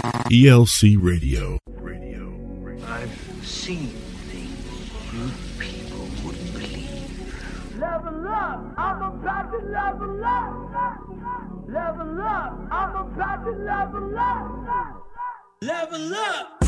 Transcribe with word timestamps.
ELC 0.00 0.96
Radio. 1.00 1.58
I've 2.86 3.10
seen 3.44 3.88
things 3.88 5.12
you 5.12 5.30
people 5.58 6.08
wouldn't 6.24 6.52
believe. 6.54 7.78
Level 7.78 8.26
up, 8.28 8.74
I'm 8.78 9.02
about 9.02 9.52
to 9.52 9.58
level 9.58 10.24
up. 10.24 11.68
Level 11.68 12.22
up, 12.22 12.68
I'm 12.70 12.96
about 12.96 13.44
to 13.44 13.50
level 13.50 14.18
up. 14.18 14.98
Level 15.60 16.14
up, 16.14 16.64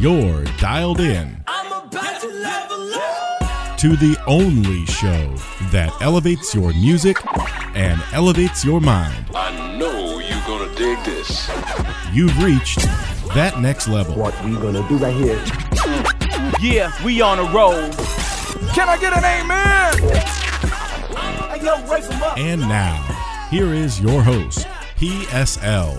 You're 0.00 0.44
dialed 0.58 1.00
in 1.00 1.42
I'm 1.48 1.66
about 1.86 2.20
to 2.22 2.28
level 2.28 2.94
up. 2.94 3.76
to 3.78 3.88
the 3.96 4.16
only 4.26 4.86
show 4.86 5.34
that 5.70 5.92
elevates 6.00 6.54
your 6.54 6.72
music 6.72 7.16
and 7.76 8.00
elevates 8.12 8.64
your 8.64 8.80
mind. 8.80 9.26
I 9.34 9.76
know 9.76 9.88
you're 9.88 9.98
gonna 9.98 10.07
dig 10.78 11.04
this. 11.04 11.50
You've 12.12 12.42
reached 12.42 12.78
that 13.34 13.58
next 13.60 13.88
level. 13.88 14.14
what 14.14 14.32
we 14.44 14.52
gonna 14.52 14.86
do 14.88 14.96
right 14.96 15.14
here. 15.14 15.42
Yeah, 16.60 16.92
we 17.04 17.20
on 17.20 17.40
a 17.40 17.52
roll. 17.52 17.90
Can 18.74 18.88
I 18.88 18.96
get 18.98 19.12
an 19.12 19.24
amen? 19.24 19.98
Hey, 21.50 21.64
yo, 21.64 21.84
raise 21.92 22.08
'em 22.08 22.22
up. 22.22 22.38
And 22.38 22.60
now, 22.62 23.02
here 23.50 23.74
is 23.74 24.00
your 24.00 24.22
host, 24.22 24.66
PSL. 24.96 25.96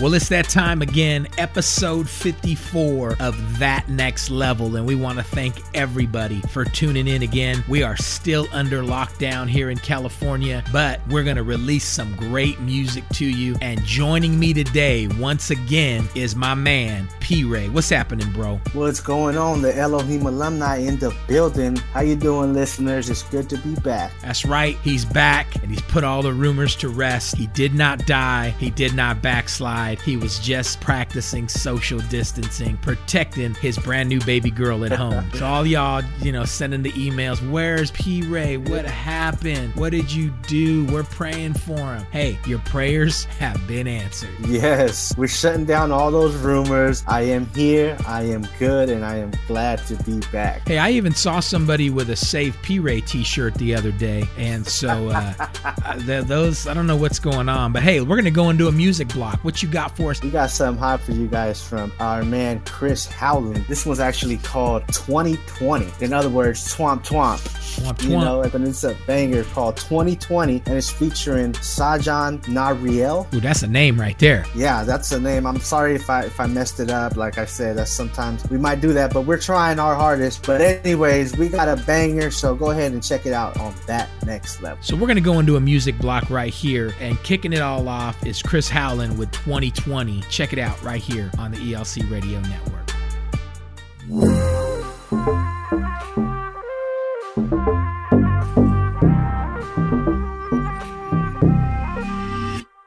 Well, 0.00 0.12
it's 0.14 0.28
that 0.30 0.48
time 0.48 0.82
again, 0.82 1.28
episode 1.38 2.10
54 2.10 3.16
of 3.20 3.58
That 3.60 3.88
Next 3.88 4.28
Level. 4.28 4.74
And 4.74 4.84
we 4.84 4.96
want 4.96 5.18
to 5.18 5.24
thank 5.24 5.54
everybody 5.72 6.40
for 6.50 6.64
tuning 6.64 7.06
in 7.06 7.22
again. 7.22 7.62
We 7.68 7.84
are 7.84 7.96
still 7.96 8.48
under 8.50 8.82
lockdown 8.82 9.48
here 9.48 9.70
in 9.70 9.78
California, 9.78 10.64
but 10.72 11.00
we're 11.08 11.22
going 11.22 11.36
to 11.36 11.44
release 11.44 11.84
some 11.84 12.16
great 12.16 12.58
music 12.58 13.08
to 13.10 13.24
you. 13.24 13.54
And 13.62 13.84
joining 13.84 14.36
me 14.36 14.52
today, 14.52 15.06
once 15.06 15.50
again, 15.50 16.08
is 16.16 16.34
my 16.34 16.54
man, 16.54 17.08
P 17.20 17.44
Ray. 17.44 17.68
What's 17.68 17.88
happening, 17.88 18.32
bro? 18.32 18.60
What's 18.72 19.00
going 19.00 19.38
on? 19.38 19.62
The 19.62 19.78
Elohim 19.78 20.26
alumni 20.26 20.78
in 20.78 20.98
the 20.98 21.16
building. 21.28 21.76
How 21.76 22.00
you 22.00 22.16
doing, 22.16 22.52
listeners? 22.52 23.08
It's 23.10 23.22
good 23.22 23.48
to 23.50 23.58
be 23.58 23.76
back. 23.76 24.10
That's 24.22 24.44
right, 24.44 24.76
he's 24.82 25.04
back 25.04 25.54
and 25.62 25.70
he's 25.70 25.82
put 25.82 26.02
all 26.02 26.20
the 26.20 26.32
rumors 26.32 26.74
to 26.76 26.88
rest. 26.88 27.36
He 27.36 27.46
did 27.46 27.74
not 27.74 28.04
die, 28.06 28.50
he 28.58 28.70
did 28.70 28.94
not 28.94 29.22
backslide. 29.22 29.83
He 29.92 30.16
was 30.16 30.38
just 30.38 30.80
practicing 30.80 31.48
social 31.48 32.00
distancing, 32.10 32.76
protecting 32.78 33.54
his 33.54 33.78
brand 33.78 34.08
new 34.08 34.20
baby 34.20 34.50
girl 34.50 34.84
at 34.84 34.92
home. 34.92 35.30
so, 35.34 35.44
all 35.44 35.66
y'all, 35.66 36.02
you 36.20 36.32
know, 36.32 36.44
sending 36.44 36.82
the 36.82 36.92
emails, 36.92 37.38
where's 37.50 37.90
P 37.92 38.22
Ray? 38.22 38.56
What 38.56 38.84
happened? 38.84 39.74
What 39.76 39.90
did 39.90 40.12
you 40.12 40.30
do? 40.46 40.84
We're 40.86 41.04
praying 41.04 41.54
for 41.54 41.78
him. 41.78 42.06
Hey, 42.10 42.38
your 42.46 42.60
prayers 42.60 43.24
have 43.24 43.66
been 43.66 43.86
answered. 43.86 44.34
Yes, 44.46 45.14
we're 45.16 45.28
shutting 45.28 45.64
down 45.64 45.92
all 45.92 46.10
those 46.10 46.34
rumors. 46.36 47.04
I 47.06 47.22
am 47.22 47.46
here. 47.54 47.96
I 48.06 48.22
am 48.22 48.46
good, 48.58 48.88
and 48.88 49.04
I 49.04 49.16
am 49.16 49.32
glad 49.46 49.78
to 49.86 49.96
be 50.04 50.20
back. 50.32 50.66
Hey, 50.66 50.78
I 50.78 50.90
even 50.90 51.14
saw 51.14 51.40
somebody 51.40 51.90
with 51.90 52.10
a 52.10 52.16
Save 52.16 52.60
P 52.62 52.78
Ray 52.78 53.00
t 53.00 53.22
shirt 53.24 53.54
the 53.54 53.74
other 53.74 53.92
day. 53.92 54.24
And 54.36 54.66
so, 54.66 55.08
uh, 55.08 55.34
uh, 55.84 56.22
those, 56.22 56.66
I 56.66 56.74
don't 56.74 56.86
know 56.86 56.96
what's 56.96 57.18
going 57.18 57.48
on, 57.48 57.72
but 57.72 57.82
hey, 57.82 58.00
we're 58.00 58.16
going 58.16 58.24
to 58.24 58.30
go 58.30 58.50
into 58.50 58.68
a 58.68 58.72
music 58.72 59.08
block. 59.08 59.44
What 59.44 59.62
you 59.62 59.68
got 59.74 59.94
for 59.96 60.10
us? 60.10 60.22
We 60.22 60.30
got 60.30 60.50
something 60.50 60.80
hot 60.80 61.02
for 61.02 61.12
you 61.12 61.26
guys 61.26 61.62
from 61.62 61.92
our 61.98 62.22
man 62.22 62.60
Chris 62.60 63.06
Howland. 63.06 63.66
This 63.66 63.84
one's 63.84 64.00
actually 64.00 64.38
called 64.38 64.86
2020. 64.88 65.86
In 66.00 66.12
other 66.12 66.30
words, 66.30 66.74
Twomp 66.74 67.04
Twomp. 67.04 67.40
Swamp 67.74 68.02
You 68.02 68.10
know, 68.10 68.38
like, 68.38 68.54
and 68.54 68.66
it's 68.66 68.84
a 68.84 68.96
banger 69.06 69.42
called 69.44 69.76
2020, 69.76 70.62
and 70.66 70.76
it's 70.76 70.90
featuring 70.90 71.52
Sajan 71.54 72.40
Nariel. 72.44 73.32
Ooh, 73.34 73.40
that's 73.40 73.62
a 73.62 73.66
name 73.66 74.00
right 74.00 74.18
there. 74.18 74.44
Yeah, 74.54 74.84
that's 74.84 75.10
a 75.10 75.18
name. 75.18 75.44
I'm 75.46 75.58
sorry 75.58 75.96
if 75.96 76.08
I 76.08 76.24
if 76.24 76.38
I 76.38 76.46
messed 76.46 76.78
it 76.78 76.90
up. 76.90 77.16
Like 77.16 77.36
I 77.38 77.46
said, 77.46 77.76
that's 77.76 77.90
sometimes 77.90 78.48
we 78.48 78.58
might 78.58 78.80
do 78.80 78.92
that, 78.92 79.12
but 79.12 79.22
we're 79.22 79.40
trying 79.40 79.80
our 79.80 79.96
hardest. 79.96 80.46
But 80.46 80.60
anyways, 80.60 81.36
we 81.36 81.48
got 81.48 81.66
a 81.68 81.82
banger, 81.82 82.30
so 82.30 82.54
go 82.54 82.70
ahead 82.70 82.92
and 82.92 83.02
check 83.02 83.26
it 83.26 83.32
out 83.32 83.58
on 83.58 83.74
that 83.86 84.08
next 84.24 84.62
level. 84.62 84.78
So 84.82 84.94
we're 84.94 85.08
to 85.14 85.20
go 85.20 85.40
into 85.40 85.56
a 85.56 85.60
music 85.60 85.98
block 85.98 86.30
right 86.30 86.54
here, 86.54 86.94
and 87.00 87.20
kicking 87.24 87.52
it 87.52 87.60
all 87.60 87.88
off 87.88 88.24
is 88.24 88.40
Chris 88.40 88.68
Howland 88.68 89.18
with 89.18 89.32
2020. 89.70 90.20
Check 90.28 90.52
it 90.52 90.58
out 90.58 90.80
right 90.82 91.00
here 91.00 91.30
on 91.38 91.50
the 91.50 91.56
ELC 91.56 92.10
Radio 92.10 92.40
Network. 92.40 92.86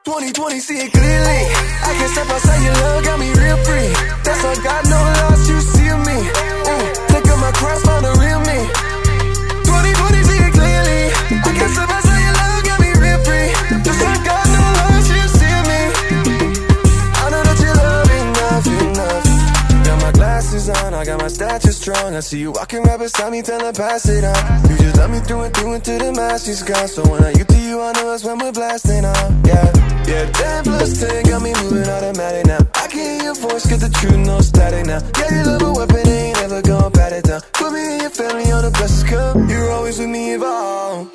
2020, 0.06 0.60
see 0.60 0.78
it 0.78 0.92
clearly. 0.92 1.42
I 1.82 1.96
can 1.98 2.10
step 2.10 2.30
outside 2.30 2.64
your 2.64 2.74
love, 2.74 3.04
got 3.04 3.20
me 3.20 3.30
real 3.34 3.58
free. 3.66 3.94
That's 4.24 4.46
all 4.46 4.56
God, 4.62 4.86
no 4.86 4.98
loss, 4.98 5.50
you 5.50 5.60
see 5.62 5.82
me. 5.82 6.18
Ooh, 6.22 6.94
take 7.10 7.28
up 7.28 7.40
my 7.40 7.52
cross, 7.54 7.82
found 7.84 8.06
the 8.06 8.14
real 8.22 8.40
me. 8.42 8.77
Got 21.08 21.22
my 21.22 21.30
stature 21.30 21.72
strong. 21.72 22.16
I 22.16 22.20
see 22.20 22.40
you 22.40 22.52
walking 22.52 22.84
right 22.84 23.00
beside 23.00 23.32
me, 23.32 23.42
tell 23.42 23.62
her 23.62 23.72
pass 23.72 24.10
it 24.10 24.26
on. 24.26 24.70
You 24.70 24.78
just 24.78 24.98
love 24.98 25.10
me 25.10 25.20
through 25.20 25.42
and 25.44 25.56
through 25.56 25.74
until 25.74 26.00
the 26.00 26.12
mask 26.12 26.50
is 26.50 26.62
gone. 26.64 26.88
So 26.90 27.02
when 27.10 27.24
I 27.24 27.32
you 27.32 27.46
to 27.46 27.60
you, 27.60 27.82
I 27.82 27.94
know 27.94 28.12
that's 28.12 28.26
when 28.26 28.38
we're 28.40 28.52
blasting 28.52 29.06
on. 29.06 29.28
Yeah, 29.46 29.72
yeah, 30.06 30.26
10 30.30 30.64
plus 30.66 31.00
10 31.00 31.24
got 31.24 31.42
me 31.42 31.54
moving 31.64 31.88
automatic 31.88 32.46
now. 32.46 32.60
I 32.76 32.88
can 32.92 33.00
hear 33.00 33.24
your 33.24 33.36
voice, 33.36 33.66
get 33.66 33.80
the 33.80 33.90
truth, 33.90 34.20
no 34.28 34.42
static 34.42 34.86
now. 34.86 35.00
Yeah, 35.18 35.32
you 35.32 35.44
love 35.48 35.62
a 35.62 35.74
weapon, 35.80 36.08
ain't 36.08 36.40
never 36.42 36.62
gonna 36.62 36.92
pat 36.92 37.14
it 37.14 37.24
down. 37.24 37.42
Put 37.54 37.72
me 37.72 37.84
and 37.88 38.02
your 38.02 38.12
family 38.12 38.52
on 38.52 38.64
the 38.68 38.72
best 38.72 39.08
come. 39.08 39.50
You're 39.50 39.72
always 39.72 40.00
with 40.00 40.10
me 40.10 40.34
involved. 40.34 41.12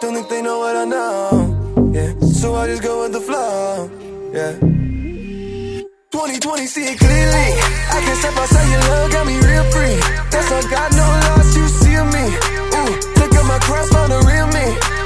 Don't 0.00 0.14
think 0.14 0.28
they 0.28 0.42
know 0.42 0.58
what 0.58 0.74
I 0.74 0.84
know. 0.84 1.92
Yeah, 1.94 2.18
so 2.34 2.56
I 2.56 2.66
just 2.66 2.82
go 2.82 3.02
with 3.02 3.12
the 3.12 3.20
flow. 3.20 3.90
Yeah. 4.34 5.03
2020, 6.14 6.66
see 6.66 6.86
it 6.86 6.96
clearly. 6.96 7.48
I 7.90 7.98
can 8.06 8.14
step 8.14 8.36
outside 8.38 8.70
your 8.70 8.82
love, 8.86 9.10
got 9.10 9.26
me 9.26 9.34
real 9.34 9.66
free. 9.74 9.98
That's 10.30 10.46
all 10.52 10.62
God, 10.70 10.94
no 10.94 11.02
loss, 11.02 11.56
you 11.58 11.66
see 11.66 11.90
me. 11.90 12.24
Ooh, 12.78 12.94
take 13.18 13.34
up 13.34 13.46
my 13.50 13.58
cross, 13.58 13.90
found 13.90 14.12
the 14.12 14.22
real 14.22 14.46
me. 14.46 15.03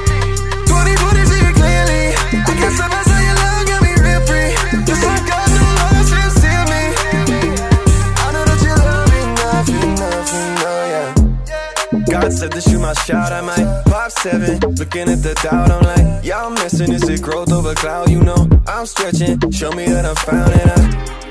Said 12.39 12.51
to 12.53 12.61
shoot 12.61 12.79
my 12.79 12.93
shot, 12.93 13.33
I 13.33 13.41
might 13.41 13.83
pop 13.85 14.11
seven. 14.11 14.59
Looking 14.79 15.09
at 15.09 15.21
the 15.21 15.33
doubt, 15.43 15.71
I'm 15.71 15.83
like, 15.83 16.23
I'm 16.31 16.53
missing. 16.53 16.93
Is 16.93 17.03
it 17.09 17.21
growth 17.21 17.51
over 17.51 17.75
cloud? 17.75 18.09
You 18.09 18.21
know, 18.23 18.47
I'm 18.65 18.85
stretching. 18.85 19.35
Show 19.51 19.71
me 19.73 19.85
that 19.87 20.05
I'm 20.05 20.15
found, 20.15 20.53
and 20.53 20.71
I 20.71 20.79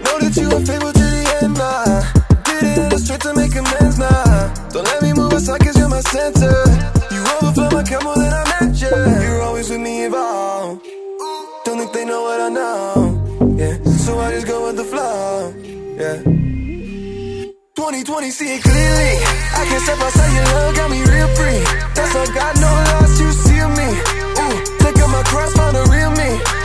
know 0.04 0.16
that 0.20 0.36
you 0.36 0.48
are 0.52 0.64
faithful 0.68 0.92
to 0.92 1.06
the 1.16 1.24
end. 1.40 1.54
Nah, 1.56 2.04
did 2.44 2.62
it 2.62 2.76
in 2.76 2.88
the 2.92 2.98
to 3.24 3.32
make 3.40 3.56
amends. 3.56 3.96
Nah, 3.98 4.52
don't 4.68 4.84
let 4.84 5.00
me 5.00 5.14
move 5.14 5.32
aside, 5.32 5.60
cause 5.60 5.78
you're 5.78 5.88
my 5.88 6.00
center. 6.12 6.52
You 7.14 7.20
overflow 7.40 7.70
my 7.72 7.84
more 8.04 8.16
than 8.16 8.32
I 8.40 8.44
meant 8.52 8.76
you. 8.76 8.92
You're 9.24 9.42
always 9.42 9.70
with 9.70 9.80
me 9.80 10.04
involved. 10.04 10.84
Don't 11.64 11.78
think 11.78 11.92
they 11.94 12.04
know 12.04 12.22
what 12.28 12.40
I 12.40 12.48
know. 12.50 13.56
Yeah, 13.56 13.82
so 14.04 14.18
I 14.18 14.32
just 14.32 14.46
go 14.46 14.66
with 14.66 14.76
the 14.76 14.84
flow. 14.84 15.54
Yeah. 15.96 16.47
2020, 17.78 18.30
see 18.32 18.56
it 18.56 18.60
clearly. 18.60 19.12
I 19.54 19.64
can't 19.70 19.80
step 19.80 20.00
outside 20.00 20.34
your 20.34 20.44
love, 20.50 20.74
got 20.74 20.90
me 20.90 20.98
real 20.98 21.28
free. 21.38 21.62
That's 21.94 22.12
all 22.16 22.26
God, 22.34 22.54
no 22.58 22.66
loss, 22.66 23.20
you 23.20 23.30
see 23.30 23.54
me. 23.78 23.88
Ooh, 24.34 24.56
take 24.82 24.98
up 24.98 25.10
my 25.14 25.22
cross, 25.22 25.54
found 25.54 25.76
the 25.76 25.86
real 25.86 26.10
me. 26.10 26.57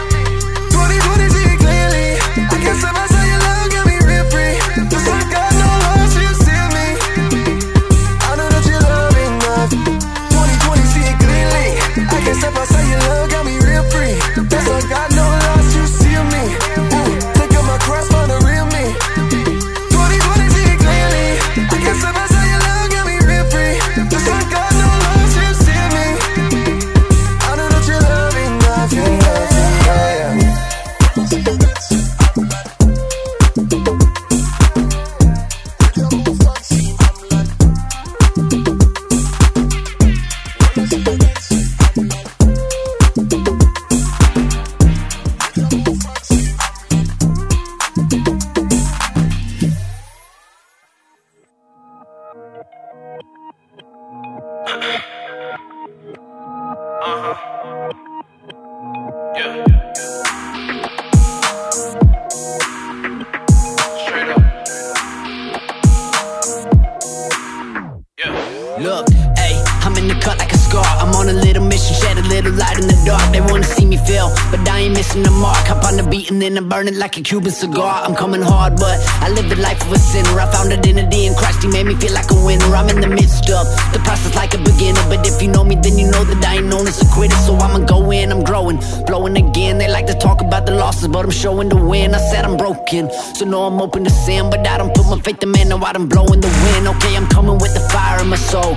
Like 77.14 77.20
a 77.20 77.30
Cuban 77.30 77.52
cigar. 77.52 78.02
I'm 78.04 78.16
coming 78.16 78.42
hard, 78.42 78.76
but 78.78 78.98
I 79.22 79.30
live 79.30 79.48
the 79.50 79.56
life 79.58 79.80
of 79.86 79.92
a 79.92 80.00
sinner. 80.00 80.40
I 80.40 80.52
found 80.52 80.72
identity 80.72 81.28
in 81.28 81.36
Christ, 81.36 81.62
he 81.62 81.70
made 81.70 81.86
me 81.86 81.94
feel 81.96 82.14
like 82.14 82.30
a 82.32 82.46
winner. 82.46 82.66
I'm 82.76 82.90
in 82.90 83.02
the 83.02 83.08
midst 83.08 83.50
of 83.52 83.66
the 83.94 84.00
process 84.04 84.34
like 84.36 84.54
a 84.56 84.58
beginner. 84.58 85.02
But 85.10 85.28
if 85.28 85.42
you 85.42 85.50
know 85.50 85.64
me, 85.64 85.76
then 85.76 85.98
you 85.98 86.10
know 86.10 86.24
that 86.24 86.44
I 86.44 86.56
ain't 86.58 86.68
known 86.68 86.88
as 86.88 87.02
a 87.02 87.08
quitter. 87.14 87.36
So 87.46 87.56
I'ma 87.56 87.86
go 87.86 88.12
in, 88.12 88.32
I'm 88.32 88.44
growing, 88.44 88.80
blowing 89.06 89.38
again. 89.38 89.78
They 89.78 89.88
like 89.88 90.08
to 90.08 90.16
talk 90.16 90.42
about 90.42 90.66
the 90.66 90.74
losses, 90.74 91.08
but 91.08 91.26
I'm 91.26 91.32
showing 91.32 91.70
the 91.70 91.78
win. 91.78 92.16
I 92.16 92.20
said 92.32 92.46
I'm 92.46 92.58
broken, 92.58 93.12
so 93.36 93.46
no, 93.46 93.64
I'm 93.64 93.80
open 93.80 94.04
to 94.06 94.10
sin. 94.10 94.50
But 94.50 94.66
I 94.68 94.78
don't 94.78 94.94
put 94.96 95.06
my 95.06 95.20
faith 95.20 95.44
in 95.44 95.52
man, 95.52 95.70
no, 95.70 95.78
I 95.78 95.94
done 95.94 96.08
blowing 96.08 96.42
the 96.42 96.52
wind. 96.66 96.88
Okay, 96.98 97.16
I'm 97.16 97.28
coming 97.28 97.60
with 97.60 97.74
the 97.74 97.84
fire 97.94 98.22
in 98.22 98.30
my 98.30 98.38
soul. 98.38 98.74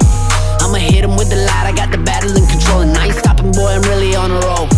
I'ma 0.60 0.76
hit 0.76 1.04
him 1.04 1.16
with 1.16 1.30
the 1.30 1.36
light, 1.36 1.66
I 1.66 1.72
got 1.72 1.90
the 1.90 1.98
battle 1.98 2.36
in 2.36 2.44
control. 2.46 2.80
And 2.80 2.96
I 2.98 3.06
ain't 3.06 3.16
stopping, 3.16 3.52
boy, 3.52 3.70
I'm 3.70 3.82
really 3.82 4.14
on 4.14 4.30
a 4.30 4.40
roll. 4.40 4.68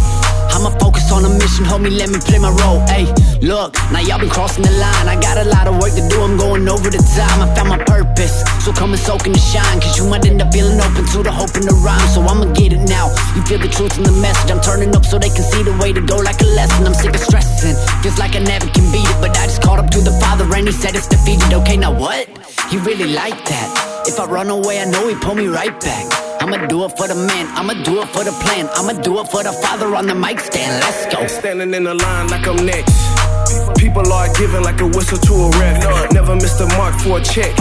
I'ma 0.59 0.75
focus 0.83 1.07
on 1.15 1.23
a 1.23 1.31
mission, 1.39 1.63
homie, 1.63 1.95
let 1.95 2.11
me 2.11 2.19
play 2.19 2.43
my 2.43 2.51
role. 2.51 2.83
Hey, 2.91 3.07
look, 3.39 3.79
now 3.95 4.03
y'all 4.03 4.19
been 4.19 4.29
crossing 4.29 4.67
the 4.67 4.75
line. 4.75 5.07
I 5.07 5.15
got 5.15 5.39
a 5.39 5.47
lot 5.47 5.71
of 5.71 5.79
work 5.79 5.95
to 5.95 6.03
do, 6.11 6.19
I'm 6.19 6.37
going 6.37 6.67
over 6.67 6.91
the 6.91 6.99
time. 7.15 7.39
I 7.39 7.47
found 7.55 7.71
my 7.71 7.79
purpose, 7.79 8.43
so 8.67 8.75
come 8.75 8.91
and 8.91 8.99
soak 8.99 9.23
in 9.31 9.31
the 9.31 9.39
shine. 9.39 9.79
Cause 9.79 9.95
you 9.95 10.11
might 10.11 10.27
end 10.27 10.43
up 10.43 10.51
feeling 10.51 10.75
open 10.83 11.07
to 11.15 11.23
the 11.23 11.31
hope 11.31 11.55
and 11.55 11.63
the 11.63 11.79
rhyme. 11.87 12.03
So 12.11 12.27
I'ma 12.27 12.51
get 12.59 12.75
it 12.75 12.83
now. 12.91 13.07
You 13.39 13.47
feel 13.47 13.63
the 13.63 13.71
truth 13.71 14.03
in 14.03 14.03
the 14.03 14.19
message. 14.19 14.51
I'm 14.51 14.59
turning 14.59 14.91
up 14.99 15.07
so 15.07 15.15
they 15.15 15.31
can 15.31 15.47
see 15.47 15.63
the 15.63 15.79
way 15.79 15.95
to 15.95 16.03
go 16.03 16.19
like 16.19 16.43
a 16.43 16.51
lesson. 16.59 16.91
I'm 16.91 16.95
sick 16.95 17.15
of 17.15 17.23
stressing, 17.23 17.79
feels 18.03 18.19
like 18.19 18.35
I 18.35 18.43
never 18.43 18.67
can 18.67 18.83
beat 18.91 19.07
it. 19.07 19.19
But 19.23 19.39
I 19.39 19.47
just 19.47 19.63
called 19.63 19.79
up 19.79 19.95
to 19.95 20.03
the 20.03 20.15
Father 20.19 20.43
and 20.43 20.67
he 20.67 20.75
said 20.75 20.99
it's 20.99 21.07
defeated. 21.07 21.55
Okay, 21.63 21.77
now 21.79 21.95
what? 21.95 22.27
He 22.67 22.83
really 22.83 23.15
like 23.15 23.39
that. 23.47 24.03
If 24.11 24.19
I 24.19 24.27
run 24.27 24.51
away, 24.51 24.83
I 24.83 24.91
know 24.91 25.07
he 25.07 25.15
pull 25.15 25.39
me 25.39 25.47
right 25.47 25.79
back. 25.79 26.28
I'ma 26.41 26.67
do 26.67 26.85
it 26.85 26.97
for 26.97 27.09
the 27.09 27.15
man, 27.15 27.47
I'ma 27.57 27.75
do 27.83 28.01
it 28.01 28.09
for 28.09 28.25
the 28.25 28.33
plan, 28.45 28.69
I'ma 28.75 29.01
do 29.03 29.19
it 29.21 29.29
for 29.29 29.43
the 29.43 29.53
father 29.53 29.95
on 29.95 30.07
the 30.07 30.15
mic 30.15 30.41
stand. 30.41 30.81
Let's 30.81 31.15
go. 31.15 31.27
Standing 31.27 31.75
in 31.75 31.85
the 31.85 31.95
line 31.95 32.29
like 32.29 32.47
I'm 32.47 32.65
next. 32.65 32.95
People 33.79 34.13
are 34.13 34.29
giving 34.35 34.63
like 34.63 34.81
a 34.81 34.87
whistle 34.87 35.19
to 35.19 35.35
a 35.35 35.51
ref. 35.59 36.13
Never 36.13 36.35
missed 36.37 36.61
a 36.61 36.67
mark 36.79 36.95
for 37.01 37.19
a 37.19 37.23
check. 37.23 37.55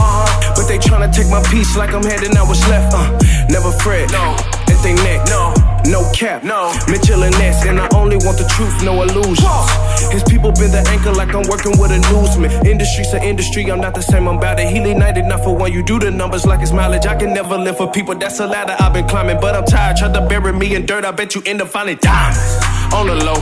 But 0.55 0.67
they 0.67 0.77
tryna 0.77 1.13
take 1.13 1.29
my 1.29 1.41
piece 1.49 1.75
like 1.77 1.93
I'm 1.93 2.03
heading 2.03 2.35
out 2.37 2.47
what's 2.47 2.67
left. 2.69 2.93
Uh, 2.93 3.17
never 3.49 3.71
fret. 3.83 4.11
No. 4.11 4.35
At 4.67 4.83
they 4.83 4.93
neck. 4.93 5.27
No. 5.29 5.76
No 5.87 6.03
cap. 6.11 6.43
No. 6.43 6.73
Mitchell 6.87 7.23
and 7.23 7.37
Ness. 7.39 7.65
And 7.65 7.79
I 7.79 7.87
only 7.95 8.17
want 8.17 8.37
the 8.37 8.47
truth, 8.55 8.83
no 8.83 9.01
illusions. 9.03 9.71
His 10.11 10.23
people 10.23 10.51
been 10.51 10.71
the 10.71 10.83
anchor 10.89 11.13
like 11.13 11.33
I'm 11.33 11.47
working 11.47 11.79
with 11.79 11.91
a 11.91 11.99
newsman. 12.11 12.51
Industry's 12.67 13.13
an 13.13 13.23
industry, 13.23 13.71
I'm 13.71 13.79
not 13.79 13.95
the 13.95 14.01
same. 14.01 14.27
I'm 14.27 14.37
about 14.37 14.59
it. 14.59 14.67
He 14.67 14.79
night 14.79 15.17
enough 15.17 15.43
for 15.43 15.55
when 15.55 15.71
you 15.71 15.83
do 15.83 15.97
the 15.99 16.11
numbers 16.11 16.45
like 16.45 16.61
it's 16.61 16.71
mileage. 16.71 17.05
I 17.05 17.15
can 17.15 17.33
never 17.33 17.57
live 17.57 17.77
for 17.77 17.89
people. 17.91 18.15
That's 18.15 18.39
a 18.39 18.47
ladder 18.47 18.75
I've 18.79 18.93
been 18.93 19.07
climbing. 19.07 19.39
But 19.39 19.55
I'm 19.55 19.65
tired. 19.65 19.97
Try 19.97 20.11
to 20.11 20.21
bury 20.27 20.51
me 20.51 20.75
in 20.75 20.85
dirt. 20.85 21.05
I 21.05 21.11
bet 21.11 21.35
you 21.35 21.41
end 21.45 21.61
up 21.61 21.69
finding 21.69 21.97
diamonds. 21.97 22.39
On 22.93 23.07
the 23.07 23.15
low. 23.15 23.41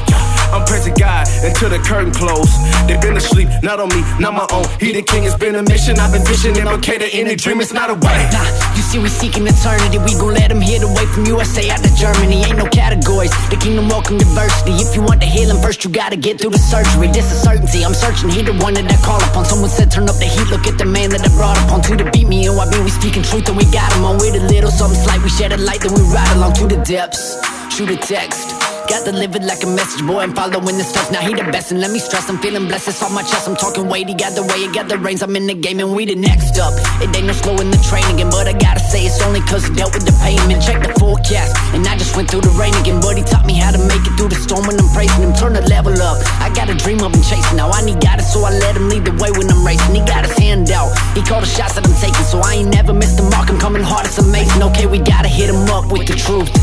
I'm 0.54 0.64
praising 0.66 0.94
God 0.94 1.28
until 1.44 1.70
the 1.70 1.80
curtain 1.80 2.14
close. 2.14 2.50
They've 2.88 3.02
been 3.02 3.18
asleep, 3.18 3.50
not 3.64 3.80
on 3.80 3.90
me, 3.90 4.02
not 4.20 4.34
my 4.34 4.48
own. 4.56 4.66
He 4.80 4.94
the 4.94 5.02
king, 5.02 5.24
it's 5.24 5.36
been 5.36 5.56
a 5.56 5.64
mission. 5.64 6.00
I've 6.00 6.14
been 6.14 6.24
visioning, 6.24 6.68
okay 6.80 6.98
to 6.98 7.08
any 7.12 7.36
dream, 7.36 7.62
it's 7.62 7.74
not 7.74 7.90
a 7.90 7.96
way. 7.96 8.30
Nah, 8.32 8.46
you 8.76 8.82
see, 8.82 9.00
we 9.00 9.10
seeking 9.10 9.46
eternity. 9.48 9.98
We 10.00 10.14
gon' 10.16 10.34
let 10.34 10.50
them 10.50 10.62
hit 10.62 10.84
away 10.84 11.06
from 11.08 11.26
USA 11.26 11.70
out 11.72 11.84
to 11.84 11.92
Germany. 11.96 12.35
Ain't 12.44 12.58
no 12.58 12.66
categories. 12.68 13.32
The 13.50 13.58
kingdom 13.58 13.88
welcome 13.88 14.18
diversity. 14.18 14.74
If 14.82 14.96
you 14.96 15.04
want 15.04 15.22
the 15.22 15.28
healing 15.28 15.62
first, 15.62 15.84
you 15.84 15.90
gotta 15.90 16.18
get 16.18 16.40
through 16.40 16.52
the 16.52 16.60
surgery. 16.60 17.08
This 17.08 17.32
is 17.32 17.40
certainty. 17.42 17.86
I'm 17.86 17.94
searching, 17.94 18.30
he 18.30 18.42
the 18.42 18.54
one 18.64 18.74
that 18.76 18.92
I 18.92 18.98
call 19.06 19.22
upon. 19.24 19.46
Someone 19.46 19.70
said, 19.70 19.92
turn 19.92 20.10
up 20.10 20.18
the 20.18 20.26
heat. 20.26 20.48
Look 20.50 20.68
at 20.68 20.78
the 20.78 20.86
man 20.86 21.10
that 21.12 21.22
I 21.22 21.30
brought 21.36 21.58
upon 21.64 21.82
to 21.84 22.12
beat 22.12 22.28
me. 22.28 22.48
And 22.48 22.58
why 22.58 22.70
be 22.70 22.80
we 22.82 22.90
speaking 22.90 23.24
truth 23.24 23.48
and 23.48 23.58
we 23.58 23.66
got 23.72 23.92
him 23.94 24.04
on 24.06 24.18
with 24.18 24.36
a 24.36 24.44
little 24.48 24.72
something 24.72 25.00
slight. 25.00 25.22
We 25.22 25.30
shed 25.30 25.54
a 25.54 25.58
light, 25.58 25.82
then 25.82 25.94
we 25.94 26.02
ride 26.12 26.36
along 26.36 26.54
to 26.60 26.68
the 26.68 26.78
depths. 26.84 27.40
Shoot 27.74 27.92
a 27.92 27.98
text. 27.98 28.55
Got 28.86 29.04
delivered 29.04 29.44
like 29.44 29.64
a 29.64 29.68
message, 29.68 30.06
boy. 30.06 30.22
I'm 30.22 30.34
following 30.34 30.78
the 30.78 30.86
steps. 30.86 31.10
Now 31.10 31.22
he 31.22 31.34
the 31.34 31.50
best, 31.50 31.72
and 31.72 31.82
let 31.82 31.90
me 31.90 31.98
stress. 31.98 32.30
I'm 32.30 32.38
feeling 32.38 32.68
blessed. 32.68 32.90
It's 32.90 33.02
on 33.02 33.14
my 33.14 33.24
chest. 33.24 33.48
I'm 33.50 33.56
talking 33.56 33.90
weighty. 33.90 34.14
Got 34.14 34.38
the 34.38 34.44
way, 34.46 34.62
it 34.62 34.74
got 34.78 34.88
the 34.88 34.98
reins. 34.98 35.24
I'm 35.24 35.36
in 35.36 35.48
the 35.48 35.56
game, 35.56 35.80
and 35.80 35.92
we 35.96 36.06
the 36.06 36.14
next 36.14 36.60
up. 36.62 36.74
It 37.02 37.10
ain't 37.18 37.26
no 37.26 37.34
slowing 37.34 37.74
the 37.74 37.82
train 37.82 38.06
again, 38.14 38.30
but 38.30 38.46
I 38.46 38.54
gotta 38.54 38.80
say 38.80 39.02
it's 39.10 39.18
only 39.26 39.42
cause 39.42 39.66
I 39.66 39.74
dealt 39.74 39.98
with 39.98 40.06
the 40.06 40.14
payment. 40.22 40.62
Check 40.62 40.86
the 40.86 40.94
forecast, 41.02 41.58
and 41.74 41.82
I 41.88 41.98
just 41.98 42.16
went 42.16 42.30
through 42.30 42.46
the 42.46 42.54
rain 42.62 42.78
again. 42.78 43.02
But 43.02 43.18
he 43.18 43.24
taught 43.26 43.50
me 43.50 43.58
how 43.58 43.74
to 43.74 43.82
make 43.90 44.06
it 44.06 44.14
through 44.22 44.30
the 44.30 44.38
storm 44.38 44.70
when 44.70 44.78
I'm 44.78 44.90
praising 44.94 45.26
him. 45.26 45.34
Turn 45.34 45.58
the 45.58 45.66
level 45.66 45.98
up. 46.06 46.22
I 46.38 46.54
got 46.54 46.70
a 46.70 46.78
dream 46.78 47.02
I've 47.02 47.10
been 47.10 47.26
chasing. 47.26 47.58
Now 47.58 47.74
I 47.74 47.82
need 47.82 47.98
guidance, 47.98 48.30
so 48.30 48.46
I 48.46 48.54
let 48.54 48.78
him 48.78 48.86
lead 48.86 49.10
the 49.10 49.18
way 49.18 49.34
when 49.34 49.50
I'm 49.50 49.66
racing. 49.66 49.98
He 49.98 50.06
got 50.06 50.30
his 50.30 50.38
hand 50.38 50.70
out. 50.70 50.94
He 51.18 51.26
called 51.26 51.42
the 51.42 51.50
shots 51.50 51.74
that 51.74 51.90
I'm 51.90 51.98
taking, 51.98 52.22
so 52.22 52.38
I 52.38 52.62
ain't 52.62 52.70
never 52.70 52.94
missed 52.94 53.18
the 53.18 53.26
mark. 53.34 53.50
I'm 53.50 53.58
coming 53.58 53.82
hard, 53.82 54.06
it's 54.06 54.22
amazing. 54.22 54.62
Okay, 54.62 54.86
we 54.86 55.02
gotta 55.02 55.32
hit 55.32 55.50
him 55.50 55.66
up 55.74 55.90
with 55.90 56.06
the 56.06 56.14
truth. 56.14 56.54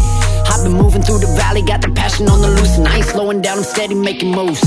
I've 0.52 0.64
been 0.64 0.76
moving 0.76 1.00
through 1.00 1.24
the 1.24 1.32
valley, 1.32 1.62
got 1.62 1.80
the 1.80 1.88
passion 1.88 2.28
on 2.28 2.42
the 2.42 2.48
loose, 2.48 2.76
and 2.76 2.86
I 2.86 2.96
ain't 3.00 3.06
slowing 3.06 3.40
down, 3.40 3.56
I'm 3.56 3.64
steady 3.64 3.94
making 3.94 4.30
moves. 4.32 4.60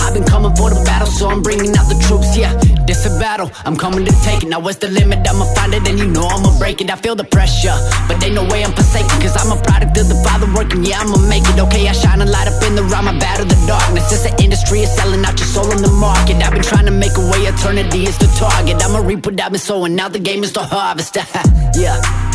I've 0.00 0.14
been 0.14 0.24
coming 0.24 0.56
for 0.56 0.72
the 0.72 0.80
battle, 0.88 1.06
so 1.06 1.28
I'm 1.28 1.42
bringing 1.42 1.76
out 1.76 1.84
the 1.92 2.00
troops, 2.08 2.32
yeah. 2.32 2.56
This 2.88 3.04
a 3.04 3.12
battle, 3.20 3.52
I'm 3.68 3.76
coming 3.76 4.06
to 4.06 4.14
take 4.24 4.42
it. 4.42 4.48
Now, 4.48 4.58
what's 4.58 4.78
the 4.78 4.88
limit? 4.88 5.28
I'ma 5.28 5.44
find 5.52 5.74
it, 5.74 5.86
and 5.86 5.98
you 5.98 6.08
know 6.08 6.24
I'ma 6.24 6.56
break 6.58 6.80
it. 6.80 6.88
I 6.90 6.96
feel 6.96 7.14
the 7.14 7.28
pressure, 7.28 7.76
but 8.08 8.24
ain't 8.24 8.40
no 8.40 8.48
way 8.48 8.64
I'm 8.64 8.72
forsaken, 8.72 9.20
cause 9.20 9.36
I'm 9.36 9.52
a 9.52 9.60
product 9.68 10.00
of 10.00 10.08
the 10.08 10.16
Father 10.24 10.48
working, 10.56 10.82
yeah, 10.82 11.04
I'ma 11.04 11.20
make 11.28 11.44
it. 11.44 11.60
Okay, 11.60 11.86
I 11.86 11.92
shine 11.92 12.22
a 12.22 12.24
light 12.24 12.48
up 12.48 12.64
in 12.64 12.74
the 12.74 12.84
rhyme, 12.88 13.06
I 13.06 13.12
battle 13.20 13.44
the 13.44 13.60
darkness. 13.68 14.08
It's 14.08 14.24
an 14.24 14.32
industry, 14.40 14.80
it's 14.80 14.96
selling 14.96 15.20
out 15.28 15.36
your 15.36 15.48
soul 15.52 15.68
on 15.68 15.82
the 15.82 15.92
market. 15.92 16.40
I've 16.40 16.56
been 16.56 16.64
trying 16.64 16.86
to 16.86 16.94
make 17.04 17.12
a 17.20 17.24
way, 17.28 17.44
eternity 17.44 18.08
is 18.08 18.16
the 18.16 18.32
target. 18.40 18.80
I'ma 18.80 19.04
reap 19.04 19.26
what 19.26 19.38
I've 19.38 19.52
been 19.52 19.60
sowing, 19.60 19.94
now 19.94 20.08
the 20.08 20.20
game 20.24 20.42
is 20.42 20.54
the 20.56 20.64
harvest, 20.64 21.16
yeah. 21.76 22.27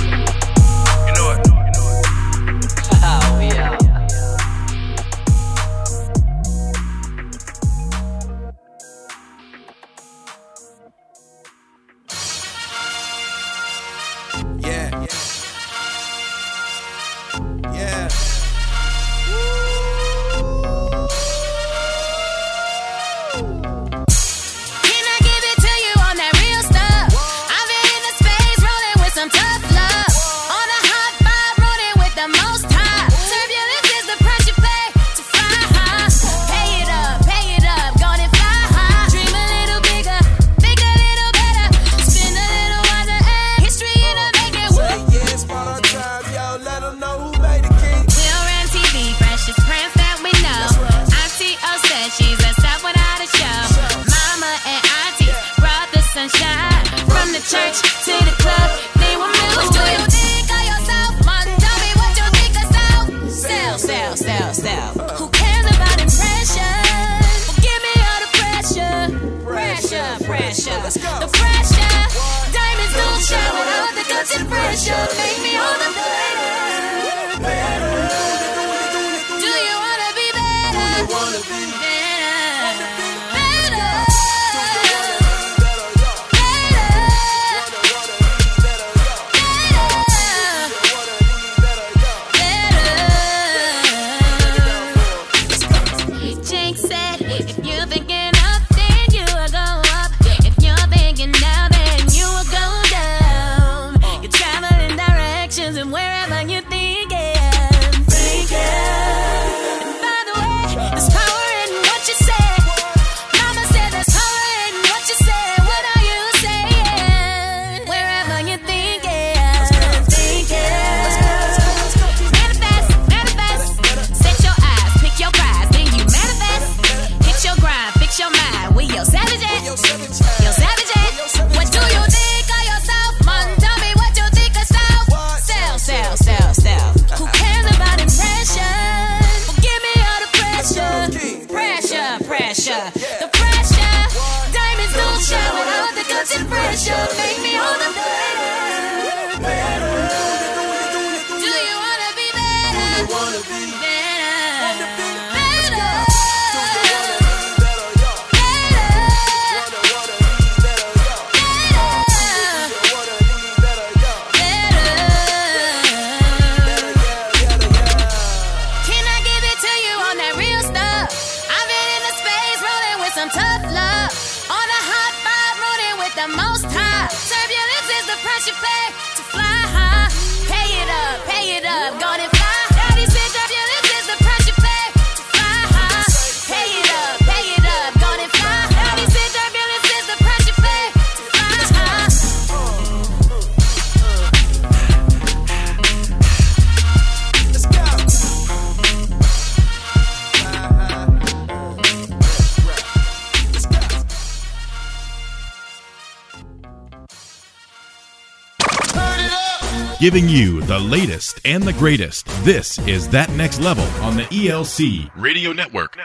Giving 210.03 210.27
you 210.27 210.59
the 210.59 210.79
latest 210.79 211.39
and 211.45 211.63
the 211.63 211.71
greatest. 211.71 212.25
This 212.43 212.77
is 212.79 213.07
That 213.07 213.29
Next 213.37 213.61
Level 213.61 213.85
on 214.03 214.17
the 214.17 214.23
ELC 214.23 215.09
Radio 215.15 215.53
Network. 215.53 215.95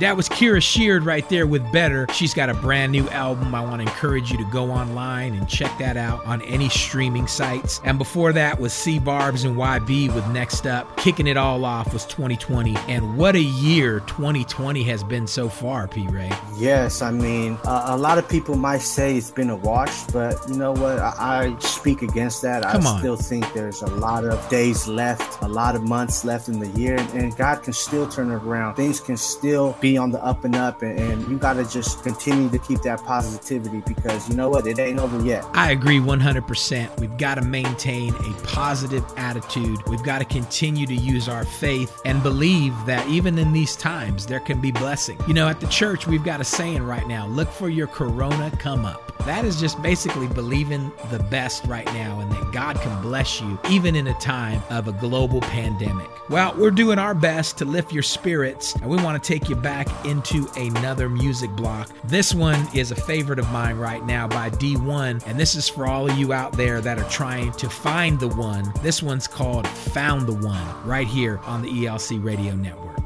That 0.00 0.16
was 0.16 0.28
Kira 0.28 0.62
Sheard 0.62 1.04
right 1.04 1.28
there 1.28 1.44
with 1.48 1.72
Better. 1.72 2.06
She's 2.12 2.32
got 2.32 2.48
a 2.48 2.54
brand 2.54 2.92
new 2.92 3.08
album. 3.08 3.52
I 3.52 3.60
want 3.62 3.82
to 3.82 3.88
encourage 3.88 4.30
you 4.30 4.38
to 4.38 4.44
go 4.44 4.70
online 4.70 5.34
and 5.34 5.48
check 5.48 5.76
that 5.78 5.96
out 5.96 6.24
on 6.24 6.40
any 6.42 6.68
streaming 6.68 7.26
sites. 7.26 7.80
And 7.82 7.98
before 7.98 8.32
that 8.34 8.60
was 8.60 8.72
C 8.72 9.00
Barbs 9.00 9.42
and 9.42 9.56
YB 9.56 10.14
with 10.14 10.24
Next 10.28 10.66
Up. 10.66 10.96
Kicking 10.98 11.26
it 11.26 11.36
all 11.36 11.64
off 11.64 11.92
was 11.92 12.06
2020. 12.06 12.76
And 12.86 13.16
what 13.16 13.34
a 13.34 13.40
year 13.40 13.98
2020 14.00 14.84
has 14.84 15.02
been 15.02 15.26
so 15.26 15.48
far, 15.48 15.88
P 15.88 16.06
Ray. 16.06 16.30
Yes, 16.56 17.02
I 17.02 17.10
mean, 17.10 17.58
uh, 17.64 17.86
a 17.86 17.96
lot 17.96 18.18
of 18.18 18.28
people 18.28 18.54
might 18.54 18.82
say 18.82 19.16
it's 19.16 19.32
been 19.32 19.50
a 19.50 19.56
wash, 19.56 20.04
but 20.12 20.36
you 20.48 20.56
know 20.56 20.72
what? 20.72 21.00
I, 21.00 21.14
I 21.18 21.58
speak 21.58 22.02
against 22.02 22.42
that. 22.42 22.62
Come 22.62 22.86
I 22.86 22.90
on. 22.90 22.98
still 23.00 23.16
think 23.16 23.52
there's 23.52 23.82
a 23.82 23.86
lot 23.86 24.24
of 24.24 24.48
days 24.48 24.86
left, 24.86 25.42
a 25.42 25.48
lot 25.48 25.74
of 25.74 25.82
months 25.82 26.24
left 26.24 26.48
in 26.48 26.60
the 26.60 26.68
year, 26.68 26.96
and, 26.96 27.10
and 27.14 27.36
God 27.36 27.64
can 27.64 27.72
still 27.72 28.08
turn 28.08 28.30
it 28.30 28.34
around. 28.34 28.76
Things 28.76 29.00
can 29.00 29.16
still 29.16 29.76
be 29.80 29.87
on 29.96 30.10
the 30.10 30.22
up 30.24 30.44
and 30.44 30.54
up, 30.56 30.82
and, 30.82 30.98
and 30.98 31.28
you 31.28 31.38
got 31.38 31.54
to 31.54 31.64
just 31.68 32.02
continue 32.02 32.50
to 32.50 32.58
keep 32.58 32.82
that 32.82 33.02
positivity 33.04 33.82
because 33.86 34.28
you 34.28 34.36
know 34.36 34.48
what? 34.48 34.66
It 34.66 34.78
ain't 34.78 34.98
over 34.98 35.24
yet. 35.24 35.44
I 35.52 35.70
agree 35.70 35.98
100%. 35.98 37.00
We've 37.00 37.16
got 37.16 37.36
to 37.36 37.42
maintain 37.42 38.14
a 38.14 38.32
positive 38.42 39.04
attitude. 39.16 39.82
We've 39.86 40.02
got 40.02 40.18
to 40.18 40.24
continue 40.24 40.86
to 40.86 40.94
use 40.94 41.28
our 41.28 41.44
faith 41.44 42.00
and 42.04 42.22
believe 42.22 42.74
that 42.86 43.06
even 43.08 43.38
in 43.38 43.52
these 43.52 43.76
times, 43.76 44.26
there 44.26 44.40
can 44.40 44.60
be 44.60 44.72
blessing. 44.72 45.18
You 45.26 45.34
know, 45.34 45.48
at 45.48 45.60
the 45.60 45.68
church, 45.68 46.06
we've 46.06 46.24
got 46.24 46.40
a 46.40 46.44
saying 46.44 46.82
right 46.82 47.06
now 47.06 47.26
look 47.26 47.50
for 47.50 47.68
your 47.68 47.86
corona 47.86 48.50
come 48.58 48.84
up. 48.84 49.08
That 49.28 49.44
is 49.44 49.60
just 49.60 49.82
basically 49.82 50.26
believing 50.26 50.90
the 51.10 51.18
best 51.18 51.64
right 51.66 51.86
now 51.86 52.20
and 52.20 52.32
that 52.32 52.50
God 52.50 52.80
can 52.80 53.02
bless 53.02 53.40
you 53.40 53.58
even 53.68 53.94
in 53.94 54.06
a 54.06 54.14
time 54.14 54.62
of 54.70 54.88
a 54.88 54.92
global 54.92 55.40
pandemic. 55.42 56.08
Well, 56.30 56.54
we're 56.56 56.70
doing 56.70 56.98
our 56.98 57.14
best 57.14 57.58
to 57.58 57.64
lift 57.64 57.92
your 57.92 58.02
spirits 58.02 58.74
and 58.76 58.88
we 58.88 58.96
want 58.96 59.22
to 59.22 59.26
take 59.26 59.50
you 59.50 59.56
back 59.56 59.77
into 60.04 60.48
another 60.56 61.08
music 61.08 61.50
block. 61.52 61.90
This 62.04 62.34
one 62.34 62.66
is 62.74 62.90
a 62.90 62.96
favorite 62.96 63.38
of 63.38 63.48
mine 63.50 63.76
right 63.76 64.04
now 64.04 64.26
by 64.26 64.50
D1 64.50 65.22
and 65.26 65.38
this 65.38 65.54
is 65.54 65.68
for 65.68 65.86
all 65.86 66.10
of 66.10 66.18
you 66.18 66.32
out 66.32 66.52
there 66.54 66.80
that 66.80 66.98
are 66.98 67.08
trying 67.10 67.52
to 67.52 67.68
find 67.68 68.18
the 68.18 68.28
one. 68.28 68.72
This 68.82 69.02
one's 69.02 69.28
called 69.28 69.68
Found 69.68 70.26
the 70.26 70.32
One 70.32 70.86
right 70.86 71.06
here 71.06 71.38
on 71.44 71.62
the 71.62 71.68
ELC 71.68 72.24
Radio 72.24 72.54
Network. 72.56 72.98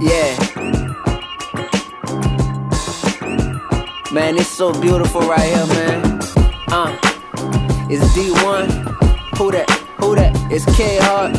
Yeah. 0.00 0.36
Man, 4.12 4.36
it's 4.36 4.48
so 4.48 4.72
beautiful 4.80 5.20
right 5.20 5.40
here, 5.40 5.66
man. 5.66 6.20
Uh, 6.68 6.98
it's 7.90 8.04
D1. 8.16 9.36
Who 9.36 9.52
that? 9.52 9.77
Who 10.08 10.14
that? 10.14 10.34
It's 10.50 10.64
K 10.74 10.96
Hart. 11.02 11.36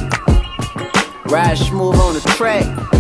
Ride 1.26 1.58
smooth 1.58 1.96
on 1.96 2.14
the 2.14 2.22
track. 2.38 2.99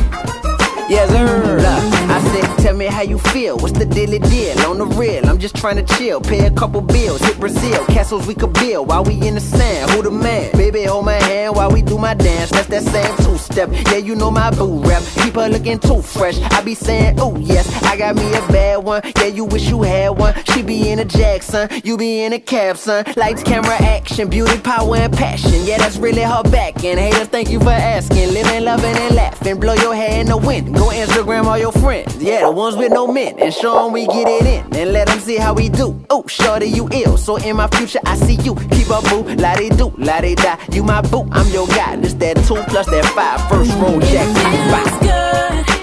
Yes, 0.89 1.11
sir. 1.11 1.55
Look, 1.57 2.09
I 2.09 2.19
said, 2.31 2.63
tell 2.63 2.75
me 2.75 2.85
how 2.87 3.03
you 3.03 3.19
feel. 3.19 3.57
What's 3.59 3.77
the 3.77 3.85
dilly 3.85 4.17
deal? 4.17 4.57
On 4.65 4.79
the 4.79 4.87
real, 4.87 5.23
I'm 5.29 5.37
just 5.37 5.55
trying 5.55 5.75
to 5.75 5.83
chill. 5.95 6.19
Pay 6.19 6.47
a 6.47 6.51
couple 6.51 6.81
bills, 6.81 7.21
hit 7.21 7.39
Brazil. 7.39 7.85
Castles 7.85 8.25
we 8.25 8.33
could 8.33 8.53
build 8.53 8.87
while 8.87 9.03
we 9.03 9.13
in 9.27 9.35
the 9.35 9.39
sand. 9.39 9.91
Who 9.91 10.01
the 10.01 10.09
man? 10.09 10.51
Baby, 10.53 10.85
hold 10.85 11.05
my 11.05 11.13
hand 11.13 11.55
while 11.55 11.71
we 11.71 11.83
do 11.83 11.99
my 11.99 12.15
dance. 12.15 12.49
That's 12.49 12.67
that 12.69 12.81
same 12.81 13.15
two 13.17 13.37
step. 13.37 13.69
Yeah, 13.71 13.97
you 13.97 14.15
know 14.15 14.31
my 14.31 14.49
boo 14.49 14.81
rap. 14.81 15.03
Keep 15.23 15.35
her 15.35 15.47
looking 15.47 15.77
too 15.77 16.01
fresh. 16.01 16.41
I 16.41 16.61
be 16.63 16.73
saying, 16.73 17.19
oh 17.19 17.37
yes, 17.37 17.67
I 17.83 17.95
got 17.95 18.15
me 18.15 18.27
a 18.33 18.41
bad 18.51 18.77
one. 18.77 19.03
Yeah, 19.17 19.27
you 19.27 19.45
wish 19.45 19.69
you 19.69 19.83
had 19.83 20.09
one. 20.17 20.33
She 20.45 20.63
be 20.63 20.89
in 20.89 20.97
a 20.97 21.05
Jackson, 21.05 21.69
you 21.83 21.97
be 21.97 22.23
in 22.23 22.33
a 22.33 22.39
cab, 22.39 22.77
son. 22.77 23.05
Lights, 23.15 23.43
camera, 23.43 23.75
action, 23.75 24.27
beauty, 24.27 24.59
power, 24.61 24.95
and 24.95 25.13
passion. 25.15 25.53
Yeah, 25.65 25.77
that's 25.77 25.97
really 25.97 26.23
her 26.23 26.41
back. 26.43 26.83
And 26.83 26.99
haters, 26.99 27.27
thank 27.27 27.51
you 27.51 27.59
for 27.59 27.69
asking. 27.69 28.33
Living, 28.33 28.63
loving, 28.63 28.95
and 28.95 29.15
laughing. 29.15 29.59
Blow 29.59 29.75
your 29.75 29.93
hair 29.93 30.19
in 30.19 30.27
the 30.27 30.37
wind. 30.37 30.78
Go 30.79 30.87
Instagram 30.91 31.43
all 31.45 31.57
your 31.57 31.73
friends. 31.73 32.15
Yeah, 32.23 32.41
the 32.45 32.51
ones 32.51 32.77
with 32.77 32.93
no 32.93 33.05
men. 33.05 33.37
And 33.37 33.53
show 33.53 33.85
'em 33.85 33.91
we 33.91 34.07
get 34.07 34.27
it 34.29 34.45
in. 34.45 34.61
And 34.79 34.93
let 34.93 35.09
'em 35.09 35.19
see 35.19 35.35
how 35.35 35.53
we 35.53 35.67
do. 35.67 35.93
Oh, 36.09 36.23
shorty, 36.27 36.67
you 36.67 36.87
ill. 36.93 37.17
So 37.17 37.35
in 37.35 37.57
my 37.57 37.67
future, 37.67 37.99
I 38.05 38.15
see 38.15 38.37
you. 38.45 38.55
Keep 38.71 38.89
up, 38.89 39.03
boo. 39.09 39.23
La 39.43 39.55
they 39.55 39.67
do, 39.69 39.91
la 39.97 40.21
they 40.21 40.35
die. 40.35 40.57
You 40.71 40.83
my 40.83 41.01
boo, 41.01 41.27
I'm 41.33 41.49
your 41.49 41.67
guy. 41.67 41.97
This 41.97 42.13
that 42.21 42.37
two 42.47 42.63
plus 42.69 42.87
that 42.87 43.05
five, 43.17 43.41
first 43.49 43.73
roll 43.81 43.99
jack. 43.99 44.27
Bye. 44.71 44.99
good 45.01 45.78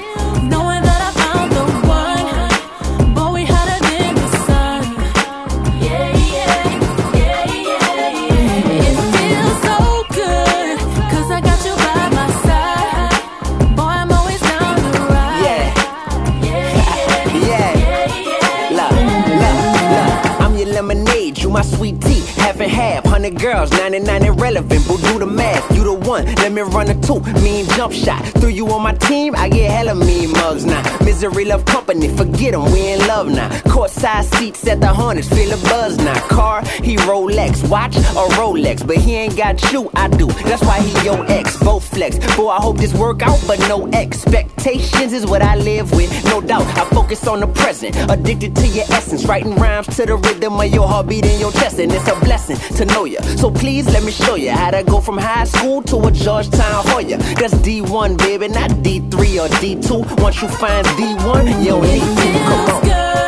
my 21.57 21.63
sweet 21.63 21.99
tea. 22.03 22.21
Half 22.37 22.61
and 22.61 22.71
half, 22.71 23.06
girls, 23.31 23.71
99 23.73 24.25
irrelevant. 24.25 24.85
But 24.89 24.97
do 25.03 25.19
the 25.19 25.27
math, 25.27 25.65
you 25.77 25.85
the 25.85 25.95
one. 25.95 26.25
Let 26.37 26.53
me 26.53 26.63
run 26.63 26.89
a 26.91 26.95
two. 27.01 27.21
Mean 27.43 27.67
jump 27.77 27.93
shot. 27.93 28.25
Threw 28.41 28.51
you 28.51 28.67
on 28.69 28.83
my 28.83 28.95
team, 28.95 29.35
I 29.37 29.49
get 29.49 29.71
hella 29.71 29.95
mean 29.95 30.33
mugs 30.33 30.65
now. 30.65 30.83
Misery 31.05 31.45
love 31.45 31.65
company, 31.65 32.09
forget 32.09 32.55
'em, 32.55 32.71
we 32.73 32.93
in 32.93 33.07
love 33.07 33.29
now. 33.29 33.49
Courtside 33.73 34.25
seats 34.37 34.67
at 34.67 34.81
the 34.81 34.89
Hornets, 34.89 35.29
feel 35.29 35.53
a 35.53 35.57
buzz 35.69 35.97
now. 35.99 36.19
Car, 36.29 36.63
he 36.83 36.97
Rolex. 36.97 37.69
Watch 37.69 37.97
a 37.97 38.25
Rolex, 38.39 38.87
but 38.87 38.97
he 38.97 39.15
ain't 39.15 39.37
got 39.37 39.73
you, 39.73 39.91
I 39.95 40.09
do. 40.09 40.27
That's 40.45 40.63
why 40.63 40.81
he 40.81 40.93
your 41.05 41.25
ex, 41.31 41.57
both 41.57 41.85
flex. 41.85 42.19
Boy, 42.37 42.49
I 42.49 42.61
hope 42.61 42.79
this 42.79 42.95
work 42.95 43.23
out, 43.23 43.41
but 43.47 43.59
no 43.69 43.89
expectations 43.93 45.13
is 45.13 45.27
what 45.27 45.43
I 45.43 45.57
live 45.57 45.93
with. 45.93 46.11
No 46.25 46.41
doubt, 46.41 46.67
I 46.79 46.85
focus 46.95 47.27
on 47.27 47.41
the 47.41 47.47
present. 47.47 47.97
Addicted 48.11 48.55
to 48.57 48.67
your 48.67 48.85
essence, 48.91 49.25
writing 49.25 49.55
rhymes 49.57 49.87
to 49.97 50.07
the 50.07 50.17
rhythm 50.17 50.61
of 50.61 50.67
your 50.67 50.87
heartbeat 50.89 51.25
in 51.27 51.39
your 51.41 51.53
chest, 51.53 51.79
and 51.79 51.93
it's 51.93 52.09
a 52.09 52.17
blessing 52.21 52.57
to 52.77 52.85
know 52.87 53.05
you. 53.05 53.16
So 53.37 53.51
please 53.51 53.87
let 53.87 54.03
me 54.05 54.13
show 54.13 54.35
you 54.35 54.51
how 54.51 54.71
to 54.71 54.83
go 54.83 55.01
from 55.01 55.19
high 55.19 55.45
school 55.45 55.83
to 55.83 55.97
a 56.07 56.11
Georgetown 56.11 56.85
Hoya. 56.87 57.19
That's 57.19 57.55
D1, 57.55 58.19
baby, 58.19 58.49
not 58.49 58.71
D3 58.71 59.45
or 59.45 59.49
D2. 59.49 60.21
Once 60.23 60.43
you 60.43 60.49
find 60.49 60.87
D1, 60.87 61.65
you 61.65 61.71
don't 61.71 61.83
need 61.83 62.01
to. 62.01 62.39
Come 62.45 62.91
on. 62.91 63.26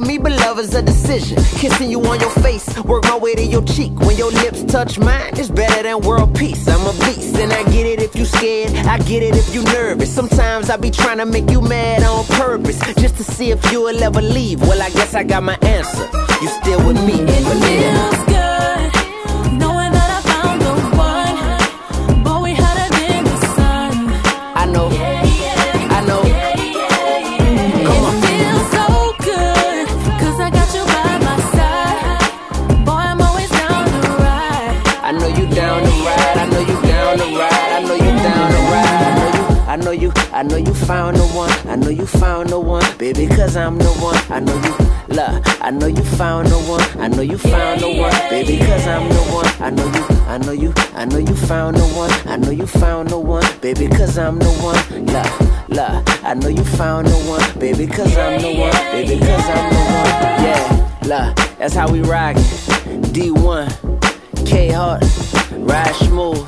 With 0.00 0.06
me, 0.06 0.18
but 0.18 0.32
love 0.32 0.58
is 0.58 0.74
a 0.74 0.82
decision. 0.82 1.36
Kissing 1.58 1.90
you 1.90 2.00
on 2.04 2.20
your 2.20 2.30
face, 2.30 2.66
work 2.80 3.04
my 3.04 3.16
way 3.16 3.34
to 3.34 3.42
your 3.42 3.62
cheek. 3.62 3.92
When 4.00 4.16
your 4.16 4.30
lips 4.30 4.62
touch 4.64 4.98
mine, 4.98 5.32
it's 5.34 5.48
better 5.48 5.82
than 5.82 6.00
world 6.00 6.34
peace. 6.36 6.68
I'm 6.68 6.86
a 6.86 6.92
beast, 7.04 7.36
and 7.36 7.52
I 7.52 7.62
get 7.64 7.86
it 7.86 8.00
if 8.02 8.14
you 8.14 8.24
scared. 8.24 8.72
I 8.86 8.98
get 8.98 9.22
it 9.22 9.34
if 9.34 9.54
you 9.54 9.62
nervous. 9.64 10.14
Sometimes 10.14 10.70
I 10.70 10.76
be 10.76 10.90
trying 10.90 11.18
to 11.18 11.26
make 11.26 11.50
you 11.50 11.60
mad 11.60 12.02
on 12.02 12.24
purpose, 12.26 12.78
just 12.96 13.16
to 13.16 13.24
see 13.24 13.50
if 13.50 13.72
you 13.72 13.82
will 13.82 14.02
ever 14.02 14.20
leave. 14.20 14.60
Well, 14.60 14.82
I 14.82 14.90
guess 14.90 15.14
I 15.14 15.24
got 15.24 15.42
my 15.42 15.56
answer. 15.62 16.08
You 16.42 16.48
still 16.48 16.86
with 16.86 17.02
me? 17.06 17.14
It 17.14 18.15
I 40.36 40.42
know 40.42 40.56
you. 40.56 40.76
Found 40.86 41.16
the 41.16 41.26
one. 41.28 41.50
I 41.66 41.76
know 41.76 41.88
you 41.88 42.04
found 42.04 42.50
the 42.50 42.60
one, 42.60 42.84
baby. 42.98 43.26
Cause 43.26 43.56
I'm 43.56 43.78
the 43.78 43.90
one. 43.94 44.14
I 44.30 44.38
know 44.38 44.54
you. 44.54 45.16
Love. 45.16 45.42
I 45.62 45.70
know 45.70 45.86
you 45.86 46.02
found 46.02 46.48
the 46.48 46.58
one. 46.58 46.82
I 47.00 47.08
know 47.08 47.22
you 47.22 47.38
found 47.38 47.80
the 47.80 47.88
one, 47.88 48.12
baby. 48.28 48.58
Cause 48.58 48.86
I'm 48.86 49.08
the 49.08 49.22
one. 49.32 49.46
I 49.60 49.70
know 49.70 49.86
you. 49.86 50.04
I 50.26 50.38
know 50.38 50.52
you. 50.52 50.72
I 50.94 51.06
know 51.06 51.16
you 51.16 51.34
found 51.34 51.78
the 51.78 51.86
one. 51.96 52.10
I 52.28 52.36
know 52.36 52.50
you 52.50 52.66
found 52.66 53.08
the 53.08 53.18
one, 53.18 53.44
baby. 53.60 53.88
Cause 53.88 54.18
I'm 54.18 54.38
the 54.38 54.50
one. 54.60 55.06
Love. 55.06 55.70
Love. 55.70 56.04
I 56.22 56.34
know 56.34 56.48
you 56.48 56.64
found 56.64 57.08
the 57.08 57.16
one, 57.28 57.58
baby. 57.58 57.86
Cause 57.86 58.14
I'm 58.16 58.38
the 58.40 58.54
one, 58.54 58.72
baby. 58.92 59.18
Cause 59.18 59.48
I'm 59.48 59.72
the 59.72 59.80
one. 59.80 60.44
Yeah. 60.44 60.98
Love. 61.06 61.58
That's 61.58 61.74
how 61.74 61.90
we 61.90 62.02
rockin'. 62.02 62.42
D1. 63.14 64.46
K 64.46 64.68
Hart. 64.68 65.02
Ride 65.52 65.94
smooth. 65.96 66.46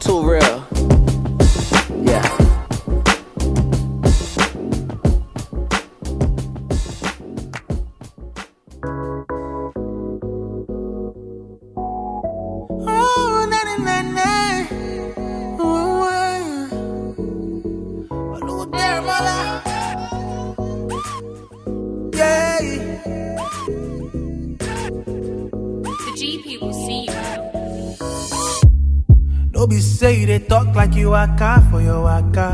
Too 0.00 0.22
real. 0.28 0.53
Waka 31.24 31.64
for 31.70 31.80
your 31.80 32.02
waka, 32.02 32.53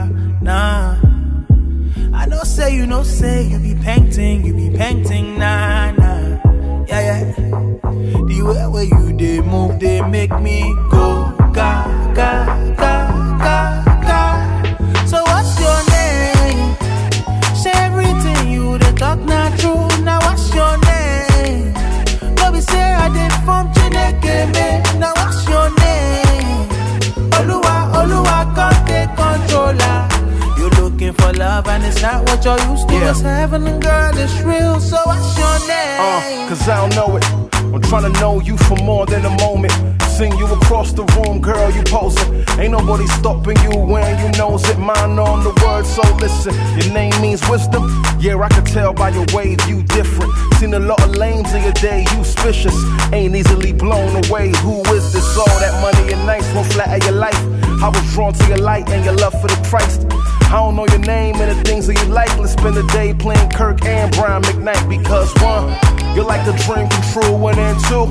a 66.51 66.57
dream 66.65 66.89
come 66.89 67.03
true, 67.13 67.49
and 67.49 67.81
two, 67.89 68.07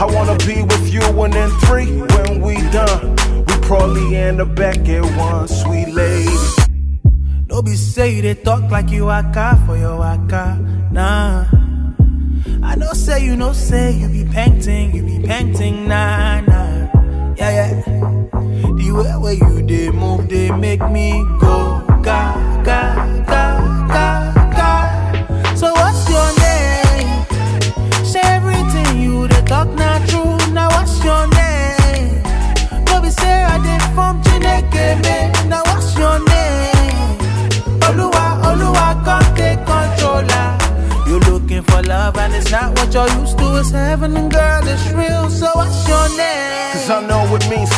I 0.00 0.04
wanna 0.04 0.36
be 0.46 0.62
with 0.62 0.92
you, 0.92 1.00
one 1.12 1.34
and 1.34 1.52
three, 1.62 1.86
when 2.14 2.40
we 2.40 2.54
done, 2.70 3.16
we 3.46 3.54
probably 3.66 4.16
end 4.16 4.40
up 4.40 4.54
back 4.54 4.78
at 4.88 5.04
one, 5.16 5.48
sweet 5.48 5.88
lady. 5.88 6.36
No 7.48 7.60
be 7.62 7.74
say 7.74 8.20
dey 8.20 8.34
talk 8.34 8.70
like 8.70 8.90
you 8.90 9.06
waka 9.06 9.62
for 9.66 9.76
your 9.76 9.98
waka, 9.98 10.58
nah. 10.90 11.44
I 12.62 12.76
know 12.76 12.92
say 12.92 13.24
you 13.24 13.36
know 13.36 13.52
say 13.52 13.92
you 13.92 14.08
be 14.08 14.24
painting, 14.32 14.94
you 14.94 15.02
be 15.02 15.26
painting, 15.26 15.86
nah 15.88 16.40
nah. 16.40 16.88
Yeah 17.36 17.50
yeah. 17.58 17.82
The 18.78 18.90
way 18.92 19.12
where 19.22 19.34
you 19.34 19.62
dey 19.66 19.90
move, 19.90 20.28
they 20.28 20.50
make 20.50 20.82
me 20.90 21.12
go 21.40 21.82
ga 22.02 22.62
ga 22.64 23.21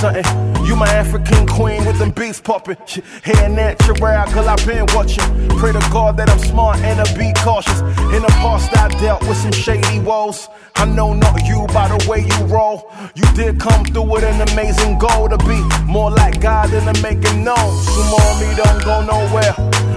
something. 0.05 0.67
You 0.67 0.77
my 0.77 0.89
African 0.89 1.47
queen 1.47 1.74
them 2.05 2.13
beats 2.15 2.41
popping. 2.41 2.77
Hair 3.23 3.49
natural, 3.49 3.97
girl, 3.97 4.49
I've 4.49 4.67
been 4.67 4.87
watching. 4.95 5.25
Pray 5.59 5.73
to 5.73 5.85
God 5.91 6.17
that 6.19 6.29
I'm 6.29 6.39
smart 6.39 6.79
and 6.81 7.01
I 7.01 7.05
be 7.17 7.33
cautious. 7.41 7.81
In 8.15 8.23
the 8.23 8.35
past, 8.43 8.77
I 8.77 8.89
dealt 9.01 9.23
with 9.27 9.39
some 9.39 9.53
shady 9.53 10.01
woes. 10.01 10.49
I 10.77 10.85
know 10.85 11.15
not 11.15 11.45
you 11.47 11.67
by 11.73 11.89
the 11.89 12.09
way 12.09 12.27
you 12.27 12.45
roll. 12.47 12.91
You 13.15 13.25
did 13.35 13.61
come 13.61 13.85
through 13.85 14.11
with 14.11 14.25
an 14.25 14.41
amazing 14.51 14.99
goal 14.99 15.29
to 15.29 15.39
be 15.39 15.59
more 15.85 16.11
like 16.11 16.41
God 16.41 16.71
than 16.71 16.93
to 16.93 17.03
make 17.03 17.19
it 17.19 17.37
known. 17.37 17.71
Sumo 17.87 18.19
on 18.29 18.41
me 18.41 18.55
don't 18.57 18.85
go 18.85 18.97
nowhere. 19.05 19.55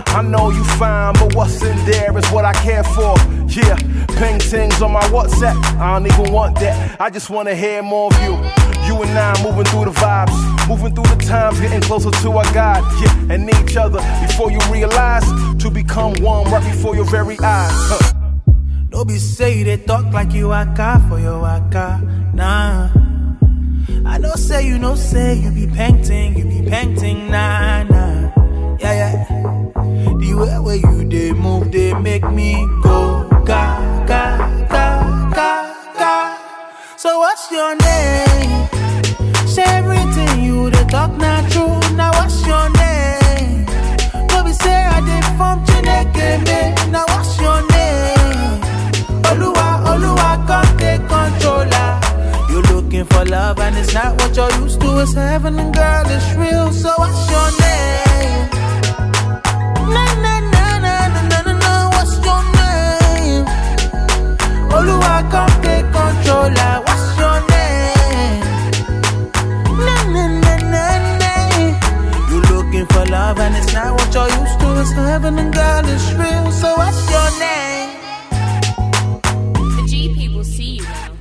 I 0.07 0.21
know 0.21 0.49
you 0.51 0.63
fine, 0.63 1.13
but 1.13 1.35
what's 1.35 1.61
in 1.63 1.77
there 1.85 2.15
is 2.17 2.27
what 2.29 2.45
I 2.45 2.53
care 2.53 2.83
for. 2.83 3.15
Yeah, 3.47 3.75
paintings 4.19 4.81
on 4.81 4.91
my 4.91 5.03
WhatsApp. 5.09 5.57
I 5.79 5.97
don't 5.97 6.05
even 6.05 6.31
want 6.31 6.59
that. 6.59 7.01
I 7.01 7.09
just 7.09 7.29
wanna 7.29 7.55
hear 7.55 7.81
more 7.81 8.11
of 8.13 8.21
you. 8.21 8.35
You 8.85 9.01
and 9.01 9.17
I 9.17 9.33
moving 9.43 9.65
through 9.65 9.85
the 9.85 9.91
vibes, 9.91 10.67
moving 10.67 10.93
through 10.93 11.09
the 11.13 11.21
times, 11.25 11.59
getting 11.59 11.81
closer 11.81 11.96
to 11.99 12.31
our 12.31 12.53
God, 12.53 12.83
yeah, 13.01 13.33
and 13.33 13.49
each 13.49 13.75
other 13.75 13.99
before 14.21 14.51
you 14.51 14.59
realize 14.71 15.25
to 15.61 15.71
become 15.71 16.13
one 16.21 16.49
right 16.51 16.63
before 16.63 16.95
your 16.95 17.05
very 17.05 17.37
eyes. 17.39 17.71
Huh. 17.73 18.13
No 18.91 19.03
be 19.03 19.17
say 19.17 19.63
they 19.63 19.77
talk 19.77 20.05
like 20.13 20.31
you 20.31 20.49
waka 20.49 21.03
for 21.09 21.19
your 21.19 21.39
waka, 21.39 21.99
nah. 22.33 22.89
I 24.05 24.17
know 24.19 24.35
say 24.35 24.67
you 24.67 24.77
know 24.77 24.95
say 24.95 25.35
you 25.35 25.51
be 25.51 25.65
painting, 25.67 26.37
you 26.37 26.45
be 26.45 26.69
painting, 26.69 27.31
nah 27.31 27.83
nah. 27.83 28.77
Yeah 28.79 28.93
yeah. 29.01 29.27
The 30.19 30.33
way 30.37 30.59
where 30.59 30.75
you 30.75 31.09
they 31.09 31.31
move, 31.33 31.71
they 31.71 31.93
make 31.95 32.29
me 32.31 32.53
go 32.83 33.27
ga 33.43 34.05
ga 34.05 34.37
ga 34.69 35.29
ga 35.33 35.73
ga. 35.97 36.37
So 36.95 37.19
what's 37.19 37.51
your 37.51 37.75
name? 37.75 38.67
Say 39.47 39.63
everything 39.63 40.43
you 40.43 40.69
they 40.69 40.83
talk 40.85 41.11
not 41.17 41.26
from 45.37 45.63
Chineke, 45.65 46.91
now 46.91 47.05
what's 47.07 47.39
your 47.39 47.61
name? 47.75 48.61
Oluwa, 49.29 49.67
Oluwa, 49.91 50.29
come 50.47 50.77
take 50.77 51.01
controller. 51.07 51.69
Ah. 51.73 52.47
You're 52.49 52.63
looking 52.73 53.05
for 53.05 53.23
love 53.25 53.59
and 53.59 53.77
it's 53.77 53.93
not 53.93 54.15
what 54.19 54.35
you're 54.35 54.51
used 54.63 54.81
to. 54.81 54.99
It's 54.99 55.13
heaven 55.13 55.59
and 55.59 55.73
girl, 55.73 56.03
it's 56.07 56.29
real. 56.35 56.71
So 56.73 56.89
what's 56.97 57.29
your 57.33 57.49
name? 57.63 58.49
Na 59.93 60.05
na 60.23 60.33
na 60.53 60.65
na 60.85 60.95
na 61.29 61.41
na 61.45 61.53
na, 61.63 61.71
what's 61.93 62.13
your 62.25 62.41
name? 62.59 63.45
Oluwa, 64.75 65.15
come 65.31 65.55
take 65.61 65.87
controller. 65.93 66.55
Ah. 66.57 66.83
What's 66.85 67.16
Nah, 73.27 73.33
not 73.33 73.91
what 73.91 74.13
you're 74.13 74.29
used 74.39 74.59
to 74.61 74.67
is 74.79 74.91
heaven 74.93 75.37
and 75.37 75.53
God 75.53 75.85
is 75.85 76.13
real. 76.13 76.49
So 76.49 76.73
what's 76.77 77.11
your 77.11 77.29
name? 77.39 77.89
The 79.75 79.83
G 79.85 80.15
people 80.15 80.45
see 80.45 80.77
you 80.77 80.83
now. 80.83 81.11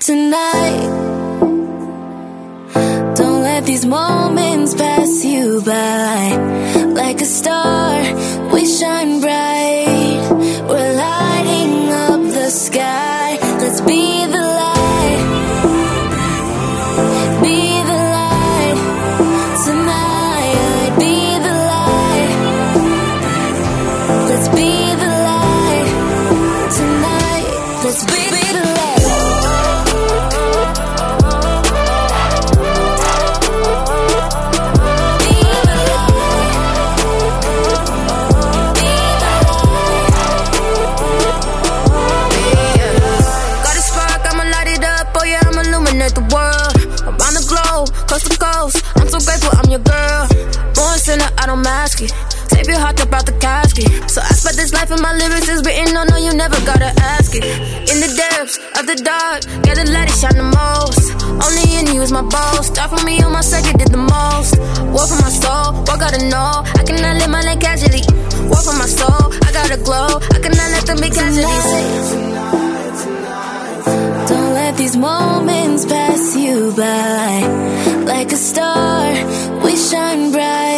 Tonight, 0.00 0.72
don't 0.78 0.81
let 3.62 3.68
these 3.68 3.86
moments 3.86 4.74
pass 4.74 5.24
you 5.24 5.62
by. 5.62 6.36
Like 6.94 7.20
a 7.20 7.24
star, 7.24 8.02
we 8.52 8.66
shine 8.66 9.20
bright. 9.20 10.28
We're 10.68 10.94
lighting 10.96 11.88
up 11.88 12.20
the 12.34 12.50
sky. 12.50 13.11
Boast. 62.32 62.74
Start 62.74 62.88
for 62.90 63.04
me 63.06 63.22
on 63.22 63.32
my 63.32 63.42
second, 63.42 63.78
did 63.78 63.88
the 63.88 63.98
most. 63.98 64.56
For 64.56 65.18
my 65.20 65.30
soul, 65.30 65.72
know. 66.32 66.62
I 66.80 66.82
cannot 66.88 67.16
live 67.20 67.30
my 67.30 67.42
life 67.42 67.60
casually. 67.60 68.02
For 68.64 68.74
my 68.82 68.88
soul, 68.98 69.24
I 69.46 69.50
gotta 69.58 69.78
glow. 69.86 70.08
I 70.36 70.38
cannot 70.44 70.68
let 70.74 70.84
them 70.88 70.98
be 71.04 71.10
casualties. 71.10 72.08
Don't 74.30 74.52
let 74.60 74.76
these 74.76 74.96
moments 74.96 75.84
pass 75.84 76.36
you 76.36 76.72
by. 76.76 77.30
Like 78.12 78.30
a 78.32 78.40
star, 78.50 79.12
we 79.64 79.76
shine 79.76 80.32
bright. 80.32 80.71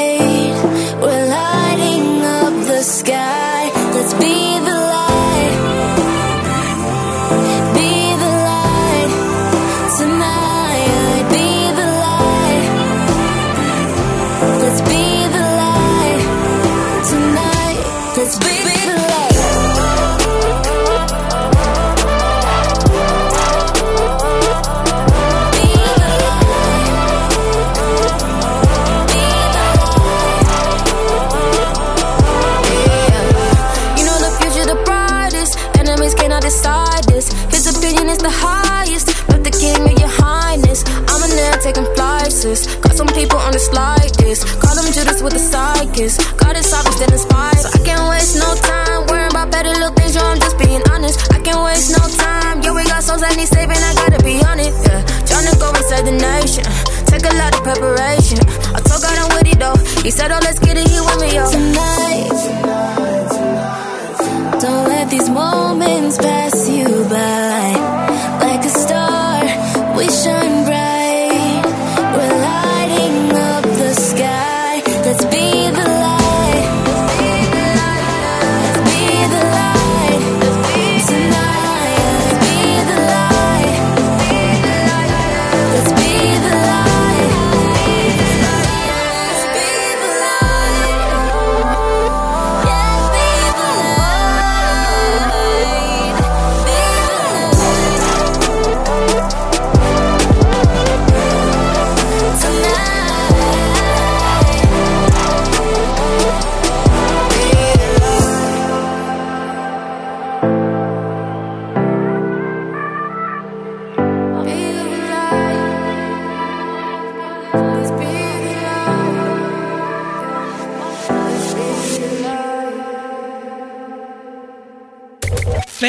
Psychics. 45.95 46.19
God 46.35 46.57
is 46.57 46.73
obvious 46.73 46.99
that 47.01 47.13
inspired. 47.13 47.59
So 47.59 47.69
I 47.73 47.79
can't 47.85 48.09
waste 48.11 48.37
no 48.37 48.55
time 48.55 49.07
worrying 49.07 49.31
about 49.31 49.51
petty 49.53 49.71
little 49.71 49.91
things. 49.95 50.15
Yo, 50.15 50.23
I'm 50.23 50.39
just 50.39 50.59
being 50.59 50.83
honest. 50.91 51.21
I 51.33 51.41
can't 51.41 51.63
waste 51.63 51.91
no 51.95 52.03
time. 52.19 52.63
Yeah, 52.63 52.75
we 52.75 52.85
got 52.85 53.03
souls 53.03 53.21
that 53.21 53.37
need 53.37 53.49
saving. 53.49 53.79
I 53.79 53.95
gotta 53.95 54.23
be 54.23 54.43
on 54.45 54.59
it. 54.59 54.75
Yeah. 54.87 55.03
Trying 55.27 55.47
to 55.51 55.55
go 55.59 55.73
save 55.87 56.05
the 56.05 56.15
nation. 56.15 56.65
Take 57.07 57.25
a 57.27 57.35
lot 57.35 57.55
of 57.55 57.63
preparation. 57.63 58.41
I 58.75 58.81
told 58.83 59.03
God 59.03 59.15
I'm 59.15 59.31
with 59.39 59.49
it 59.49 59.59
though. 59.59 59.79
He 60.03 60.11
said, 60.11 60.31
Oh, 60.31 60.41
let's 60.43 60.59
get 60.59 60.77
it. 60.77 60.87
He 60.89 60.99
with 61.01 61.21
me, 61.21 61.35
yo. 61.35 61.47
Tonight, 61.51 61.94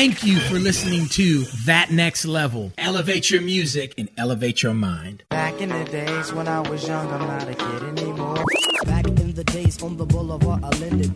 Thank 0.06 0.24
you 0.24 0.40
for 0.40 0.60
listening 0.60 1.08
to 1.14 1.46
That 1.66 1.90
Next 1.90 2.26
Level. 2.26 2.72
Elevate 2.78 3.32
your 3.32 3.42
music 3.42 3.96
and 3.98 4.08
elevate 4.20 4.62
your 4.62 4.76
mind. 4.76 5.24
Back 5.30 5.60
in 5.60 5.70
the 5.70 5.84
days 5.86 6.32
when 6.32 6.48
I 6.48 6.60
was 6.60 6.88
young, 6.88 7.12
I'm 7.12 7.22
not 7.22 7.50
a 7.50 7.56
kid 7.56 7.98
anymore. 7.98 8.46
Back 8.86 9.08
in 9.08 9.34
the 9.34 9.44
days 9.44 9.82
on 9.82 9.98
the 9.98 10.06
boulevard, 10.06 10.64
I 10.64 10.70
landed. 10.78 11.12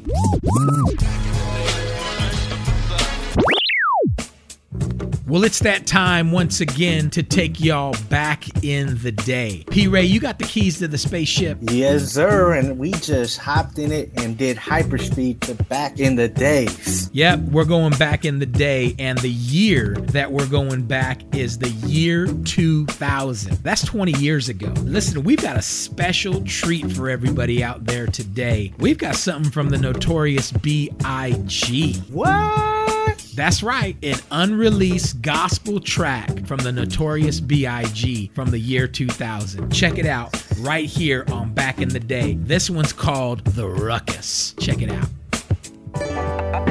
Well, 5.30 5.44
it's 5.44 5.60
that 5.60 5.86
time 5.86 6.32
once 6.32 6.60
again 6.60 7.12
to 7.12 7.22
take 7.22 7.60
y'all 7.60 7.96
back 8.10 8.64
in 8.64 8.98
the 9.04 9.12
day. 9.12 9.64
P 9.70 9.88
Ray, 9.88 10.02
you 10.02 10.20
got 10.20 10.40
the 10.40 10.46
keys 10.46 10.80
to 10.80 10.88
the 10.88 10.98
spaceship. 10.98 11.60
Yes, 11.70 12.14
sir. 12.14 12.54
And 12.54 12.80
we 12.80 12.94
just 12.94 13.38
hopped 13.38 13.78
in 13.78 13.92
it 13.92 14.10
and 14.16 14.36
did 14.36 14.58
hyperspeed 14.58 15.42
to 15.42 15.54
back 15.66 16.00
in 16.00 16.16
the 16.16 16.28
days. 16.28 17.12
Yep, 17.14 17.42
we're 17.52 17.66
going 17.66 17.94
back 17.94 18.26
in 18.26 18.40
the 18.40 18.48
day, 18.48 18.96
and 18.98 19.20
the 19.20 19.30
year 19.30 19.94
that 20.00 20.32
we're 20.32 20.48
going 20.48 20.82
back 20.88 21.22
is 21.36 21.60
the 21.60 21.70
year 21.70 22.26
2000. 22.26 23.54
That's 23.62 23.86
20 23.86 24.14
years 24.14 24.50
ago. 24.50 24.74
Listen, 24.82 25.24
we've 25.24 25.44
got 25.44 25.58
a 25.58 25.62
special 25.62 26.44
treat 26.44 26.92
for 26.92 27.08
everybody 27.08 27.64
out 27.64 27.86
there 27.86 28.08
today. 28.08 28.74
We've 28.80 28.98
got 28.98 29.16
something 29.16 29.52
from 29.52 29.70
the 29.70 29.78
notorious 29.78 30.52
B.I.G. 30.52 31.94
What? 32.10 32.79
That's 33.40 33.64
right, 33.64 33.96
an 34.04 34.20
unreleased 34.32 35.22
gospel 35.22 35.80
track 35.80 36.46
from 36.46 36.58
the 36.58 36.74
notorious 36.74 37.40
B.I.G. 37.40 38.32
from 38.36 38.52
the 38.52 38.60
year 38.60 38.86
2000. 38.86 39.72
Check 39.72 39.98
it 39.98 40.06
out 40.06 40.36
right 40.60 40.84
here 40.84 41.24
on 41.32 41.54
Back 41.54 41.80
in 41.80 41.88
the 41.88 42.02
Day. 42.02 42.34
This 42.34 42.70
one's 42.70 42.92
called 42.92 43.46
The 43.46 43.66
Ruckus. 43.66 44.56
Check 44.60 44.82
it 44.82 44.92
out. 44.92 46.69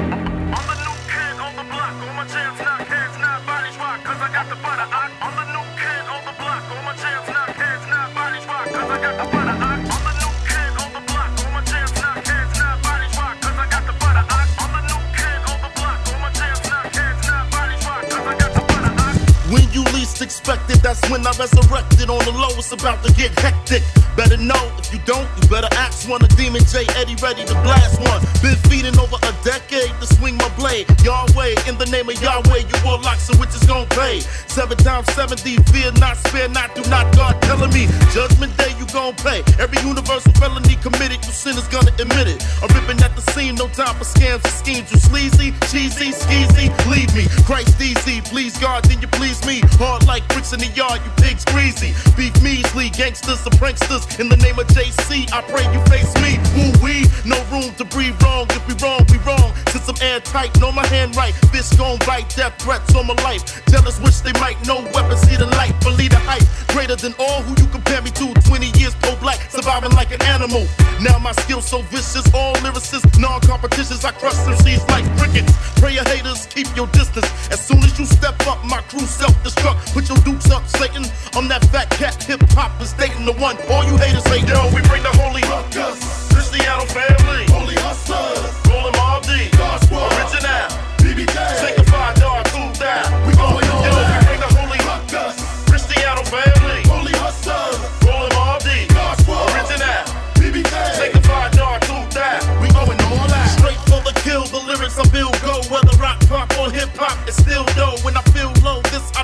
That's 20.28 21.00
when 21.08 21.26
I 21.26 21.32
resurrected 21.38 22.10
on 22.10 22.20
the 22.24 22.32
low. 22.32 22.52
It's 22.60 22.72
about 22.72 23.02
to 23.04 23.12
get 23.14 23.32
hectic. 23.40 23.82
Better 24.16 24.36
know 24.36 24.60
if 24.78 24.92
you 24.92 25.00
don't, 25.06 25.28
you 25.40 25.48
better 25.48 25.68
ask 25.76 26.08
one. 26.08 26.22
A 26.24 26.28
demon 26.28 26.62
J 26.64 26.84
Eddie 26.96 27.16
ready 27.22 27.44
to 27.44 27.54
blast 27.64 28.00
one. 28.00 28.20
Been 28.42 28.56
feeding 28.68 28.98
over 28.98 29.16
a 29.16 29.32
decade 29.44 29.92
to 30.00 30.06
swing 30.16 30.36
my 30.36 30.48
blade. 30.56 30.84
Yahweh, 31.04 31.54
in 31.68 31.78
the 31.78 31.86
name 31.86 32.08
of 32.08 32.20
Yahweh, 32.20 32.68
you 32.68 32.76
warlocks 32.84 33.28
and 33.30 33.38
witches 33.40 33.64
gon' 33.64 33.86
pay. 33.96 34.20
Seven 34.48 34.76
times 34.78 35.06
70, 35.14 35.56
fear 35.72 35.92
not, 35.92 36.16
spare 36.28 36.48
not, 36.48 36.74
do 36.74 36.82
not. 36.90 37.08
God 37.16 37.40
telling 37.42 37.72
me, 37.72 37.86
judgment 38.12 38.56
day 38.58 38.74
you 38.76 38.84
gon' 38.92 39.14
pay. 39.24 39.40
Every 39.56 39.80
universal 39.80 40.32
felony 40.36 40.76
committed, 40.76 41.24
you 41.24 41.32
sinners 41.32 41.68
gonna 41.68 41.92
admit 41.96 42.28
it. 42.28 42.44
I'm 42.60 42.68
ripping 42.76 43.00
at 43.00 43.16
the 43.16 43.22
seam, 43.32 43.54
no 43.54 43.68
time 43.68 43.94
for 43.96 44.04
scams 44.04 44.44
and 44.44 44.52
schemes. 44.52 44.92
You 44.92 44.98
sleazy, 44.98 45.54
cheesy, 45.72 46.12
skeezy, 46.12 46.68
leave 46.84 47.14
me. 47.16 47.24
Christ 47.48 47.80
easy, 47.80 48.20
please 48.20 48.58
God, 48.58 48.84
then 48.84 49.00
you 49.00 49.08
please 49.08 49.40
me. 49.46 49.60
Hard 49.80 50.04
like 50.18 50.28
bricks 50.30 50.52
in 50.52 50.58
the 50.58 50.66
yard, 50.74 51.00
you 51.04 51.10
pigs 51.22 51.44
greasy. 51.44 51.94
Beef 52.16 52.34
measly, 52.42 52.90
gangsters 52.90 53.44
and 53.46 53.54
pranksters. 53.54 54.02
In 54.18 54.28
the 54.28 54.36
name 54.38 54.58
of 54.58 54.66
JC, 54.68 55.30
I 55.32 55.42
pray 55.46 55.62
you 55.70 55.80
face 55.86 56.10
me. 56.18 56.38
Woo 56.58 56.72
wee, 56.82 57.06
no 57.24 57.38
room 57.52 57.70
to 57.78 57.84
breathe 57.84 58.20
wrong. 58.22 58.46
If 58.50 58.66
we 58.66 58.74
wrong, 58.82 59.06
we 59.10 59.18
wrong. 59.22 59.54
Since 59.70 59.88
I'm 59.88 59.98
airtight, 60.02 60.58
know 60.60 60.72
my 60.72 60.86
hand 60.86 61.14
right. 61.14 61.34
Fish 61.52 61.70
gon' 61.78 61.98
bite, 62.06 62.34
death 62.34 62.58
threats 62.58 62.94
on 62.94 63.06
my 63.06 63.14
life. 63.22 63.62
Jealous 63.70 64.00
wish 64.00 64.18
they 64.20 64.32
might 64.40 64.58
know 64.66 64.82
weapons, 64.92 65.20
see 65.22 65.36
the 65.36 65.46
light, 65.54 65.78
believe 65.80 66.10
the 66.10 66.22
hype. 66.26 66.42
Greater 66.74 66.96
than 66.96 67.14
all 67.18 67.42
who 67.42 67.54
you 67.62 67.68
compare 67.70 68.02
me 68.02 68.10
to. 68.18 68.34
20 68.34 68.78
years 68.78 68.94
pro 68.96 69.14
black, 69.16 69.38
surviving 69.50 69.92
like 69.92 70.10
an 70.10 70.22
animal. 70.22 70.66
Now 71.00 71.18
my 71.18 71.32
skills 71.32 71.68
so 71.68 71.82
vicious, 71.94 72.26
all 72.34 72.54
lyricists, 72.56 73.18
non 73.20 73.40
competitions. 73.42 74.04
I 74.04 74.10
crush 74.12 74.38
them 74.42 74.56
seeds 74.66 74.82
like 74.88 75.04
crickets. 75.18 75.52
Prayer 75.78 76.02
haters, 76.10 76.46
keep 76.46 76.66
your 76.74 76.88
distance. 76.88 77.28
As 77.52 77.64
soon 77.64 77.78
as 77.84 77.96
you 77.98 78.06
step 78.06 78.34
up, 78.46 78.64
my 78.64 78.80
crew 78.90 79.06
self 79.06 79.34
destruct. 79.44 79.94
Your 80.08 80.18
dukes 80.18 80.50
up, 80.50 80.66
Satan. 80.66 81.04
I'm 81.34 81.48
that 81.48 81.64
fat 81.66 81.90
cat, 81.90 82.22
hip 82.22 82.40
hop 82.50 82.80
is 82.80 82.92
dating 82.94 83.24
the 83.26 83.32
one. 83.32 83.56
All 83.70 83.84
you 83.84 83.96
haters 83.96 84.26
hate, 84.26 84.48
yo, 84.48 84.64
we 84.74 84.80
bring 84.88 85.02
the 85.02 85.12
holy 85.20 85.42
ruckus. 85.42 86.32
Cristiano 86.32 86.84
family, 86.86 87.44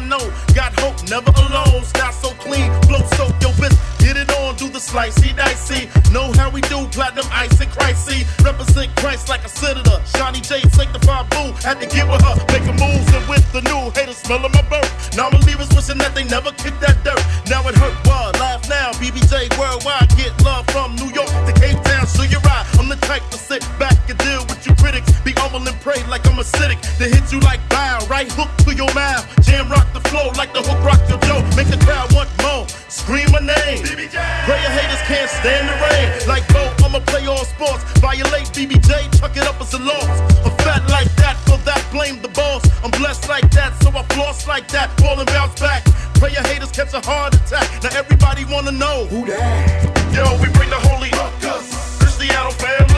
know. 0.08 0.22
Got 0.54 0.78
hope, 0.80 0.96
never 1.08 1.30
alone. 1.30 1.82
Style 1.84 2.12
so 2.12 2.30
clean, 2.40 2.70
flow 2.86 3.02
so 3.16 3.26
yo 3.40 3.50
bitch. 3.60 3.76
Get 4.04 4.16
it 4.16 4.28
on, 4.38 4.54
do 4.56 4.68
the 4.68 4.78
slicey 4.78 5.34
dicey. 5.34 5.88
Know 6.12 6.32
how 6.36 6.50
we 6.50 6.60
do, 6.62 6.86
platinum 6.88 7.26
ice 7.32 7.58
and 7.60 7.70
Christy. 7.70 8.26
Represent 8.44 8.94
Christ 8.96 9.28
like 9.28 9.44
a 9.44 9.48
senator. 9.48 9.98
Shawnee 10.16 10.40
J, 10.40 10.60
sanctified 10.76 11.28
boo. 11.30 11.52
Had 11.64 11.80
to 11.80 11.86
get 11.86 12.04
with 12.04 12.20
her, 12.20 12.36
making 12.52 12.76
moves 12.76 13.08
and 13.16 13.24
with 13.28 13.44
the 13.52 13.62
new 13.62 13.90
haters 13.96 14.18
smelling 14.18 14.52
my 14.52 14.62
burp. 14.68 14.86
Now 15.16 15.30
believers 15.30 15.72
wishing 15.74 15.98
that 15.98 16.14
they 16.14 16.24
never 16.24 16.52
kicked 16.52 16.80
that 16.80 17.02
dirt. 17.02 17.22
Now 17.48 17.66
it 17.68 17.74
hurt, 17.74 17.96
what? 18.06 18.38
Laugh 18.38 18.68
now, 18.68 18.92
BBJ 19.00 19.56
worldwide. 19.58 20.08
Get 20.16 20.32
love 20.44 20.66
from 20.68 20.96
New 20.96 21.10
York 21.16 21.32
to 21.48 21.52
Cape 21.56 21.80
Town, 21.84 22.06
so 22.06 22.22
you 22.22 22.38
ride. 22.44 22.66
I'm 22.78 22.88
the 22.88 23.00
type 23.08 23.24
to 23.30 23.38
sit 23.38 23.64
back 23.78 23.96
and 24.10 24.18
deal 24.18 24.44
with 24.44 24.53
you 24.66 24.74
critics. 24.76 25.10
Be 25.20 25.32
humble 25.36 25.66
and 25.66 25.78
pray 25.80 26.00
like 26.08 26.26
I'm 26.26 26.36
acidic. 26.36 26.80
They 26.98 27.10
hit 27.10 27.32
you 27.32 27.40
like 27.40 27.60
bow, 27.68 28.04
right 28.08 28.30
hook 28.32 28.50
to 28.64 28.74
your 28.74 28.92
mouth. 28.94 29.24
Jam 29.44 29.68
rock 29.68 29.86
the 29.92 30.00
flow 30.08 30.30
like 30.36 30.52
the 30.52 30.62
hook 30.62 30.80
rock 30.84 31.00
your 31.08 31.20
Joe. 31.28 31.42
Make 31.56 31.68
the 31.68 31.80
crowd 31.84 32.12
want 32.12 32.30
more. 32.42 32.66
Scream 32.88 33.30
my 33.32 33.40
name. 33.40 33.82
BBJ. 33.84 34.16
Prayer 34.46 34.70
haters 34.76 35.02
can't 35.08 35.30
stand 35.30 35.68
the 35.68 35.76
rain. 35.84 36.06
Like 36.28 36.46
Bo, 36.52 36.62
I'ma 36.84 37.00
play 37.00 37.26
all 37.26 37.44
sports. 37.44 37.82
Violate 38.00 38.48
BBJ, 38.56 39.18
chuck 39.18 39.36
it 39.36 39.46
up 39.46 39.60
as 39.60 39.74
a 39.74 39.78
loss. 39.78 40.08
I'm 40.44 40.54
fat 40.64 40.82
like 40.88 41.10
that, 41.16 41.36
for 41.44 41.58
that 41.68 41.82
blame 41.90 42.20
the 42.22 42.28
boss. 42.28 42.62
I'm 42.82 42.90
blessed 42.92 43.28
like 43.28 43.50
that, 43.52 43.76
so 43.82 43.90
I 43.90 44.02
floss 44.14 44.46
like 44.46 44.68
that. 44.68 44.90
Fall 45.00 45.18
and 45.18 45.26
bounce 45.26 45.58
back. 45.60 45.84
Prayer 46.14 46.42
haters 46.48 46.70
catch 46.70 46.94
a 46.94 47.00
heart 47.00 47.34
attack. 47.34 47.66
Now 47.82 47.98
everybody 47.98 48.44
wanna 48.46 48.72
know 48.72 49.06
who 49.06 49.26
that. 49.26 50.14
Yo, 50.14 50.24
we 50.40 50.48
bring 50.54 50.70
the 50.70 50.80
holy 50.88 51.10
ruckus. 51.10 51.98
Cristiano 51.98 52.50
family. 52.52 52.93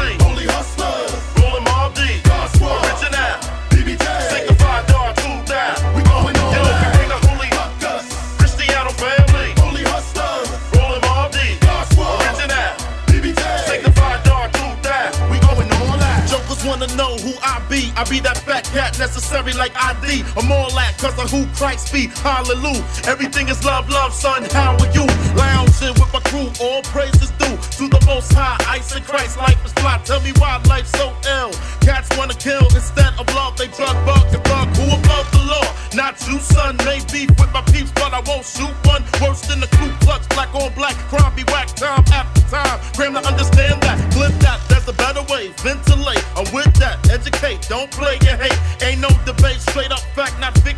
I 17.42 17.62
be. 17.68 17.92
I 17.96 18.04
be 18.08 18.20
that 18.20 18.38
fat 18.38 18.64
cat 18.64 18.98
necessary 18.98 19.52
like 19.52 19.72
ID. 19.76 20.24
I'm 20.36 20.50
all 20.52 20.70
that 20.74 20.96
cause 20.98 21.18
of 21.18 21.30
who 21.30 21.46
Christ 21.56 21.92
be. 21.92 22.08
Hallelujah. 22.22 22.84
Everything 23.06 23.48
is 23.48 23.64
love, 23.64 23.88
love, 23.88 24.12
son. 24.12 24.44
How 24.50 24.76
are 24.76 24.92
you? 24.92 25.06
Lounging 25.34 25.94
with 26.00 26.12
my 26.12 26.20
crew. 26.30 26.48
All 26.60 26.82
praises 26.82 27.30
due 27.40 27.56
to 27.78 27.84
the 27.88 28.02
most 28.06 28.32
high. 28.32 28.56
Ice 28.68 28.94
and 28.94 29.04
Christ. 29.04 29.36
Life 29.38 29.64
is 29.64 29.72
fly. 29.74 30.00
Tell 30.04 30.20
me 30.20 30.32
why 30.38 30.60
life's 30.68 30.92
so 30.92 31.12
ill. 31.38 31.52
Cats 31.80 32.08
wanna 32.16 32.34
kill 32.34 32.66
instead 32.74 33.12
of 33.18 33.26
love. 33.34 33.56
They 33.56 33.68
drug 33.68 33.96
bug 34.06 34.26
and 34.34 34.44
thug. 34.44 34.68
Who 34.76 34.86
above 34.94 35.26
the 35.32 35.42
law? 35.46 35.66
Not 35.94 36.20
you, 36.28 36.38
son. 36.38 36.76
May 36.84 37.00
beef 37.12 37.30
with 37.38 37.52
my 37.52 37.62
peeps, 37.72 37.92
but 37.92 38.12
I 38.12 38.20
won't 38.26 38.44
shoot 38.44 38.74
one. 38.84 39.02
Worse 39.22 39.42
than 39.48 39.60
the 39.60 39.68
Ku 39.78 39.88
Klux. 40.04 40.26
Black 40.28 40.54
on 40.54 40.72
black. 40.74 40.96
Crime 41.10 41.25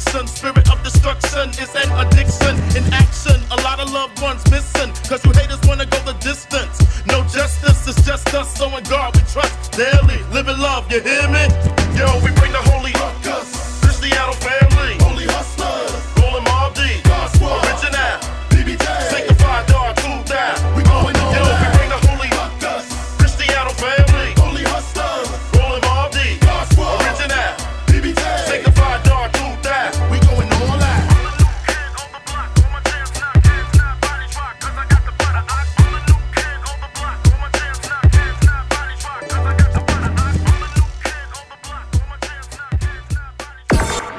fiction. 0.08 0.26
Spirit 0.26 0.70
of 0.70 0.82
destruction 0.82 1.50
is 1.50 1.74
an 1.74 1.90
addiction 1.98 2.17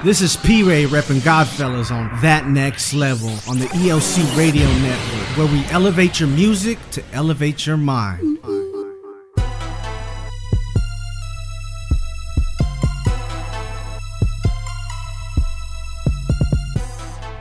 This 0.09 0.21
is 0.21 0.37
P 0.37 0.63
Ray 0.63 0.85
repping 0.85 1.19
Godfellas 1.19 1.91
on 1.91 2.19
That 2.23 2.47
Next 2.47 2.95
Level 2.95 3.29
on 3.47 3.59
the 3.59 3.67
ELC 3.67 4.35
Radio 4.35 4.65
Network, 4.65 5.37
where 5.37 5.45
we 5.45 5.63
elevate 5.65 6.19
your 6.19 6.29
music 6.29 6.79
to 6.93 7.03
elevate 7.13 7.67
your 7.67 7.77
mind. 7.77 8.39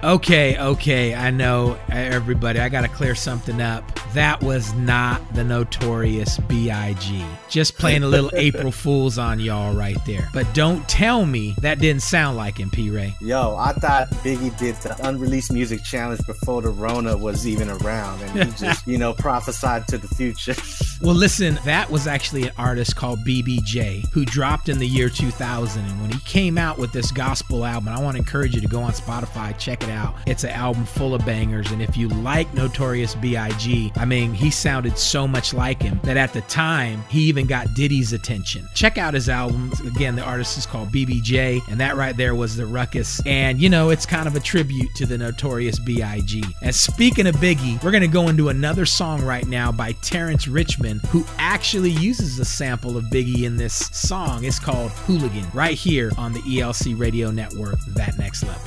Okay, 0.04 0.58
okay, 0.58 1.14
I 1.14 1.30
know 1.30 1.78
everybody. 1.88 2.60
I 2.60 2.68
got 2.68 2.82
to 2.82 2.88
clear 2.88 3.14
something 3.14 3.62
up. 3.62 3.97
That 4.14 4.42
was 4.42 4.72
not 4.74 5.34
the 5.34 5.44
notorious 5.44 6.38
B.I.G. 6.38 7.24
Just 7.48 7.76
playing 7.76 8.02
a 8.02 8.08
little 8.08 8.30
April 8.34 8.72
Fools 8.72 9.18
on 9.18 9.38
y'all 9.40 9.74
right 9.74 9.98
there. 10.06 10.28
But 10.32 10.52
don't 10.54 10.86
tell 10.88 11.26
me 11.26 11.54
that 11.60 11.78
didn't 11.78 12.02
sound 12.02 12.36
like 12.36 12.58
him, 12.58 12.70
P. 12.70 12.90
Ray. 12.90 13.14
Yo, 13.20 13.56
I 13.56 13.72
thought 13.72 14.08
Biggie 14.24 14.56
did 14.58 14.76
the 14.76 14.96
unreleased 15.06 15.52
music 15.52 15.82
challenge 15.82 16.24
before 16.26 16.62
the 16.62 16.70
Rona 16.70 17.16
was 17.16 17.46
even 17.46 17.68
around, 17.68 18.22
and 18.22 18.44
he 18.44 18.52
just, 18.58 18.86
you 18.86 18.98
know, 18.98 19.12
prophesied 19.12 19.86
to 19.88 19.98
the 19.98 20.08
future. 20.08 20.54
Well, 21.00 21.14
listen, 21.14 21.60
that 21.64 21.88
was 21.92 22.08
actually 22.08 22.48
an 22.48 22.52
artist 22.58 22.96
called 22.96 23.20
BBJ 23.20 24.10
who 24.10 24.24
dropped 24.24 24.68
in 24.68 24.80
the 24.80 24.86
year 24.86 25.08
2000. 25.08 25.84
And 25.84 26.00
when 26.00 26.10
he 26.10 26.18
came 26.20 26.58
out 26.58 26.76
with 26.76 26.92
this 26.92 27.12
gospel 27.12 27.64
album, 27.64 27.88
I 27.88 28.02
want 28.02 28.16
to 28.16 28.18
encourage 28.18 28.56
you 28.56 28.60
to 28.60 28.66
go 28.66 28.82
on 28.82 28.90
Spotify, 28.90 29.56
check 29.58 29.84
it 29.84 29.90
out. 29.90 30.16
It's 30.26 30.42
an 30.42 30.50
album 30.50 30.84
full 30.84 31.14
of 31.14 31.24
bangers. 31.24 31.70
And 31.70 31.80
if 31.80 31.96
you 31.96 32.08
like 32.08 32.52
Notorious 32.52 33.14
B.I.G., 33.14 33.92
I 33.98 34.04
mean, 34.04 34.32
he 34.32 34.50
sounded 34.50 34.96
so 34.96 35.26
much 35.26 35.52
like 35.52 35.82
him 35.82 36.00
that 36.04 36.16
at 36.16 36.32
the 36.32 36.42
time, 36.42 37.02
he 37.08 37.22
even 37.22 37.46
got 37.46 37.74
Diddy's 37.74 38.12
attention. 38.12 38.68
Check 38.74 38.96
out 38.96 39.12
his 39.12 39.28
albums. 39.28 39.80
Again, 39.80 40.14
the 40.14 40.22
artist 40.22 40.56
is 40.56 40.66
called 40.66 40.90
BBJ, 40.90 41.66
and 41.68 41.80
that 41.80 41.96
right 41.96 42.16
there 42.16 42.36
was 42.36 42.54
the 42.54 42.64
ruckus. 42.64 43.20
And, 43.26 43.60
you 43.60 43.68
know, 43.68 43.90
it's 43.90 44.06
kind 44.06 44.28
of 44.28 44.36
a 44.36 44.40
tribute 44.40 44.94
to 44.94 45.06
the 45.06 45.18
Notorious 45.18 45.80
B.I.G. 45.80 46.44
And 46.62 46.74
speaking 46.74 47.26
of 47.26 47.34
Biggie, 47.36 47.82
we're 47.82 47.90
going 47.90 48.02
to 48.02 48.08
go 48.08 48.28
into 48.28 48.50
another 48.50 48.86
song 48.86 49.24
right 49.24 49.46
now 49.46 49.72
by 49.72 49.92
Terrence 49.92 50.46
Richmond, 50.46 51.00
who 51.06 51.24
actually 51.38 51.90
uses 51.90 52.38
a 52.38 52.44
sample 52.44 52.96
of 52.96 53.04
Biggie 53.06 53.42
in 53.44 53.56
this 53.56 53.74
song. 53.74 54.44
It's 54.44 54.60
called 54.60 54.92
Hooligan, 54.92 55.46
right 55.52 55.76
here 55.76 56.12
on 56.16 56.32
the 56.32 56.40
ELC 56.40 56.98
Radio 56.98 57.32
Network, 57.32 57.78
That 57.94 58.16
Next 58.16 58.44
Level. 58.44 58.62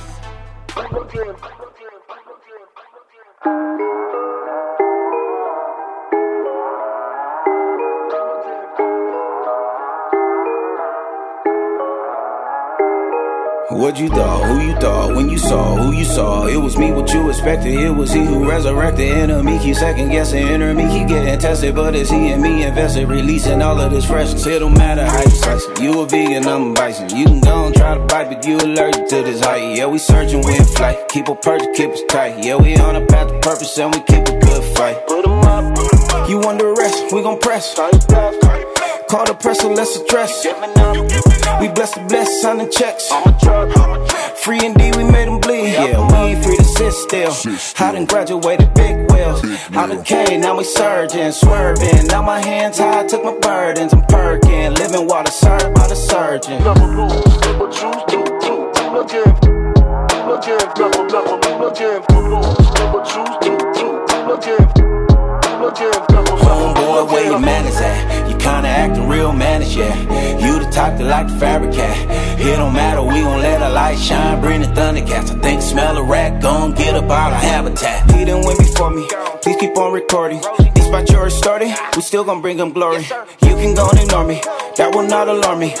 What 13.74 13.98
you 13.98 14.08
thought, 14.08 14.44
who 14.46 14.60
you 14.60 14.74
thought, 14.76 15.14
when 15.16 15.28
you 15.28 15.38
saw, 15.38 15.76
who 15.76 15.92
you 15.92 16.04
saw. 16.04 16.46
It 16.46 16.56
was 16.56 16.76
me, 16.78 16.92
what 16.92 17.12
you 17.12 17.28
expected. 17.28 17.74
It 17.74 17.90
was 17.90 18.12
he 18.12 18.24
who 18.24 18.48
resurrected 18.48 19.08
enemy. 19.12 19.58
Keep 19.58 19.76
second 19.76 20.10
guessing 20.10 20.46
enemy. 20.46 20.84
He 20.84 21.04
getting 21.04 21.38
tested, 21.38 21.74
but 21.74 21.94
it's 21.94 22.10
he 22.10 22.32
and 22.32 22.42
me 22.42 22.64
invested. 22.64 23.08
Releasing 23.08 23.60
all 23.60 23.80
of 23.80 23.90
this 23.90 24.04
freshness. 24.04 24.46
It 24.46 24.60
don't 24.60 24.74
matter 24.74 25.04
how 25.04 25.22
you 25.22 25.30
slice 25.30 25.66
it. 25.66 25.80
You 25.80 26.00
a 26.00 26.06
vegan, 26.06 26.46
I'm 26.46 26.70
a 26.70 26.74
bison. 26.74 27.16
You 27.16 27.24
can 27.24 27.40
go 27.40 27.66
and 27.66 27.74
try 27.74 27.94
to 27.94 28.04
bite, 28.06 28.28
but 28.28 28.46
you 28.46 28.56
allergic 28.58 29.08
to 29.08 29.22
this 29.22 29.40
height. 29.40 29.76
Yeah, 29.76 29.86
we 29.86 29.98
searching, 29.98 30.42
we 30.44 30.56
in 30.56 30.64
flight. 30.64 31.08
Keep 31.08 31.28
a 31.28 31.34
purchase, 31.34 31.68
keep 31.76 31.90
us 31.90 32.02
tight. 32.08 32.44
Yeah, 32.44 32.56
we 32.56 32.76
on 32.76 32.96
a 32.96 33.06
path 33.06 33.28
to 33.28 33.38
purpose 33.40 33.76
and 33.78 33.94
we 33.94 34.00
keep 34.02 34.28
a 34.28 34.38
good 34.38 34.76
fight. 34.76 35.06
Put 35.06 35.26
'em 35.26 35.40
up. 35.42 36.28
You 36.28 36.40
under 36.42 36.72
arrest, 36.72 37.12
we 37.12 37.22
gon' 37.22 37.38
press. 37.40 37.74
Call 39.12 39.26
the 39.26 39.34
press, 39.34 39.60
so 39.60 39.70
let's 39.70 39.94
address. 39.94 40.46
We 41.60 41.68
bless 41.68 41.92
the 41.92 42.00
bless, 42.08 42.40
signing 42.40 42.70
checks. 42.70 43.12
Free 44.42 44.64
indeed, 44.64 44.96
we 44.96 45.04
made 45.04 45.28
them 45.28 45.38
bleed. 45.38 45.74
Yeah, 45.74 46.00
we 46.08 46.32
ain't 46.32 46.42
free 46.42 46.56
to 46.56 46.64
sit 46.64 46.94
still. 46.94 47.30
I 47.78 47.92
done 47.92 48.06
graduated 48.06 48.72
big 48.72 49.12
wheels. 49.12 49.44
Out 49.76 49.90
of 49.90 50.02
K, 50.06 50.38
now 50.38 50.56
we 50.56 50.64
surging, 50.64 51.30
swerving. 51.30 52.06
Now 52.06 52.22
my 52.22 52.40
hands 52.40 52.78
high, 52.78 53.06
took 53.06 53.22
my 53.22 53.36
burdens. 53.36 53.92
I'm 53.92 54.00
perking, 54.06 54.72
living 54.76 55.06
water 55.06 55.30
served 55.30 55.74
by 55.74 55.88
the 55.88 55.94
surgeon. 55.94 56.62
Homeboy, 65.74 67.10
where 67.10 67.26
your 67.26 67.38
manners 67.38 67.76
at? 67.76 68.28
You 68.28 68.36
kinda 68.36 68.68
acting 68.68 69.08
real 69.08 69.32
managed, 69.32 69.76
yeah. 69.76 69.94
You 70.38 70.58
the 70.58 70.70
type 70.70 70.98
that 70.98 71.04
like 71.04 71.28
to 71.28 71.34
fabricate. 71.38 71.96
It 72.40 72.56
don't 72.56 72.74
matter, 72.74 73.02
we 73.02 73.22
gon' 73.22 73.40
let 73.40 73.62
our 73.62 73.70
light 73.70 73.98
shine, 73.98 74.40
bring 74.40 74.60
the 74.60 74.66
thundercats. 74.66 75.30
I 75.30 75.38
think 75.40 75.62
smell 75.62 75.96
a 75.96 76.02
rat, 76.02 76.42
gon' 76.42 76.72
get 76.72 76.94
up 76.94 77.10
out 77.10 77.32
of 77.32 77.38
habitat. 77.38 78.10
He 78.10 78.24
done 78.24 78.44
went 78.44 78.58
before 78.58 78.90
me, 78.90 79.06
please 79.42 79.56
keep 79.58 79.76
on 79.78 79.92
recording. 79.92 80.42
These 80.74 80.84
spot 80.84 81.08
yours 81.10 81.34
started, 81.34 81.74
we 81.96 82.02
still 82.02 82.24
gon' 82.24 82.42
bring 82.42 82.58
them 82.58 82.72
glory. 82.72 83.06
You 83.42 83.54
can 83.56 83.74
go 83.74 83.88
and 83.88 83.98
ignore 83.98 84.26
me, 84.26 84.42
that 84.76 84.94
will 84.94 85.08
not 85.08 85.28
alarm 85.28 85.60
me. 85.60 85.74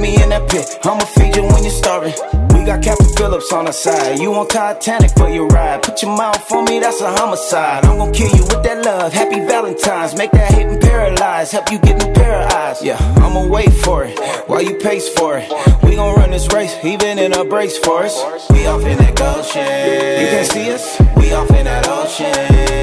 Me 0.00 0.22
in 0.22 0.28
that 0.30 0.48
pit, 0.48 0.78
I'ma 0.84 1.04
feed 1.16 1.36
you 1.36 1.42
when 1.42 1.62
you're 1.62 1.72
starving. 1.72 2.14
We 2.54 2.64
got 2.64 2.82
Captain 2.82 3.08
Phillips 3.16 3.52
on 3.52 3.66
our 3.66 3.72
side. 3.72 4.18
You 4.18 4.34
on 4.34 4.48
Titanic 4.48 5.10
for 5.12 5.28
your 5.28 5.46
ride. 5.48 5.82
Put 5.82 6.02
your 6.02 6.16
mouth 6.16 6.52
on 6.52 6.64
me, 6.64 6.80
that's 6.80 7.00
a 7.00 7.10
homicide. 7.10 7.84
I'm 7.84 7.98
gonna 7.98 8.12
kill 8.12 8.34
you 8.34 8.42
with 8.42 8.62
that 8.62 8.84
love. 8.84 9.12
Happy 9.12 9.40
Valentine's. 9.40 10.14
Make 10.16 10.32
that 10.32 10.52
hit 10.52 10.66
and 10.66 10.80
paralyze. 10.80 11.52
Help 11.52 11.70
you 11.70 11.78
get 11.78 11.96
of 12.36 12.52
eyes. 12.52 12.82
Yeah, 12.82 12.96
I'ma 13.16 13.46
wait 13.46 13.72
for 13.72 14.04
it 14.04 14.18
while 14.48 14.62
you 14.62 14.74
pace 14.76 15.08
for 15.08 15.38
it. 15.38 15.50
We 15.82 15.96
gon' 15.96 16.14
run 16.16 16.30
this 16.30 16.52
race, 16.52 16.74
even 16.84 17.18
in 17.18 17.32
a 17.32 17.44
brace 17.44 17.78
for 17.78 18.02
us. 18.04 18.14
We 18.50 18.66
off 18.66 18.84
in 18.84 18.98
that 18.98 19.16
Goshen. 19.16 19.62
You 19.62 20.28
can 20.34 20.44
see 20.44 20.70
us. 20.72 21.00
We 21.16 21.32
off 21.32 21.50
in 21.50 21.64
that 21.64 21.88
ocean. 21.88 22.34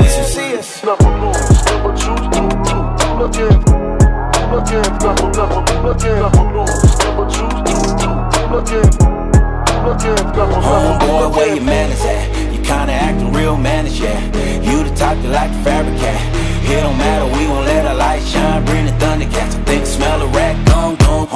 You 0.04 0.10
see 0.26 0.58
us. 3.78 3.83
Homeboy, 10.63 11.35
where 11.35 11.55
your 11.55 11.63
manners 11.63 12.05
at? 12.05 12.53
You 12.53 12.59
kinda 12.61 12.93
acting 12.93 13.33
real 13.33 13.57
managed, 13.57 13.99
yeah. 13.99 14.19
You 14.61 14.83
the 14.83 14.91
type 14.95 15.17
that 15.23 15.29
like 15.29 15.51
fabricate. 15.63 16.21
It 16.69 16.81
don't 16.81 16.97
matter, 16.99 17.25
we 17.35 17.45
gon' 17.47 17.65
let 17.65 17.87
our 17.87 17.95
light 17.95 18.21
shine, 18.21 18.63
bring 18.65 18.85
the 18.85 18.91
thundercats. 18.93 19.55
I 19.55 19.63
think 19.65 19.87
smell 19.87 20.21
a 20.21 20.27
rat, 20.27 20.55
gone, 20.67 20.97
gone. 20.97 21.27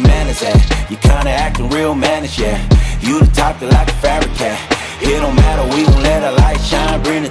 Manners? 0.00 0.42
You 0.88 0.96
kinda 0.96 1.30
acting 1.30 1.68
real. 1.68 1.94
You 1.94 3.20
the 3.20 3.30
type 3.34 3.58
that 3.60 3.70
like 3.70 3.90
fabricate. 4.00 4.58
Don't 5.02 5.36
matter, 5.36 5.64
we 5.76 5.84
gon' 5.84 6.02
let 6.02 6.22
light 6.40 6.60
shine, 6.60 7.02
bring. 7.02 7.24
I 7.24 7.28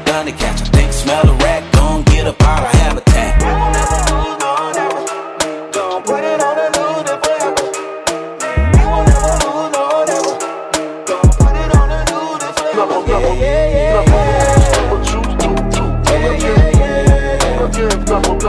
think 0.76 0.94
smell 0.94 1.28
a 1.28 1.34
rat, 1.44 1.64
gon' 1.74 2.04
get 2.04 2.28
up 2.28 2.42
out 2.44 2.64
of 2.64 2.72
habitat. 2.80 4.33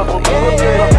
This 0.06 0.60
love 0.60 0.93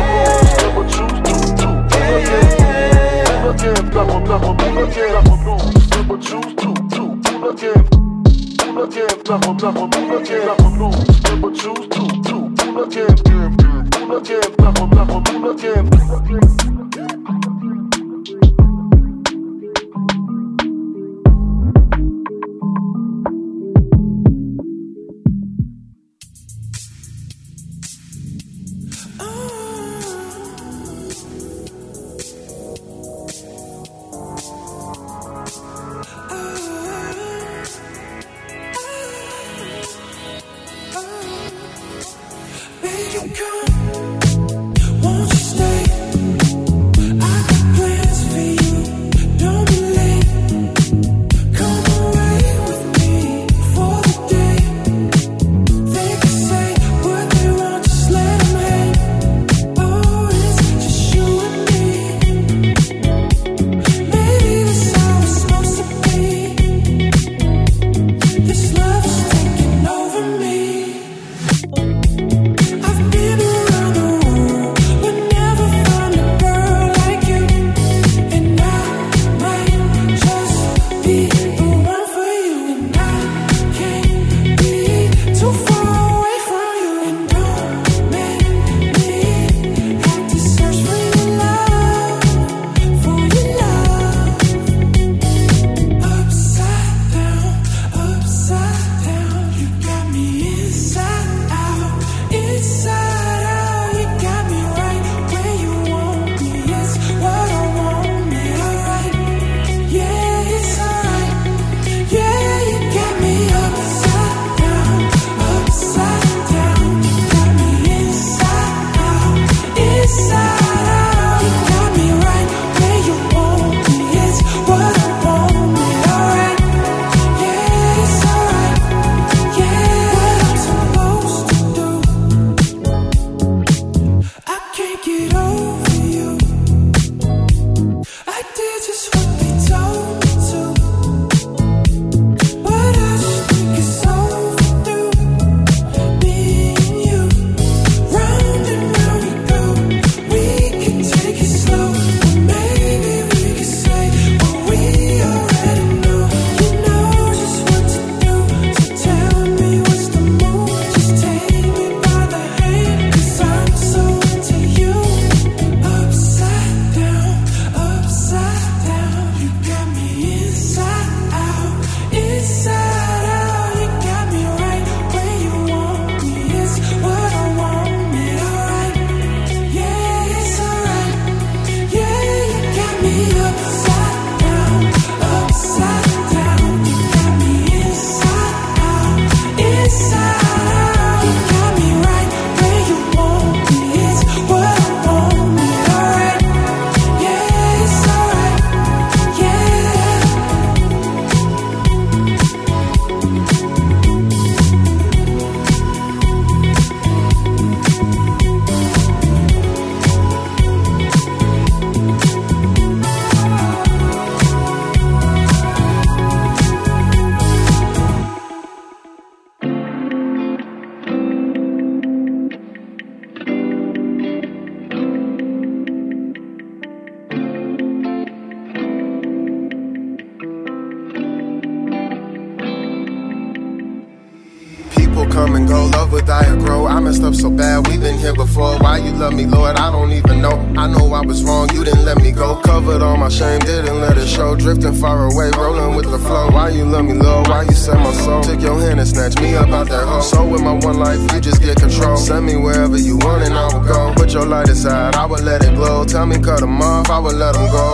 far 245.05 245.25
away, 245.29 245.51
rolling 245.51 245.95
with 245.95 246.09
the 246.09 246.17
flow. 246.17 246.49
Why 246.49 246.69
you 246.69 246.83
love 246.83 247.05
me, 247.05 247.13
Lord? 247.13 247.47
Why 247.47 247.61
you 247.61 247.77
set 247.85 247.97
my 248.05 248.11
soul? 248.25 248.41
Took 248.41 248.59
your 248.61 248.79
hand 248.81 248.99
and 248.99 249.07
snatched 249.07 249.39
me 249.39 249.53
up 249.53 249.69
out 249.69 249.87
that 249.89 250.05
hole. 250.07 250.21
So 250.21 250.39
with 250.51 250.63
my 250.63 250.73
one 250.73 250.97
life, 250.97 251.21
you 251.31 251.39
just 251.39 251.61
get 251.61 251.77
control. 251.77 252.17
Send 252.17 252.45
me 252.47 252.55
wherever 252.55 252.97
you 252.97 253.17
want 253.17 253.43
and 253.43 253.53
I 253.53 253.65
will 253.71 253.85
go. 253.93 254.13
Put 254.15 254.33
your 254.33 254.45
light 254.45 254.69
aside, 254.69 255.15
I 255.15 255.25
will 255.25 255.43
let 255.43 255.63
it 255.63 255.75
glow. 255.75 256.05
Tell 256.05 256.25
me 256.25 256.37
cut 256.39 256.61
them 256.61 256.81
off, 256.81 257.09
I 257.09 257.19
will 257.19 257.37
let 257.43 257.53
them 257.53 257.67
go, 257.77 257.85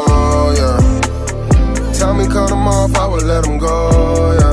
yeah. 0.60 0.80
Tell 2.00 2.14
me 2.14 2.26
cut 2.28 2.50
them 2.50 2.66
off, 2.68 2.96
I 2.96 3.06
will 3.08 3.26
let 3.32 3.44
them 3.44 3.58
go, 3.58 4.38
yeah. 4.40 4.51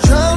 I'm 0.00 0.27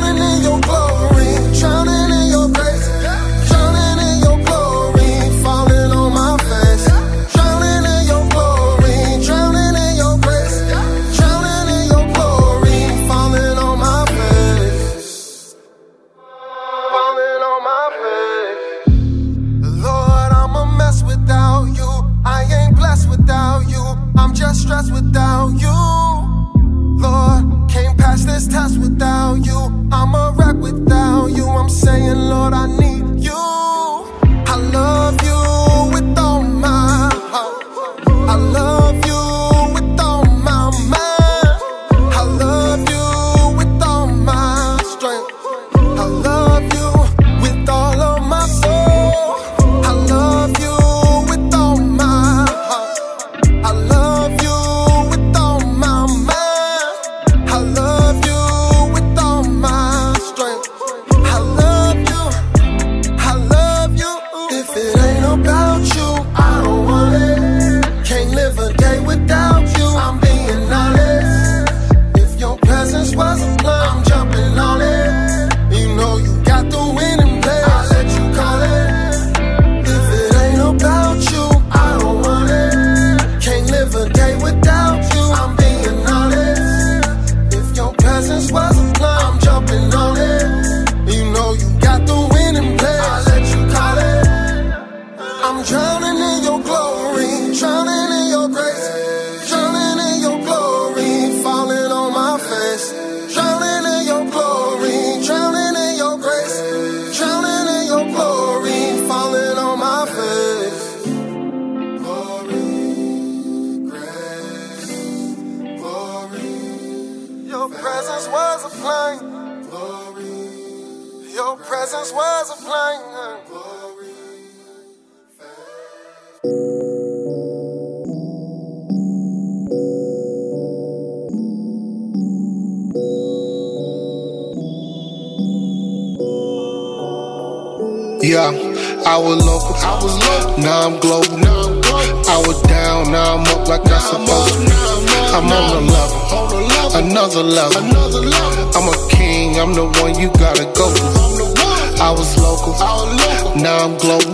another 147.70 148.24
level. 148.26 148.72
I'm 148.74 148.88
a 148.90 148.98
king, 149.14 149.60
I'm 149.60 149.74
the 149.74 149.86
one 150.02 150.18
you 150.18 150.34
gotta 150.42 150.66
go 150.74 150.90
to. 150.90 151.06
I'm 151.22 151.34
the 151.38 151.48
one. 151.62 152.02
I 152.02 152.10
was 152.10 152.34
local, 152.42 152.74
I 152.82 152.98
was 152.98 153.14
local. 153.22 153.62
now 153.62 153.86
I'm 153.86 153.98
global. 154.02 154.34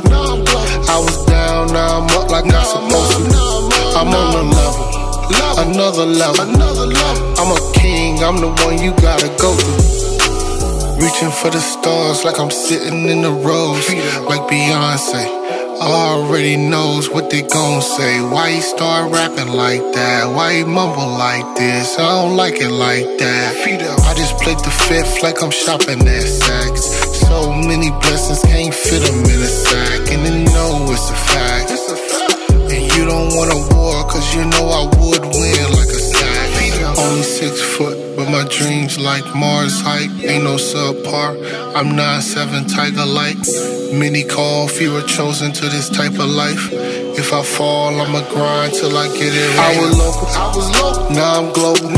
I 0.88 0.98
was 1.04 1.26
down, 1.26 1.68
now 1.74 2.00
I'm 2.00 2.08
up 2.16 2.32
like 2.32 2.46
I'm 2.48 2.64
supposed 2.64 3.28
to. 3.28 3.38
I'm 3.98 4.14
on 4.14 4.38
a 5.98 6.06
level, 6.06 6.46
another 6.50 6.86
level. 6.86 7.34
I'm 7.40 7.52
a 7.52 7.74
king, 7.74 8.24
I'm 8.24 8.38
the 8.38 8.50
one 8.64 8.82
you 8.82 8.92
gotta 9.02 9.30
go 9.42 9.58
to. 9.58 11.02
Reaching 11.02 11.32
for 11.32 11.50
the 11.50 11.60
stars 11.60 12.24
like 12.24 12.40
I'm 12.40 12.52
sitting 12.52 13.08
in 13.10 13.22
the 13.22 13.32
rose, 13.32 13.90
like 14.26 14.42
Beyonce. 14.50 15.47
Already 15.80 16.58
knows 16.58 17.10
what 17.10 17.30
they 17.30 17.44
gon' 17.44 17.82
say. 17.82 18.20
Why 18.22 18.52
he 18.52 18.62
start 18.62 19.12
rapping 19.12 19.54
like 19.54 19.82
that? 19.94 20.26
Why 20.34 20.58
he 20.58 20.64
mumble 20.64 21.08
like 21.08 21.56
this? 21.56 22.00
I 22.00 22.22
don't 22.22 22.36
like 22.36 22.56
it 22.60 22.72
like 22.72 23.06
that. 23.20 23.56
I 24.10 24.14
just 24.16 24.38
played 24.42 24.58
the 24.60 24.72
fifth 24.72 25.22
like 25.22 25.42
I'm 25.44 25.52
shopping 25.52 26.02
at 26.02 26.26
Saks. 26.26 26.82
So 27.28 27.54
many 27.54 27.92
blessings 28.02 28.42
can't 28.42 28.74
fit 28.74 29.04
them 29.04 29.20
in 29.22 29.42
a 29.42 29.46
sack, 29.46 30.12
and 30.12 30.26
they 30.26 30.44
know 30.46 30.88
it's 30.90 31.10
a 31.10 31.16
fact. 31.16 31.70
And 32.74 32.84
you 32.98 33.06
don't 33.06 33.36
want 33.38 33.54
a 33.54 33.76
war, 33.76 34.04
cause 34.10 34.36
you 34.36 34.46
know 34.46 34.66
I 34.74 34.84
would 34.98 35.22
win 35.22 35.68
like 35.78 35.94
a 35.94 36.02
sack. 36.02 36.98
Only 36.98 37.22
six 37.22 37.62
foot, 37.62 37.97
but 38.28 38.44
my 38.44 38.50
dreams 38.50 39.00
like 39.00 39.26
Mars 39.36 39.82
height. 39.82 40.10
Ain't 40.24 40.44
no 40.44 40.56
subpar. 40.56 41.36
I'm 41.76 41.96
9-7 41.96 42.74
tiger 42.74 43.06
like. 43.06 43.38
Many 43.94 44.24
call, 44.24 44.68
few 44.68 44.96
are 44.96 45.08
chosen 45.08 45.52
to 45.54 45.70
this 45.70 45.90
type 45.90 46.14
of 46.14 46.30
life. 46.30 46.70
If 46.72 47.34
I 47.34 47.44
fall, 47.44 48.00
I'ma 48.02 48.22
grind 48.30 48.74
till 48.74 48.98
I 48.98 49.08
get 49.08 49.34
it 49.34 49.58
right. 49.58 49.78
I 49.78 49.80
was 49.80 49.98
local, 49.98 50.28
I 50.28 50.56
was 50.56 50.70
local. 50.82 51.16
Now 51.16 51.40
I'm 51.40 51.54
global. 51.54 51.90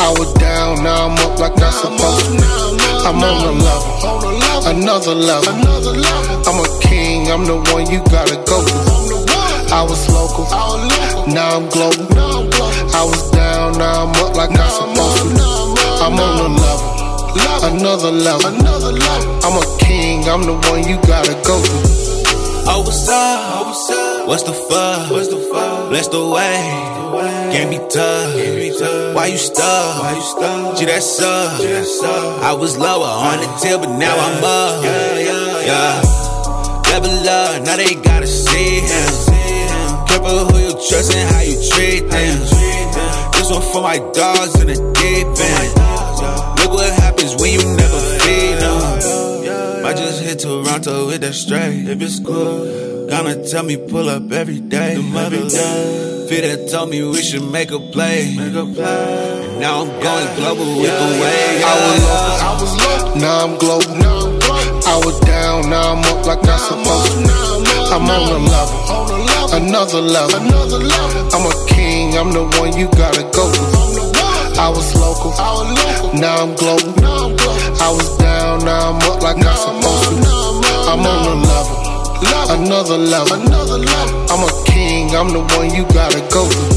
I 0.00 0.14
was 0.18 0.32
down, 0.34 0.82
now 0.82 1.06
I'm 1.06 1.18
up 1.18 1.38
like 1.38 1.56
I'm 1.62 1.72
supposed 1.72 2.26
to. 2.26 2.46
I'm 3.06 3.22
on 3.22 3.46
a 3.46 5.14
level, 5.14 5.54
another 5.54 5.92
level. 5.94 6.42
I'm 6.48 6.58
a 6.58 6.80
king, 6.80 7.30
I'm 7.30 7.44
the 7.44 7.56
one 7.72 7.88
you 7.90 8.02
gotta 8.10 8.36
go 8.46 8.64
to. 8.64 9.05
I 9.72 9.82
was 9.82 10.08
local, 10.08 10.44
now 11.32 11.56
I'm 11.56 11.68
global. 11.68 12.06
I 12.94 13.04
was 13.04 13.30
down, 13.30 13.78
now 13.78 14.04
I'm 14.04 14.14
up 14.24 14.34
like 14.36 14.50
I'm 14.50 14.70
supposed 14.70 15.36
to. 15.36 15.44
I'm 16.02 16.18
on 16.18 16.38
a 16.40 18.10
level, 18.10 18.48
another 18.48 18.92
level. 18.92 19.40
I'm 19.44 19.56
a 19.60 19.78
king, 19.78 20.28
I'm 20.28 20.42
the 20.42 20.54
one 20.70 20.86
you 20.88 20.96
gotta 21.06 21.34
go 21.46 21.62
to. 21.62 21.96
Oh, 22.68 22.82
what's 22.84 23.08
up? 23.08 24.26
What's 24.26 24.42
the 24.42 24.52
fuss? 24.52 25.10
What's 25.10 25.28
the 25.28 25.38
fuss? 25.52 25.88
Bless 25.88 26.08
the 26.08 26.26
way. 26.26 26.56
Can't 27.52 27.70
be 27.70 27.78
tough. 27.88 29.14
Why 29.14 29.26
you 29.26 29.36
stuck? 29.36 30.02
Why 30.02 30.14
you 30.14 30.22
stuck? 30.22 30.76
Gee, 30.76 30.86
that 30.86 31.02
sucks. 31.02 31.62
I 32.42 32.52
was 32.52 32.76
lower 32.76 33.06
on 33.06 33.38
the 33.40 33.46
tip, 33.60 33.80
but 33.80 33.96
now 33.96 34.16
I'm 34.16 34.42
up. 34.42 34.84
Yeah. 34.84 36.02
Level 36.90 37.28
up, 37.28 37.62
now 37.62 37.76
they 37.76 37.94
gotta 37.94 38.26
see 38.26 38.80
him. 38.80 39.35
Careful 40.16 40.46
who 40.48 40.58
you 40.58 40.72
trust 40.88 41.14
and 41.14 41.28
how 41.28 41.42
you 41.42 41.56
treat 41.72 42.08
them. 42.08 42.40
This 43.32 43.50
one 43.50 43.60
for 43.60 43.82
my 43.82 43.98
dogs 43.98 44.58
in 44.62 44.68
the 44.68 44.78
deep 44.96 45.28
end. 45.28 45.70
Look 46.58 46.72
what 46.72 46.90
happens 46.94 47.36
when 47.36 47.52
you 47.52 47.60
never 47.76 48.00
feed 48.24 48.56
them. 48.56 49.82
Might 49.82 49.98
just 49.98 50.22
hit 50.22 50.38
Toronto 50.38 51.08
with 51.08 51.20
that 51.20 51.34
straight. 51.34 51.86
If 51.86 52.00
it's 52.00 52.18
cool, 52.20 53.06
gonna 53.10 53.46
tell 53.46 53.62
me 53.62 53.76
pull 53.76 54.08
up 54.08 54.32
every 54.32 54.60
day. 54.60 54.96
Every 54.96 55.48
day. 55.48 56.26
Fit 56.30 56.42
that 56.48 56.70
told 56.70 56.88
me 56.88 57.02
we 57.02 57.20
should 57.20 57.44
make 57.52 57.70
a 57.70 57.78
play. 57.78 58.34
Now 58.36 59.82
I'm 59.82 60.00
going 60.00 60.36
global 60.36 60.80
with 60.80 60.96
the 60.96 61.08
way. 61.20 61.62
I 61.62 61.74
was 61.84 62.00
local, 62.08 62.40
I 62.40 62.52
was 62.62 62.72
local. 62.80 63.20
Now 63.20 63.44
I'm 63.44 63.58
global. 63.58 64.25
I 64.96 64.98
was 65.04 65.20
down, 65.20 65.68
now 65.68 65.92
I'm 65.92 66.00
up 66.08 66.24
like 66.24 66.40
I'm 66.40 66.58
supposed 66.58 67.20
to. 67.20 67.28
I'm 67.92 68.08
on 68.08 68.32
a 68.32 68.40
level, 68.48 68.80
another 69.52 70.00
another 70.00 70.80
level. 70.80 71.20
I'm 71.36 71.44
a 71.44 71.52
king, 71.68 72.16
I'm 72.16 72.32
the 72.32 72.40
one 72.56 72.72
you 72.80 72.88
gotta 72.96 73.24
go 73.28 73.44
through. 73.52 74.56
I 74.56 74.70
was 74.72 74.96
local, 74.96 75.32
now 76.16 76.36
I'm 76.40 76.56
global. 76.56 76.96
I 77.76 77.92
was 77.92 78.08
down, 78.16 78.64
now 78.64 78.92
I'm 78.92 79.02
up 79.04 79.20
like 79.20 79.36
I'm 79.36 79.56
supposed 79.68 80.16
to. 80.16 80.32
I'm 80.88 81.04
on 81.04 81.28
a 81.28 81.34
level, 81.44 81.76
love 82.32 82.50
another 82.56 82.96
level. 82.96 83.36
I'm 84.32 84.48
a 84.48 84.64
king, 84.64 85.14
I'm 85.14 85.28
the 85.28 85.40
one 85.60 85.74
you 85.76 85.84
gotta 85.92 86.22
go 86.32 86.48
through. 86.48 86.72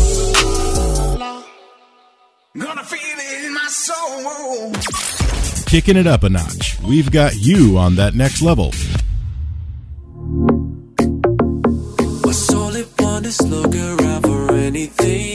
Gonna 2.60 2.84
feel 2.84 3.00
it 3.00 3.46
in 3.46 3.54
my 3.54 3.68
soul. 3.70 5.29
Kicking 5.70 5.98
it 5.98 6.08
up 6.08 6.24
a 6.24 6.30
notch. 6.30 6.80
We've 6.82 7.12
got 7.12 7.36
you 7.36 7.78
on 7.78 7.96
that 7.98 8.16
next 8.16 8.42
level. 8.42 8.72
Around 13.80 14.22
for 14.24 14.56
anything 14.56 15.29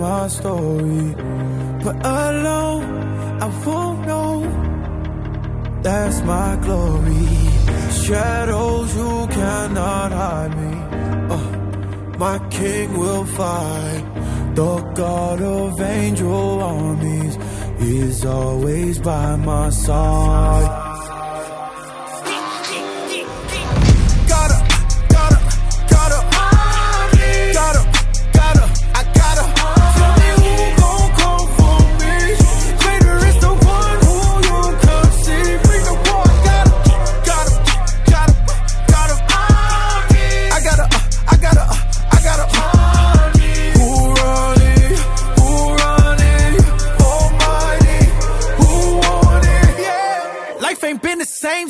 my 0.00 0.26
story. 0.28 1.14
But 1.84 1.96
alone, 2.04 2.84
I 3.44 3.46
won't 3.64 4.06
know. 4.06 4.34
That's 5.82 6.20
my 6.22 6.56
glory. 6.64 7.26
Shadows, 8.04 8.96
you 8.96 9.26
cannot 9.38 10.10
hide 10.12 10.54
me. 10.60 10.72
Uh, 11.34 12.18
my 12.18 12.38
king 12.48 12.98
will 12.98 13.26
fight. 13.26 14.04
The 14.54 14.76
God 14.94 15.40
of 15.42 15.80
angel 15.80 16.62
armies 16.62 17.36
is 17.78 18.24
always 18.24 18.98
by 18.98 19.36
my 19.36 19.70
side. 19.70 20.89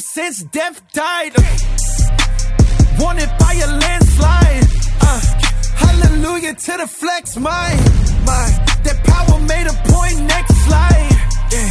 Been 0.00 0.24
since 0.24 0.42
death 0.44 0.80
died. 0.92 1.34
Wanted 2.98 3.30
by 3.38 3.54
a 3.54 3.68
landslide. 3.82 4.66
Uh, 5.00 5.20
Hallelujah 5.76 6.54
to 6.54 6.72
the 6.78 6.86
flex, 6.86 7.36
mine, 7.36 7.78
mine. 8.24 8.54
That 8.84 8.98
power 9.04 9.38
made 9.40 9.66
a 9.66 9.76
point, 9.92 10.18
next 10.26 10.54
slide. 10.64 11.10
Yeah, 11.52 11.70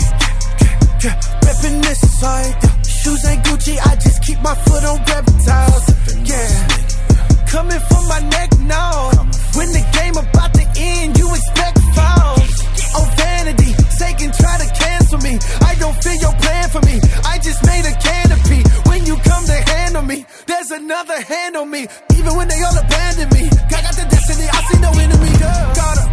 yeah. 1.03 1.15
Reppin' 1.45 1.81
this 1.83 2.01
side. 2.19 2.55
Shoes 2.85 3.25
ain't 3.25 3.43
Gucci, 3.45 3.77
I 3.85 3.95
just 3.95 4.23
keep 4.25 4.39
my 4.41 4.55
foot 4.55 4.83
on 4.83 4.97
reptiles. 5.05 5.85
Yeah, 6.25 7.47
coming 7.47 7.81
for 7.89 8.01
my 8.07 8.19
neck 8.29 8.49
now. 8.59 9.11
When 9.55 9.69
the 9.71 9.83
game 9.93 10.17
about 10.17 10.53
to 10.53 10.65
end, 10.77 11.17
you 11.17 11.27
expect 11.29 11.79
fouls. 11.95 12.68
Oh, 12.95 13.07
vanity, 13.17 13.71
Satan 13.89 14.31
try 14.31 14.57
to 14.57 14.67
cancel 14.73 15.19
me. 15.19 15.37
I 15.61 15.75
don't 15.79 15.97
feel 16.03 16.15
your 16.15 16.33
plan 16.33 16.69
for 16.69 16.81
me. 16.81 16.99
I 17.25 17.37
just 17.39 17.65
made 17.65 17.85
a 17.85 17.93
canopy. 17.97 18.61
When 18.89 19.05
you 19.05 19.15
come 19.17 19.45
to 19.45 19.57
handle 19.73 20.03
me, 20.03 20.25
there's 20.47 20.71
another 20.71 21.21
hand 21.21 21.55
on 21.55 21.69
me. 21.69 21.87
Even 22.17 22.35
when 22.35 22.47
they 22.47 22.61
all 22.63 22.77
abandon 22.77 23.29
me, 23.29 23.45
I 23.47 23.81
got 23.81 23.95
the 23.95 24.05
destiny. 24.09 24.47
I 24.49 24.59
see 24.69 24.79
no 24.81 24.91
enemy. 24.91 25.29
Gotta, 25.39 26.03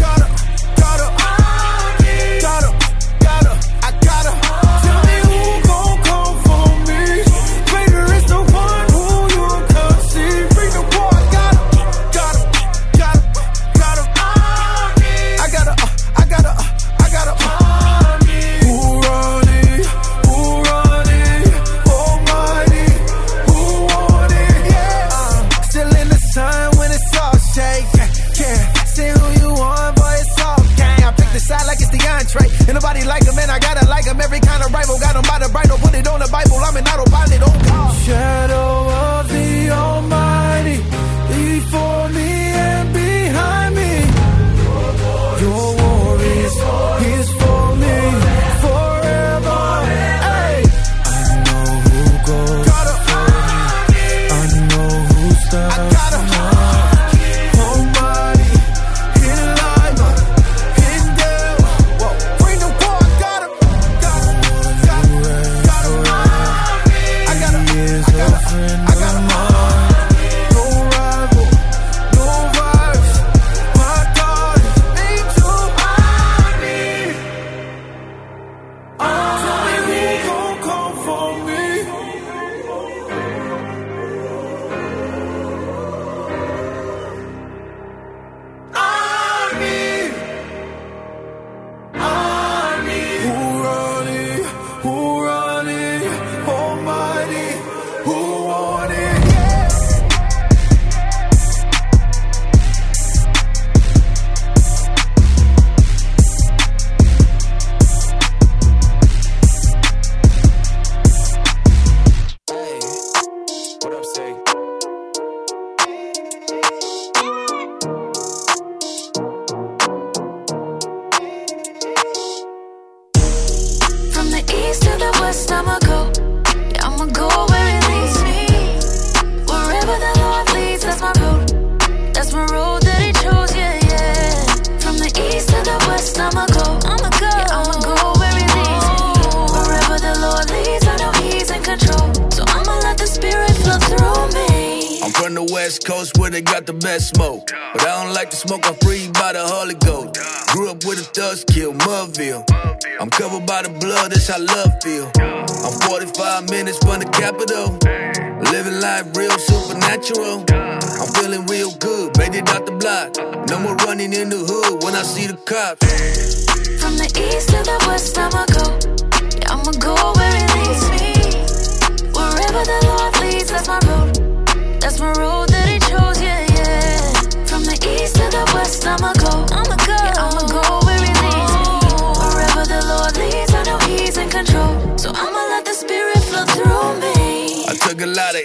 gotta, 0.00 0.26
gotta, 0.80 1.08
gotta, 2.40 2.89
him. 34.10 34.20
Every 34.20 34.40
kind 34.40 34.62
of 34.62 34.72
rival 34.72 34.98
got 34.98 35.14
him 35.16 35.22
by 35.22 35.38
the 35.38 35.48
bridle. 35.48 35.78
Put 35.78 35.94
it 35.94 36.06
on 36.06 36.20
the 36.20 36.28
Bible. 36.28 36.58
I'm 36.58 36.76
an 36.76 36.84
autopilot. 36.86 37.40
Oh 37.42 37.58
God. 37.64 37.94
Shadow 38.02 38.39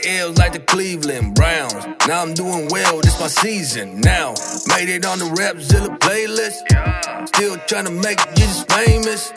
L's 0.06 0.38
like 0.38 0.54
the 0.54 0.60
Cleveland 0.60 1.34
Browns. 1.34 1.74
Now 2.08 2.22
I'm 2.22 2.34
doing 2.34 2.68
well, 2.70 3.02
this 3.02 3.20
my 3.20 3.28
season. 3.28 4.02
Now 4.02 4.36
made 4.68 4.90
it 4.90 5.04
on 5.06 5.18
the 5.18 5.26
Rapzilla 5.26 5.98
playlist. 5.98 6.62
Still 7.30 7.58
trying 7.68 7.86
to 7.86 7.92
make 7.92 8.20
Jesus 8.36 8.64
famous. 8.66 9.32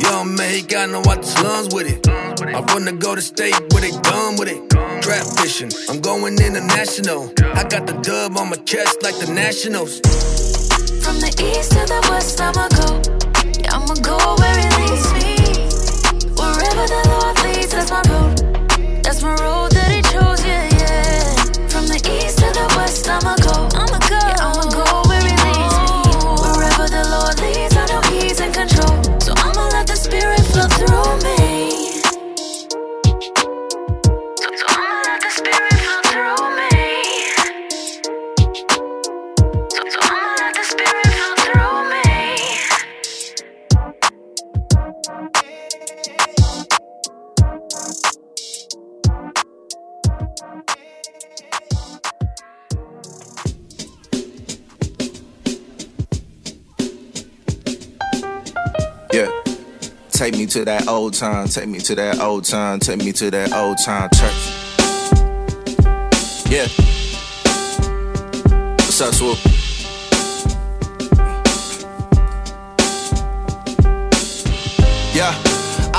Young 0.00 0.34
Mexican 0.36 0.92
know 0.92 1.02
out 1.10 1.22
the 1.22 1.26
slums 1.26 1.74
with 1.74 1.90
it. 1.90 2.08
I 2.08 2.60
wanna 2.72 2.92
go 2.92 3.14
to 3.16 3.20
State 3.20 3.58
where 3.72 3.82
they 3.82 3.90
done 3.90 4.36
with 4.36 4.48
it. 4.48 4.62
Trap 5.02 5.26
fishing, 5.38 5.70
I'm 5.88 6.00
going 6.00 6.38
international. 6.38 7.32
I 7.42 7.64
got 7.64 7.86
the 7.86 7.98
dub 8.02 8.36
on 8.38 8.50
my 8.50 8.56
chest 8.56 9.02
like 9.02 9.18
the 9.18 9.32
Nationals. 9.32 10.00
From 11.02 11.18
the 11.18 11.30
east 11.42 11.72
to 11.72 11.82
the 11.86 12.00
west, 12.10 12.40
I'ma 12.40 12.68
go. 12.78 13.02
Yeah, 13.58 13.74
I'ma 13.74 13.94
go 14.06 14.16
where 14.38 14.58
it 14.58 14.72
leads 14.78 15.06
me. 15.18 15.34
Wherever 16.38 16.86
the 16.86 17.02
Lord 17.10 17.36
leads, 17.42 17.72
that's 17.72 17.90
my 17.90 18.02
road. 18.06 19.02
That's 19.02 19.22
my 19.22 19.34
road 19.36 19.75
the 23.02 23.76
west, 23.76 23.85
Take 60.16 60.38
me 60.38 60.46
to 60.46 60.64
that 60.64 60.88
old 60.88 61.12
time, 61.12 61.46
take 61.46 61.68
me 61.68 61.78
to 61.78 61.94
that 61.94 62.20
old 62.20 62.44
time, 62.44 62.80
take 62.80 63.04
me 63.04 63.12
to 63.12 63.30
that 63.32 63.52
old 63.52 63.76
time 63.84 64.08
church. 64.14 64.32
Yeah. 66.50 66.68
What's 68.78 68.98
up, 69.02 69.12
Swoop? 69.12 69.36
Yeah. 75.14 75.45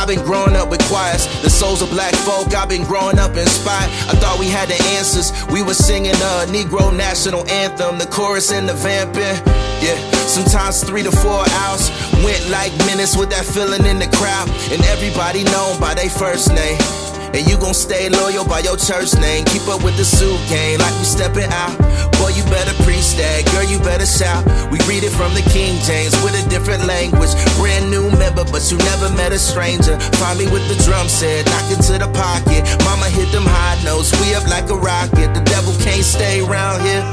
I've 0.08 0.16
been 0.16 0.26
growing 0.26 0.56
up 0.56 0.70
with 0.70 0.80
choirs, 0.88 1.28
the 1.42 1.50
souls 1.50 1.82
of 1.82 1.90
black 1.90 2.16
folk. 2.16 2.56
I've 2.56 2.70
been 2.70 2.86
growing 2.86 3.20
up 3.20 3.36
inspired. 3.36 3.92
I 4.08 4.16
thought 4.16 4.40
we 4.40 4.48
had 4.48 4.70
the 4.70 4.82
answers. 4.96 5.34
We 5.52 5.62
were 5.64 5.74
singing 5.74 6.16
a 6.16 6.48
Negro 6.48 6.96
national 6.96 7.46
anthem, 7.50 7.98
the 7.98 8.06
chorus 8.06 8.54
and 8.54 8.70
the 8.70 8.74
vamping. 8.74 9.36
Yeah, 9.84 10.00
sometimes 10.26 10.82
three 10.82 11.04
to 11.04 11.12
four 11.12 11.44
hours 11.60 11.92
went 12.24 12.50
like 12.50 12.72
minutes 12.88 13.18
with 13.18 13.32
that 13.32 13.44
feeling 13.44 13.86
in 13.86 14.00
the 14.00 14.08
crowd, 14.16 14.48
and 14.72 14.82
everybody 14.86 15.44
known 15.44 15.78
by 15.78 15.94
their 15.94 16.10
first 16.10 16.54
name. 16.56 17.07
And 17.38 17.46
you 17.46 17.54
gon' 17.62 17.78
stay 17.78 18.10
loyal 18.10 18.50
by 18.50 18.66
your 18.66 18.82
church 18.82 19.14
name. 19.22 19.46
Keep 19.46 19.70
up 19.70 19.86
with 19.86 19.94
the 19.94 20.02
suit 20.02 20.42
game 20.50 20.82
like 20.82 20.98
we 20.98 21.06
stepping 21.06 21.46
out. 21.54 21.78
Boy, 22.18 22.34
you 22.34 22.42
better 22.50 22.74
preach 22.82 23.14
that. 23.22 23.46
Girl, 23.54 23.62
you 23.62 23.78
better 23.86 24.10
shout. 24.10 24.42
We 24.74 24.82
read 24.90 25.06
it 25.06 25.14
from 25.14 25.38
the 25.38 25.46
King 25.54 25.78
James 25.86 26.18
with 26.26 26.34
a 26.34 26.42
different 26.50 26.90
language. 26.90 27.30
Brand 27.62 27.94
new 27.94 28.10
member, 28.18 28.42
but 28.50 28.66
you 28.74 28.82
never 28.90 29.14
met 29.14 29.34
a 29.34 29.38
stranger. 29.38 30.02
Find 30.18 30.42
me 30.42 30.50
with 30.50 30.66
the 30.66 30.82
drum 30.82 31.06
set, 31.06 31.46
knock 31.46 31.70
it 31.70 31.86
to 31.86 32.02
the 32.02 32.10
pocket. 32.10 32.66
Mama 32.90 33.06
hit 33.14 33.30
them 33.30 33.46
high 33.46 33.78
notes. 33.86 34.10
We 34.18 34.34
up 34.34 34.50
like 34.50 34.74
a 34.74 34.78
rocket. 34.82 35.38
The 35.38 35.46
devil 35.46 35.78
can't 35.86 36.02
stay 36.02 36.42
around 36.42 36.82
here. 36.82 37.06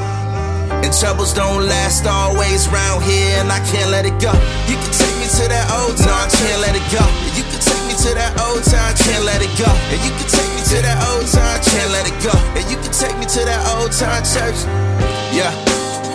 And 0.73 0.89
troubles 0.89 1.37
don't 1.37 1.69
last 1.69 2.09
always 2.09 2.65
round 2.73 3.05
here, 3.05 3.45
and 3.45 3.53
I 3.53 3.61
can't 3.69 3.93
let 3.93 4.09
it 4.09 4.17
go. 4.25 4.33
You 4.73 4.81
can 4.81 4.89
take 4.89 5.17
me 5.21 5.29
to 5.37 5.45
that 5.53 5.69
old 5.77 6.01
I 6.01 6.33
can't 6.33 6.61
let 6.65 6.73
it 6.73 6.87
go. 6.89 7.05
You 7.37 7.45
take 7.65 7.85
me 7.89 7.95
to 8.05 8.11
that 8.15 8.37
old 8.45 8.63
time, 8.65 8.95
can't 8.97 9.25
let 9.25 9.41
it 9.41 9.53
go. 9.57 9.69
And 9.89 10.01
you 10.05 10.13
can 10.13 10.29
take 10.29 10.51
me 10.53 10.63
to 10.69 10.79
that 10.85 10.99
old 11.09 11.27
time, 11.27 11.61
can't 11.65 11.91
let 11.91 12.05
it 12.05 12.17
go. 12.21 12.35
And 12.57 12.65
you 12.71 12.77
can 12.77 12.93
take 12.93 13.17
me 13.17 13.27
to 13.27 13.41
that 13.45 13.61
old 13.77 13.93
time 13.93 14.23
church. 14.25 15.04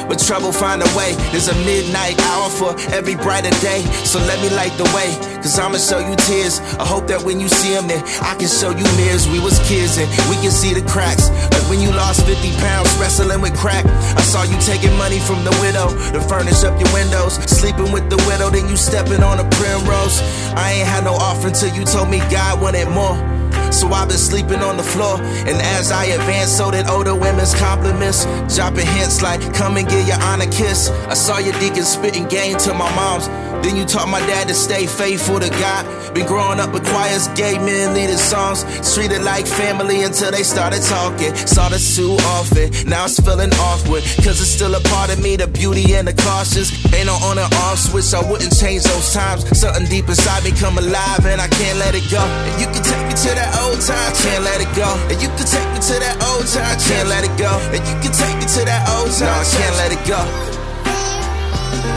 But 0.09 0.17
trouble 0.17 0.51
find 0.51 0.81
a 0.81 0.89
way. 0.97 1.13
There's 1.29 1.47
a 1.47 1.55
midnight 1.61 2.19
hour 2.33 2.49
for 2.49 2.73
every 2.89 3.13
brighter 3.13 3.53
day. 3.61 3.85
So 4.03 4.17
let 4.25 4.41
me 4.41 4.49
light 4.49 4.73
the 4.73 4.89
way. 4.97 5.13
Cause 5.37 5.57
I'ma 5.59 5.77
show 5.77 5.99
you 5.99 6.15
tears. 6.27 6.59
I 6.81 6.85
hope 6.85 7.05
that 7.07 7.21
when 7.21 7.39
you 7.39 7.47
see 7.47 7.71
them, 7.77 7.87
then 7.87 8.01
I 8.25 8.33
can 8.33 8.49
show 8.49 8.71
you 8.73 8.83
mirrors. 8.97 9.29
We 9.29 9.39
was 9.39 9.61
kids 9.69 10.01
and 10.01 10.09
we 10.25 10.35
can 10.41 10.49
see 10.49 10.73
the 10.73 10.81
cracks. 10.89 11.29
Like 11.53 11.69
when 11.69 11.79
you 11.79 11.93
lost 11.93 12.25
50 12.25 12.49
pounds 12.57 12.89
wrestling 12.97 13.39
with 13.39 13.55
crack. 13.55 13.85
I 13.85 14.21
saw 14.25 14.41
you 14.41 14.57
taking 14.65 14.97
money 14.97 15.19
from 15.19 15.45
the 15.45 15.53
widow 15.61 15.93
to 16.11 16.19
furnish 16.25 16.65
up 16.65 16.73
your 16.81 16.91
windows. 16.91 17.37
Sleeping 17.45 17.93
with 17.93 18.09
the 18.09 18.17
widow, 18.25 18.49
then 18.49 18.67
you 18.67 18.75
stepping 18.75 19.21
on 19.21 19.37
a 19.37 19.47
primrose. 19.61 20.17
I 20.57 20.81
ain't 20.81 20.89
had 20.89 21.03
no 21.03 21.13
offering 21.13 21.53
till 21.53 21.69
you 21.77 21.85
told 21.85 22.09
me 22.09 22.17
God 22.33 22.59
wanted 22.59 22.89
more. 22.89 23.28
So 23.71 23.87
I've 23.89 24.07
been 24.07 24.17
sleeping 24.17 24.61
on 24.61 24.77
the 24.77 24.83
floor. 24.83 25.19
And 25.21 25.57
as 25.77 25.91
I 25.91 26.05
advance, 26.05 26.51
so 26.51 26.71
did 26.71 26.87
older 26.87 27.15
women's 27.15 27.53
compliments. 27.55 28.25
Dropping 28.55 28.87
hints 28.87 29.21
like, 29.21 29.41
come 29.53 29.77
and 29.77 29.87
get 29.87 30.07
your 30.07 30.21
honor 30.21 30.49
kiss. 30.51 30.89
I 31.07 31.13
saw 31.13 31.37
your 31.37 31.53
deacon 31.59 31.83
spitting 31.83 32.27
game 32.27 32.57
to 32.59 32.73
my 32.73 32.93
moms. 32.95 33.27
Then 33.63 33.75
you 33.75 33.85
taught 33.85 34.07
my 34.07 34.19
dad 34.21 34.47
to 34.47 34.53
stay 34.53 34.85
faithful 34.85 35.39
to 35.39 35.49
God. 35.49 35.85
Been 36.13 36.25
growing 36.25 36.59
up 36.59 36.73
with 36.73 36.85
choirs, 36.85 37.27
gay 37.29 37.57
men 37.57 37.93
leading 37.93 38.17
songs. 38.17 38.63
Treated 38.93 39.21
like 39.21 39.45
family 39.45 40.03
until 40.03 40.31
they 40.31 40.43
started 40.43 40.81
talking. 40.83 41.35
Saw 41.35 41.69
this 41.69 41.95
too 41.95 42.13
often, 42.35 42.71
now 42.87 43.05
it's 43.05 43.19
feeling 43.19 43.51
awkward. 43.71 44.03
Cause 44.23 44.41
it's 44.41 44.51
still 44.51 44.75
a 44.75 44.81
part 44.91 45.09
of 45.11 45.21
me, 45.21 45.35
the 45.35 45.47
beauty 45.47 45.95
and 45.95 46.07
the 46.07 46.13
cautious. 46.13 46.69
Ain't 46.93 47.07
no 47.07 47.15
on 47.23 47.37
and 47.37 47.53
off 47.65 47.79
switch, 47.79 48.13
I 48.13 48.21
wouldn't 48.29 48.55
change 48.55 48.83
those 48.83 49.13
times. 49.13 49.47
Something 49.57 49.85
deep 49.87 50.07
inside 50.07 50.43
me 50.43 50.51
come 50.51 50.77
alive 50.77 51.25
and 51.25 51.39
I 51.39 51.47
can't 51.47 51.79
let 51.79 51.95
it 51.95 52.09
go. 52.11 52.21
And 52.21 52.59
you 52.59 52.67
can 52.67 52.83
take 52.83 53.05
me 53.07 53.15
to 53.15 53.31
that 53.39 53.51
old 53.63 53.79
time, 53.81 54.11
can't 54.19 54.43
let 54.43 54.59
it 54.59 54.71
go. 54.75 54.89
And 55.07 55.17
you 55.21 55.29
can 55.39 55.47
take 55.47 55.69
me 55.71 55.79
to 55.79 55.95
that 56.03 56.17
old 56.27 56.47
time, 56.47 56.75
can't 56.79 57.07
let 57.07 57.23
it 57.23 57.35
go. 57.37 57.51
And 57.71 57.81
you 57.87 57.95
can 58.03 58.11
take 58.11 58.35
me 58.35 58.45
to 58.59 58.61
that 58.65 58.83
old 58.99 59.11
time, 59.15 59.29
no, 59.29 59.35
I 59.35 59.43
can't 59.43 59.75
let 59.75 59.91
it 59.91 60.07
go. 60.07 60.58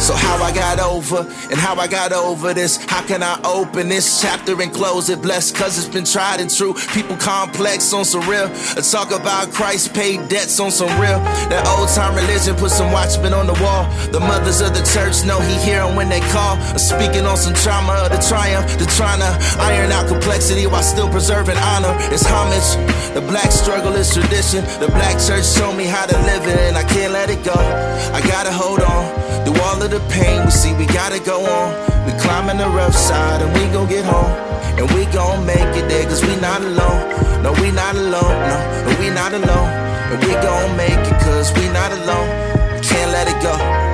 So 0.03 0.15
how 0.15 0.43
I 0.43 0.53
got 0.53 0.81
over 0.81 1.21
and 1.51 1.59
how 1.59 1.77
I 1.77 1.87
got 1.87 2.13
over 2.13 2.53
this. 2.53 2.77
How 2.87 3.03
can 3.07 3.23
I 3.23 3.39
open 3.45 3.89
this 3.89 4.21
chapter 4.21 4.61
and 4.61 4.73
close 4.73 5.09
it? 5.09 5.23
Blessed 5.23 5.55
cause 5.55 5.79
it's 5.79 5.87
been 5.87 6.05
tried 6.05 6.41
and 6.41 6.51
true. 6.51 6.75
People 6.93 7.17
complex 7.17 7.93
on 7.93 8.05
some 8.05 8.29
real. 8.29 8.51
I 8.77 8.81
talk 8.81 9.13
about 9.13 9.53
Christ 9.53 9.95
paid 9.95 10.29
debts 10.29 10.59
on 10.59 10.71
some 10.71 10.91
real. 11.01 11.21
That 11.51 11.67
old 11.69 11.89
time 11.89 12.15
religion 12.15 12.57
put 12.57 12.71
some 12.71 12.91
watchmen 12.93 13.33
on 13.33 13.47
the 13.47 13.55
wall. 13.63 13.87
The 14.11 14.21
mothers 14.21 14.61
of 14.61 14.75
the 14.75 14.83
church 14.93 15.25
know 15.25 15.39
he 15.41 15.55
hear 15.63 15.83
'em 15.83 15.95
when 15.95 16.09
they 16.09 16.21
call. 16.35 16.59
Speaking 16.77 17.27
on 17.27 17.37
some 17.37 17.55
trauma 17.55 17.93
of 18.05 18.11
the 18.11 18.19
triumph. 18.29 18.67
The 18.79 18.87
trying 18.87 19.21
to 19.21 19.33
iron 19.61 19.93
out 19.93 20.09
complexity 20.09 20.67
while 20.67 20.83
still 20.83 21.09
preserving 21.09 21.59
honor. 21.59 21.95
It's 22.11 22.27
homage. 22.27 22.71
The 23.15 23.21
black 23.21 23.53
struggle 23.53 23.95
is 23.95 24.13
tradition. 24.13 24.65
The 24.81 24.89
black 24.89 25.17
church 25.21 25.47
showed 25.47 25.77
me 25.77 25.85
how 25.85 26.07
to 26.07 26.17
live 26.31 26.47
it 26.47 26.59
and 26.59 26.77
I 26.77 26.83
can't 26.83 27.13
let 27.13 27.31
it 27.31 27.45
go. 27.45 27.55
I 27.55 28.21
gotta 28.27 28.51
hold 28.51 28.81
on. 28.81 29.22
Through 29.45 29.61
all 29.63 29.83
of 29.83 29.91
the 29.91 30.01
pain, 30.09 30.45
we 30.45 30.51
see 30.51 30.73
we 30.75 30.87
gotta 30.87 31.21
go 31.21 31.45
on. 31.45 31.69
We 32.07 32.13
climbing 32.21 32.59
the 32.59 32.69
rough 32.69 32.95
side 32.95 33.43
and 33.43 33.53
we 33.55 33.67
gon' 33.73 33.89
get 33.89 34.05
home. 34.05 34.33
And 34.79 34.91
we 34.93 35.05
gon' 35.07 35.45
make 35.45 35.75
it 35.77 35.89
there 35.89 36.05
cause 36.05 36.23
we 36.25 36.35
not 36.37 36.61
alone. 36.63 37.43
No, 37.43 37.53
we 37.61 37.71
not 37.71 37.95
alone. 37.95 38.37
No, 38.51 38.57
no, 38.87 38.91
we 39.01 39.11
not 39.11 39.33
alone. 39.33 39.71
And 40.13 40.19
we 40.25 40.33
gon' 40.33 40.77
make 40.77 41.03
it 41.11 41.19
cause 41.21 41.53
we 41.55 41.69
not 41.69 41.91
alone. 41.93 42.29
We 42.75 42.81
Can't 42.81 43.11
let 43.13 43.29
it 43.29 43.43
go. 43.43 43.92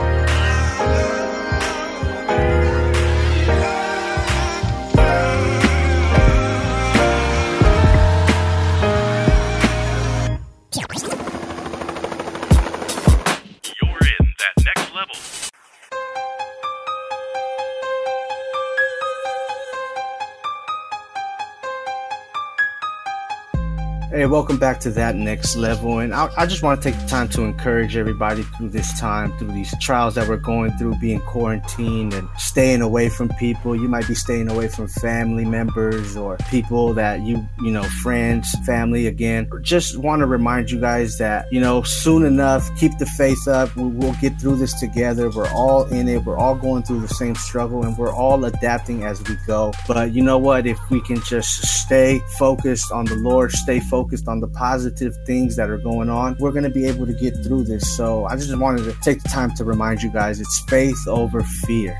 Hey, 24.18 24.26
welcome 24.26 24.58
back 24.58 24.80
to 24.80 24.90
that 24.90 25.14
next 25.14 25.54
level. 25.54 26.00
And 26.00 26.12
I, 26.12 26.28
I 26.36 26.44
just 26.44 26.60
want 26.60 26.82
to 26.82 26.90
take 26.90 27.00
the 27.00 27.06
time 27.06 27.28
to 27.28 27.42
encourage 27.42 27.96
everybody 27.96 28.42
through 28.42 28.70
this 28.70 28.98
time, 28.98 29.30
through 29.38 29.52
these 29.52 29.72
trials 29.78 30.16
that 30.16 30.26
we're 30.26 30.38
going 30.38 30.72
through, 30.72 30.96
being 30.96 31.20
quarantined 31.20 32.12
and 32.14 32.28
staying 32.36 32.82
away 32.82 33.10
from 33.10 33.28
people. 33.38 33.76
You 33.76 33.86
might 33.86 34.08
be 34.08 34.16
staying 34.16 34.50
away 34.50 34.66
from 34.66 34.88
family 34.88 35.44
members 35.44 36.16
or 36.16 36.36
people 36.50 36.94
that 36.94 37.20
you, 37.20 37.48
you 37.60 37.70
know, 37.70 37.84
friends, 38.02 38.52
family 38.66 39.06
again. 39.06 39.48
Just 39.62 39.96
want 39.96 40.18
to 40.18 40.26
remind 40.26 40.72
you 40.72 40.80
guys 40.80 41.16
that, 41.18 41.46
you 41.52 41.60
know, 41.60 41.82
soon 41.82 42.24
enough, 42.24 42.68
keep 42.76 42.98
the 42.98 43.06
faith 43.06 43.46
up. 43.46 43.76
We, 43.76 43.84
we'll 43.84 44.14
get 44.14 44.40
through 44.40 44.56
this 44.56 44.74
together. 44.80 45.30
We're 45.30 45.52
all 45.52 45.84
in 45.84 46.08
it. 46.08 46.24
We're 46.24 46.38
all 46.38 46.56
going 46.56 46.82
through 46.82 47.02
the 47.02 47.14
same 47.14 47.36
struggle 47.36 47.84
and 47.84 47.96
we're 47.96 48.12
all 48.12 48.44
adapting 48.44 49.04
as 49.04 49.22
we 49.28 49.36
go. 49.46 49.72
But 49.86 50.12
you 50.12 50.24
know 50.24 50.38
what? 50.38 50.66
If 50.66 50.80
we 50.90 51.00
can 51.02 51.22
just 51.22 51.62
stay 51.68 52.20
focused 52.36 52.90
on 52.90 53.04
the 53.04 53.14
Lord, 53.14 53.52
stay 53.52 53.78
focused 53.78 54.07
on 54.28 54.40
the 54.40 54.48
positive 54.48 55.16
things 55.26 55.56
that 55.56 55.70
are 55.70 55.78
going 55.78 56.08
on, 56.08 56.36
we're 56.38 56.52
going 56.52 56.64
to 56.64 56.70
be 56.70 56.86
able 56.86 57.06
to 57.06 57.12
get 57.12 57.34
through 57.44 57.64
this. 57.64 57.96
So 57.96 58.24
I 58.24 58.36
just 58.36 58.56
wanted 58.58 58.84
to 58.84 58.92
take 59.00 59.22
the 59.22 59.28
time 59.28 59.54
to 59.56 59.64
remind 59.64 60.02
you 60.02 60.10
guys 60.10 60.40
it's 60.40 60.60
faith 60.68 61.06
over 61.06 61.42
fear. 61.42 61.98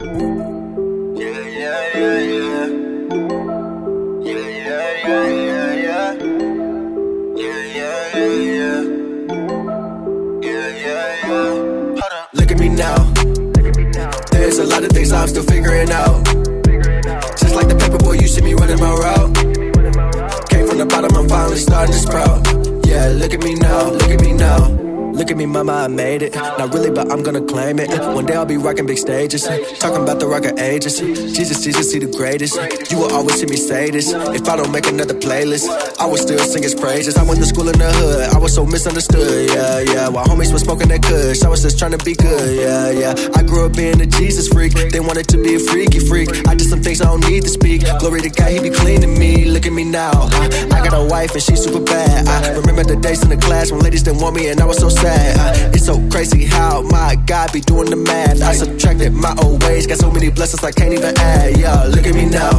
Yeah, 0.00 0.06
yeah, 1.16 1.94
yeah, 1.94 2.18
yeah. 2.20 2.66
Yeah, 4.22 4.48
yeah, 4.48 5.06
yeah, 5.06 5.32
yeah, 5.32 5.74
yeah. 5.74 6.12
Yeah, 10.42 10.68
yeah, 10.76 11.26
yeah. 11.28 12.26
Look 12.34 12.50
at 12.50 12.58
me 12.58 12.68
now. 12.68 13.12
There's 14.32 14.58
a 14.58 14.64
lot 14.64 14.84
of 14.84 14.90
things 14.90 15.12
I'm 15.12 15.28
still 15.28 15.44
figuring 15.44 15.90
out. 15.90 16.24
Just 17.38 17.54
like 17.54 17.68
the 17.68 17.76
paper 17.78 17.98
boy, 17.98 18.12
you 18.12 18.28
see 18.28 18.42
me 18.42 18.54
running 18.54 18.78
my 18.78 18.92
route. 18.92 19.45
From 20.76 20.88
the 20.88 20.94
bottom, 20.94 21.16
I'm 21.16 21.26
finally 21.26 21.56
starting 21.56 21.94
to 21.94 21.98
sprout. 21.98 22.46
Yeah, 22.86 23.08
look 23.08 23.32
at 23.32 23.42
me 23.42 23.54
now, 23.54 23.92
look 23.92 24.10
at 24.10 24.20
me 24.20 24.34
now. 24.34 24.85
Look 25.16 25.30
at 25.30 25.38
me, 25.38 25.46
mama, 25.46 25.72
I 25.72 25.88
made 25.88 26.20
it. 26.20 26.34
Not 26.34 26.74
really, 26.74 26.90
but 26.90 27.10
I'm 27.10 27.22
gonna 27.22 27.40
claim 27.40 27.78
it. 27.78 27.88
One 28.14 28.26
day 28.26 28.34
I'll 28.34 28.44
be 28.44 28.58
rocking 28.58 28.86
big 28.86 28.98
stages. 28.98 29.48
Talking 29.78 30.02
about 30.02 30.20
the 30.20 30.26
rocket 30.26 30.60
ages. 30.60 31.00
Jesus, 31.00 31.64
Jesus, 31.64 31.90
he 31.90 31.98
the 32.00 32.12
greatest. 32.14 32.54
You 32.92 32.98
will 32.98 33.12
always 33.14 33.40
hear 33.40 33.48
me 33.48 33.56
say 33.56 33.90
this. 33.90 34.12
If 34.12 34.46
I 34.46 34.56
don't 34.56 34.70
make 34.72 34.86
another 34.86 35.14
playlist, 35.14 35.64
I 35.98 36.04
will 36.04 36.18
still 36.18 36.38
sing 36.40 36.62
his 36.62 36.74
praises. 36.74 37.16
I 37.16 37.22
went 37.22 37.40
to 37.40 37.46
school 37.46 37.66
in 37.70 37.78
the 37.78 37.90
hood. 37.90 38.28
I 38.34 38.38
was 38.38 38.54
so 38.54 38.66
misunderstood. 38.66 39.48
Yeah, 39.48 39.80
yeah. 39.80 40.08
While 40.08 40.26
homies 40.26 40.52
was 40.52 40.62
smoking 40.62 40.88
that 40.88 41.02
kush, 41.02 41.42
I 41.42 41.48
was 41.48 41.62
just 41.62 41.78
trying 41.78 41.96
to 41.96 42.04
be 42.04 42.12
good. 42.14 42.60
Yeah, 42.60 42.90
yeah. 42.90 43.14
I 43.34 43.42
grew 43.42 43.64
up 43.64 43.74
being 43.74 43.98
a 44.02 44.06
Jesus 44.06 44.48
freak. 44.48 44.74
They 44.74 45.00
wanted 45.00 45.28
to 45.28 45.38
be 45.42 45.54
a 45.54 45.60
freaky 45.60 45.98
freak. 45.98 46.28
I 46.46 46.54
did 46.54 46.68
some 46.68 46.82
things 46.82 47.00
I 47.00 47.06
don't 47.06 47.26
need 47.26 47.42
to 47.44 47.48
speak. 47.48 47.88
Glory 48.00 48.20
to 48.20 48.28
God, 48.28 48.50
he 48.52 48.60
be 48.60 48.68
cleaning 48.68 49.18
me. 49.18 49.46
Look 49.46 49.64
at 49.64 49.72
me 49.72 49.84
now. 49.84 50.12
I, 50.12 50.68
I 50.76 50.84
got 50.84 50.92
a 50.92 51.08
wife 51.08 51.32
and 51.32 51.42
she's 51.42 51.64
super 51.64 51.80
bad. 51.80 52.28
I 52.28 52.52
remember 52.52 52.84
the 52.84 52.96
days 52.96 53.22
in 53.22 53.30
the 53.30 53.38
class 53.38 53.72
when 53.72 53.80
ladies 53.80 54.02
didn't 54.02 54.20
want 54.20 54.36
me 54.36 54.48
and 54.48 54.60
I 54.60 54.66
was 54.66 54.76
so 54.76 54.90
sad 54.90 55.05
sad. 55.06 55.38
Uh, 55.38 55.74
it's 55.74 55.86
so 55.86 55.96
crazy 56.10 56.44
how 56.44 56.82
my 56.82 57.16
God 57.26 57.52
be 57.52 57.60
doing 57.60 57.90
the 57.90 57.96
math. 57.96 58.42
I 58.42 58.52
subtracted 58.52 59.12
my 59.12 59.34
old 59.42 59.62
ways, 59.64 59.86
got 59.86 59.98
so 59.98 60.10
many 60.10 60.30
blessings 60.30 60.62
I 60.64 60.72
can't 60.72 60.92
even 60.92 61.14
add. 61.18 61.56
Yeah, 61.56 61.84
look 61.94 62.06
at 62.06 62.14
me 62.14 62.26
now. 62.26 62.54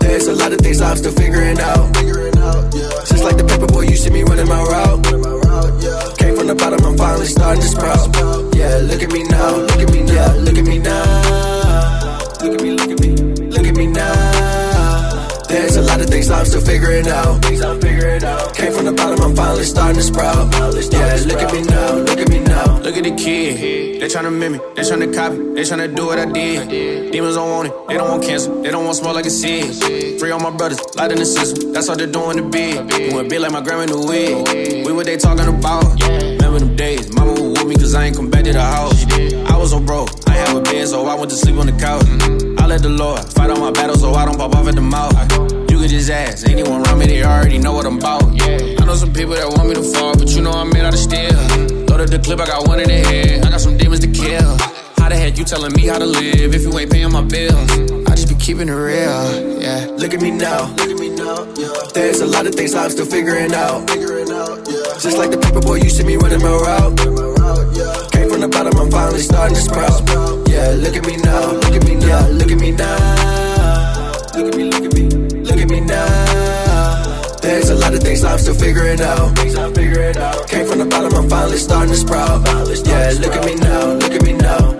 There's 0.00 0.26
a 0.26 0.34
lot 0.34 0.52
of 0.52 0.60
things 0.60 0.80
I'm 0.80 0.96
still 0.96 1.12
figuring 1.12 1.58
out. 1.60 1.92
Just 3.10 3.24
like 3.24 3.36
the 3.36 3.44
paper 3.46 3.66
boy, 3.66 3.82
you 3.82 3.96
see 3.96 4.10
me 4.10 4.22
running 4.22 4.48
my 4.48 4.62
route. 4.62 5.04
Came 6.18 6.36
from 6.36 6.46
the 6.46 6.54
bottom, 6.54 6.80
I'm 6.84 6.96
finally 6.96 7.26
starting 7.26 7.62
to 7.62 7.68
sprout. 7.68 8.08
Yeah, 8.54 8.76
look 8.90 9.02
at 9.02 9.12
me 9.12 9.22
now. 9.24 9.56
Look 9.68 9.80
at 9.84 9.90
me 9.92 10.02
now. 10.02 10.14
Yeah, 10.14 10.32
look 10.44 10.58
at 10.58 10.64
me 10.64 10.78
now. 10.78 11.02
Look 12.42 12.54
at 12.56 12.62
me, 12.62 12.70
look 12.72 12.90
at 12.90 13.00
me, 13.00 13.10
look 13.54 13.66
at 13.66 13.76
me 13.76 13.86
now 13.86 14.39
figuring 15.50 16.00
of 16.00 16.10
Things 16.10 16.30
I'm 16.30 16.46
still 16.46 16.60
figuring 16.60 17.08
out. 17.08 17.42
Things 17.44 17.62
I'm 17.62 17.80
figuring 17.80 18.24
out. 18.24 18.54
Came 18.54 18.72
from 18.72 18.84
the 18.84 18.92
bottom, 18.92 19.20
I'm 19.20 19.36
finally 19.36 19.64
starting 19.64 19.96
to 19.96 20.02
sprout. 20.02 20.52
Yeah, 20.54 21.16
look 21.26 21.42
at 21.42 21.52
me 21.52 21.62
now, 21.62 21.94
look 21.94 22.18
at 22.18 22.28
me 22.28 22.38
now. 22.40 22.78
Look 22.78 22.96
at 22.96 23.04
the 23.04 23.14
kid. 23.14 24.00
They 24.00 24.06
tryna 24.06 24.36
mimic, 24.36 24.60
they 24.74 24.82
tryna 24.82 25.14
copy, 25.14 25.36
they 25.54 25.62
tryna 25.62 25.94
do 25.94 26.06
what 26.06 26.18
I 26.18 26.26
did. 26.26 27.12
Demons 27.12 27.36
don't 27.36 27.50
want 27.50 27.68
it, 27.68 27.88
they 27.88 27.94
don't 27.94 28.10
want 28.10 28.24
cancer, 28.24 28.62
they 28.62 28.70
don't 28.70 28.84
want 28.84 28.96
smoke 28.96 29.14
like 29.14 29.26
a 29.26 29.30
seed. 29.30 30.18
Free 30.18 30.30
all 30.30 30.40
my 30.40 30.50
brothers, 30.50 30.80
light 30.96 31.12
in 31.12 31.18
the 31.18 31.26
system, 31.26 31.72
that's 31.72 31.88
all 31.88 31.96
they're 31.96 32.06
doing 32.06 32.36
to 32.38 32.48
be. 32.48 32.72
Doing 33.10 33.28
big 33.28 33.40
like 33.40 33.52
my 33.52 33.60
grandma 33.60 33.86
knew 33.86 34.06
wig. 34.06 34.86
We 34.86 34.92
what 34.92 35.06
they 35.06 35.16
talking 35.16 35.46
about. 35.46 36.00
Remember 36.02 36.58
them 36.58 36.76
days, 36.76 37.12
mama 37.14 37.32
was 37.32 37.58
with 37.58 37.66
me 37.66 37.74
cause 37.76 37.94
I 37.94 38.06
ain't 38.06 38.16
come 38.16 38.30
back 38.30 38.44
to 38.44 38.52
the 38.52 38.62
house. 38.62 39.04
I 39.50 39.56
was 39.56 39.70
so 39.70 39.80
broke, 39.80 40.08
I 40.28 40.32
have 40.32 40.56
a 40.56 40.60
bed, 40.60 40.88
so 40.88 41.06
I 41.06 41.14
went 41.14 41.30
to 41.30 41.36
sleep 41.36 41.56
on 41.56 41.66
the 41.66 41.72
couch. 41.72 42.49
Let 42.70 42.82
the 42.82 42.88
Lord 42.88 43.18
fight 43.34 43.50
all 43.50 43.58
my 43.58 43.72
battles 43.72 44.00
so 44.00 44.14
I 44.14 44.24
don't 44.24 44.38
pop 44.38 44.54
off 44.54 44.68
at 44.68 44.76
the 44.76 44.80
mouth. 44.80 45.10
You 45.68 45.80
could 45.80 45.90
just 45.90 46.08
ask, 46.08 46.48
anyone 46.48 46.86
around 46.86 47.00
me, 47.00 47.06
they 47.06 47.24
already 47.24 47.58
know 47.58 47.72
what 47.72 47.84
I'm 47.84 47.98
about. 47.98 48.22
I 48.22 48.84
know 48.86 48.94
some 48.94 49.12
people 49.12 49.34
that 49.34 49.50
want 49.58 49.70
me 49.70 49.74
to 49.74 49.82
fall, 49.82 50.14
but 50.14 50.30
you 50.30 50.40
know 50.40 50.52
I'm 50.52 50.70
made 50.70 50.84
out 50.84 50.94
of 50.94 51.00
steel. 51.00 51.34
Loaded 51.90 52.14
the 52.14 52.20
clip, 52.22 52.38
I 52.38 52.46
got 52.46 52.68
one 52.68 52.78
in 52.78 52.86
the 52.86 53.02
head. 53.02 53.44
I 53.44 53.50
got 53.50 53.60
some 53.60 53.76
demons 53.76 53.98
to 54.06 54.06
kill. 54.06 54.56
How 55.02 55.08
the 55.08 55.16
heck 55.16 55.36
you 55.36 55.42
telling 55.42 55.72
me 55.74 55.88
how 55.88 55.98
to 55.98 56.06
live 56.06 56.54
if 56.54 56.62
you 56.62 56.78
ain't 56.78 56.92
paying 56.92 57.10
my 57.10 57.22
bills? 57.22 57.72
I 58.06 58.14
just 58.14 58.28
be 58.28 58.36
keeping 58.36 58.68
it 58.68 58.78
real, 58.78 59.58
yeah. 59.58 59.90
Look 59.98 60.14
at 60.14 60.22
me 60.22 60.30
now. 60.30 60.70
Look 60.78 60.94
at 60.94 61.00
me 61.00 61.10
now. 61.10 61.42
There's 61.90 62.20
a 62.20 62.26
lot 62.26 62.46
of 62.46 62.54
things 62.54 62.72
I'm 62.76 62.88
still 62.90 63.04
figuring 63.04 63.52
out. 63.52 63.88
Just 65.02 65.18
like 65.18 65.32
the 65.32 65.42
paper 65.42 65.60
boy, 65.60 65.82
you 65.82 65.90
see 65.90 66.04
me 66.04 66.14
running 66.14 66.38
my 66.38 66.54
route. 66.54 66.94
Came 68.14 68.30
from 68.30 68.40
the 68.40 68.48
bottom, 68.48 68.78
I'm 68.78 68.90
finally 68.92 69.18
starting 69.18 69.56
to 69.56 69.60
sprout. 69.60 70.49
Yeah, 70.50 70.70
look 70.82 70.96
at 70.96 71.06
me 71.06 71.16
now. 71.16 71.52
Look 71.52 71.74
at 71.76 71.84
me 71.84 71.94
now. 71.94 72.06
yeah, 72.06 72.26
Look 72.26 72.50
at 72.50 72.58
me 72.58 72.70
now. 72.72 74.12
Look 74.34 74.52
at 74.52 74.56
me, 74.56 74.64
look 74.64 74.84
at 74.84 74.94
me, 74.94 75.08
look 75.48 75.60
at 75.60 75.68
me 75.68 75.80
now. 75.80 77.38
There's 77.40 77.70
a 77.70 77.76
lot 77.76 77.94
of 77.94 78.00
things 78.00 78.24
I'm 78.24 78.38
still 78.38 78.54
figuring 78.54 79.00
out. 79.00 79.36
Things 79.38 79.54
I'm 79.54 79.72
figuring 79.72 80.16
out. 80.16 80.48
Came 80.48 80.66
from 80.66 80.78
the 80.78 80.86
bottom, 80.86 81.14
I'm 81.14 81.28
finally 81.28 81.58
starting 81.58 81.92
to 81.92 81.96
sprout. 81.96 82.44
Yeah, 82.84 83.12
look 83.20 83.36
at 83.36 83.44
me 83.44 83.54
now. 83.54 83.92
Look 83.94 84.12
at 84.12 84.22
me 84.22 84.32
now. 84.32 84.79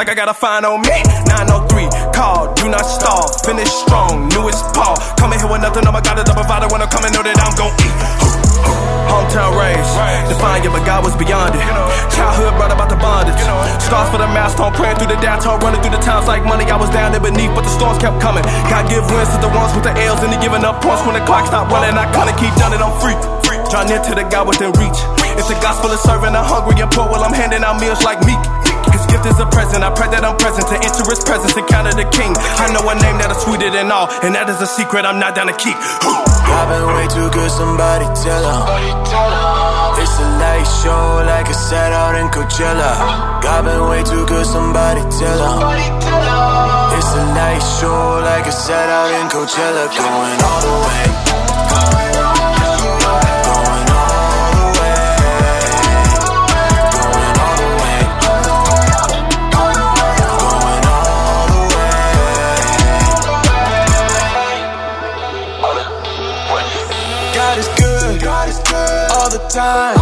Like 0.00 0.08
I 0.08 0.16
got 0.16 0.32
a 0.32 0.32
fine 0.32 0.64
on 0.64 0.80
me. 0.80 0.96
903, 1.28 1.84
call, 2.16 2.56
do 2.56 2.72
not 2.72 2.88
stall. 2.88 3.20
Finish 3.44 3.68
strong, 3.68 4.32
new 4.32 4.48
as 4.48 4.56
Paul. 4.72 4.96
Coming 5.20 5.36
here 5.36 5.44
with 5.44 5.60
nothing, 5.60 5.84
oh 5.84 5.92
my 5.92 6.00
God, 6.00 6.16
is 6.16 6.24
a 6.24 6.32
provider. 6.32 6.72
when 6.72 6.80
I 6.80 6.88
come 6.88 7.04
coming, 7.04 7.12
know 7.12 7.20
that 7.20 7.36
I'm 7.36 7.52
gon' 7.52 7.68
eat. 7.84 8.40
Hometown 9.12 9.60
raised, 9.60 9.92
define 10.32 10.64
you, 10.64 10.72
but 10.72 10.88
God 10.88 11.04
was 11.04 11.12
beyond 11.20 11.52
it. 11.52 11.60
Childhood 12.16 12.56
brought 12.56 12.72
about 12.72 12.88
the 12.88 12.96
bondage. 12.96 13.36
Stars 13.76 14.08
for 14.08 14.16
the 14.16 14.24
milestone, 14.32 14.72
praying 14.72 14.96
through 14.96 15.12
the 15.12 15.20
downtown, 15.20 15.60
running 15.60 15.84
through 15.84 15.92
the 15.92 16.00
times 16.00 16.24
like 16.24 16.48
money. 16.48 16.64
I 16.64 16.80
was 16.80 16.88
down 16.88 17.12
there 17.12 17.20
beneath, 17.20 17.52
but 17.52 17.68
the 17.68 17.72
storms 17.76 18.00
kept 18.00 18.24
coming. 18.24 18.40
God 18.72 18.88
give 18.88 19.04
wins 19.04 19.28
to 19.36 19.38
the 19.44 19.52
ones 19.52 19.76
with 19.76 19.84
the 19.84 19.92
L's, 19.92 20.24
and 20.24 20.32
he 20.32 20.40
giving 20.40 20.64
up 20.64 20.80
points 20.80 21.04
when 21.04 21.12
the 21.12 21.20
clock 21.28 21.44
stopped 21.44 21.68
running. 21.68 21.92
I 21.92 22.08
kinda 22.08 22.32
keep 22.40 22.56
done 22.56 22.72
it, 22.72 22.80
I'm 22.80 22.96
free. 23.04 23.20
Draw 23.68 23.84
near 23.84 24.00
to 24.00 24.12
the 24.16 24.24
God 24.32 24.48
within 24.48 24.72
a 32.90 32.94
name 32.98 33.18
that 33.22 33.30
is 33.30 33.38
sweeter 33.46 33.70
than 33.70 33.90
all, 33.94 34.10
and 34.26 34.34
that 34.34 34.50
is 34.50 34.58
a 34.58 34.66
secret 34.66 35.06
I'm 35.06 35.22
not 35.22 35.38
down 35.38 35.46
to 35.46 35.54
keep. 35.54 35.78
God 36.02 36.64
been 36.66 36.86
way 36.90 37.06
too 37.06 37.28
good, 37.30 37.50
somebody 37.50 38.06
tell 38.18 38.42
him. 38.42 38.62
It's 40.02 40.16
a 40.18 40.28
light 40.42 40.66
show 40.82 41.22
like 41.22 41.46
a 41.46 41.54
set 41.54 41.92
out 41.92 42.18
in 42.18 42.26
Coachella. 42.34 43.42
God 43.42 43.64
been 43.64 43.82
way 43.86 44.02
too 44.02 44.26
good, 44.26 44.46
somebody 44.46 45.02
tell 45.06 45.38
him. 45.38 45.58
It's 46.98 47.12
a 47.14 47.24
night 47.30 47.62
show 47.78 48.20
like 48.26 48.46
a 48.46 48.52
set 48.52 48.88
out 48.90 49.10
in 49.22 49.26
Coachella. 49.30 49.86
Going 49.94 50.40
all 50.42 50.60
the 50.66 50.76
way. 50.86 52.29
Time. 69.50 69.98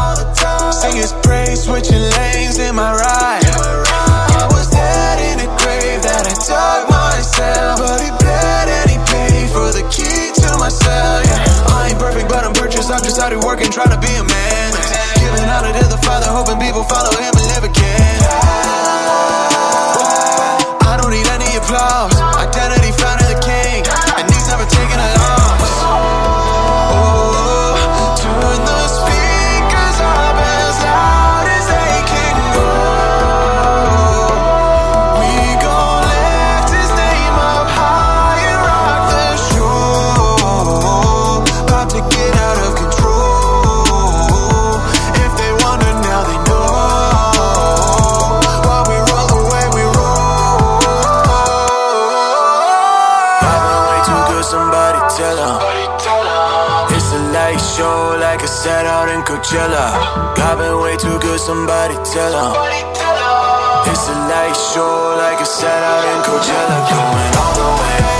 Sing 0.72 0.96
His 0.96 1.12
praise, 1.24 1.64
switching 1.64 2.04
lanes 2.20 2.58
in 2.58 2.74
my 2.76 2.92
ride. 2.92 3.44
I 3.48 4.46
was 4.52 4.68
dead 4.68 5.16
in 5.24 5.40
a 5.40 5.48
grave 5.64 6.04
that 6.04 6.28
I 6.28 6.34
dug 6.36 6.84
myself, 6.92 7.80
but 7.80 7.98
He 8.04 8.12
bled 8.20 8.68
and 8.68 8.88
He 8.92 8.98
paid 9.08 9.48
for 9.48 9.72
the 9.72 9.84
key 9.88 10.36
to 10.44 10.48
my 10.60 10.68
cell. 10.68 11.24
Yeah, 11.24 11.72
I 11.72 11.88
ain't 11.90 11.98
perfect, 11.98 12.28
but 12.28 12.44
I'm 12.44 12.52
purchased. 12.52 12.92
I'm 12.92 13.02
just 13.02 13.18
out 13.18 13.32
here 13.32 13.40
working, 13.40 13.72
trying 13.72 13.90
to 13.90 14.00
be 14.00 14.12
a 14.20 14.24
man. 14.24 14.68
Giving 15.16 15.48
honor 15.48 15.72
to 15.72 15.84
the 15.88 16.00
Father, 16.04 16.28
hoping 16.28 16.60
people 16.60 16.84
follow 16.84 17.16
Him 17.16 17.32
and 17.32 17.46
live 17.56 17.64
again. 17.64 18.20
I 20.84 21.00
don't 21.00 21.10
need 21.10 21.26
any 21.26 21.56
applause. 21.56 22.17
Coachella. 59.48 60.58
Been 60.58 60.78
way 60.82 60.96
too 60.98 61.18
good, 61.20 61.40
somebody 61.40 61.94
tell 62.04 62.32
him. 62.32 62.52
It's 63.90 64.08
a 64.08 64.12
light 64.12 64.54
show 64.54 65.16
like 65.16 65.40
a 65.40 65.46
set 65.46 65.82
out 65.82 66.04
in 66.04 66.22
Coachella. 66.22 66.78
Going 66.90 67.36
all 67.36 67.54
the 67.54 67.82
way. 67.82 68.17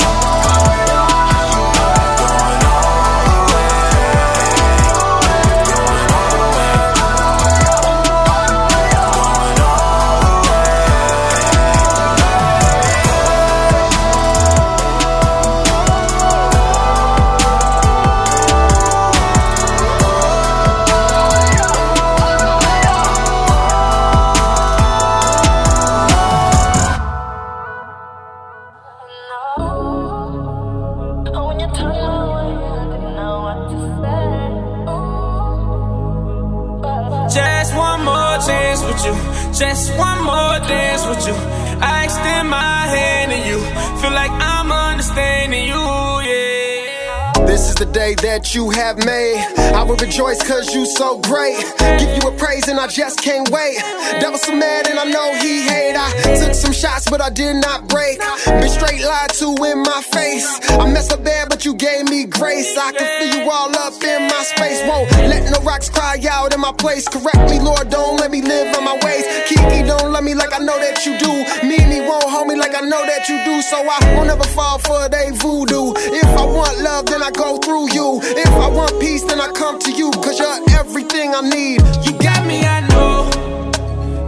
Day 48.15 48.29
that 48.29 48.55
you 48.55 48.71
have 48.71 48.97
made. 49.05 49.37
I 49.75 49.83
will 49.83 49.97
rejoice 49.97 50.41
cause 50.47 50.75
you 50.75 50.87
so 50.87 51.19
great. 51.21 51.57
Give 51.99 52.11
you 52.17 52.29
a 52.29 52.33
praise 52.37 52.69
and 52.69 52.79
I 52.79 52.87
just 52.87 53.21
can't 53.21 53.49
wait. 53.51 53.77
Devil 54.21 54.39
so 54.39 54.55
mad 54.55 54.89
and 54.89 54.99
I 54.99 55.05
know 55.05 55.35
he 55.37 55.63
hate. 55.63 55.97
I 55.97 56.09
took 56.41 56.55
some 56.55 56.73
shots 56.73 57.11
but 57.11 57.21
I 57.21 57.31
did 57.31 57.57
not 57.57 57.89
break. 57.89 58.19
Been 58.47 58.69
straight 58.69 59.03
lied 59.03 59.31
to 59.41 59.49
in 59.65 59.83
my 59.83 60.03
face. 60.13 60.47
I 60.71 60.91
messed 60.91 61.13
up 61.13 61.25
bad 61.25 61.49
but 61.49 61.65
you 61.65 61.75
gave 61.75 62.09
me 62.09 62.25
grace. 62.25 62.77
I 62.79 62.93
can 62.93 63.09
feel 63.19 63.43
you 63.43 63.51
all 63.51 63.71
up 63.77 64.03
in 64.03 64.23
my 64.29 64.43
space. 64.45 64.81
Won't 64.89 65.11
let 65.29 65.51
no 65.51 65.61
rocks 65.65 65.91
cry 65.91 66.19
out 66.31 66.55
in 66.55 66.61
my 66.61 66.73
place. 66.73 67.09
Correct 67.09 67.51
me, 67.51 67.61
Lord, 67.61 67.91
don't 67.91 68.19
let 68.21 68.31
me 68.31 68.41
live 68.43 68.75
on 68.77 68.85
my 68.85 68.99
ways. 69.05 69.25
Kiki 69.49 69.83
don't 69.85 70.13
love 70.13 70.25
me 70.25 70.35
like 70.35 70.53
I 70.53 70.59
know 70.59 70.79
that 70.79 71.05
you 71.05 71.19
do. 71.19 71.33
Mimi 71.67 72.01
won't 72.07 72.25
hold 72.25 72.48
me 72.48 72.48
like 72.69 72.83
I 72.83 72.87
know 72.87 73.05
that 73.07 73.29
you 73.29 73.37
do. 73.45 73.63
So 73.63 73.77
I 73.77 74.15
won't 74.15 74.31
ever 74.31 74.45
fall 74.45 74.79
for 74.79 75.09
they 75.09 75.31
voodoo. 75.31 75.93
If 75.97 76.29
I 76.37 76.45
want 76.45 76.79
love, 76.81 77.07
then 77.07 77.23
I 77.23 77.31
go 77.31 77.57
through 77.59 77.93
you. 77.93 78.21
If 78.23 78.49
I 78.49 78.69
want 78.69 79.01
peace, 79.01 79.25
then 79.25 79.41
I 79.41 79.51
come 79.53 79.79
to 79.81 79.91
you. 79.91 80.11
Cause 80.11 80.39
you're 80.39 80.61
everything 80.79 81.35
I 81.35 81.41
need. 81.41 81.81
You 82.05 82.13
got 82.19 82.47
me, 82.47 82.61
I 82.65 82.81
know. 82.93 83.31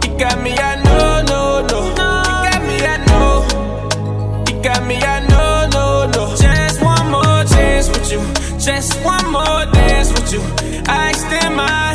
You 0.03 0.17
got 0.17 0.41
me, 0.41 0.53
I 0.57 0.75
know, 0.83 1.21
no, 1.31 1.43
no. 1.69 1.79
You 1.89 2.37
got 2.49 2.61
me, 2.69 2.77
I 2.93 2.97
know. 3.09 3.33
You 4.49 4.63
got 4.63 4.85
me, 4.87 4.95
I 4.97 5.19
know, 5.27 5.67
no, 5.75 5.85
no. 6.15 6.35
Just 6.35 6.81
one 6.81 7.11
more 7.11 7.43
chance 7.53 7.89
with 7.89 8.11
you. 8.11 8.21
Just 8.59 8.93
one 9.03 9.31
more 9.31 9.65
dance 9.73 10.11
with 10.13 10.33
you. 10.33 10.41
I 10.87 11.09
extend 11.09 11.55
my 11.55 11.90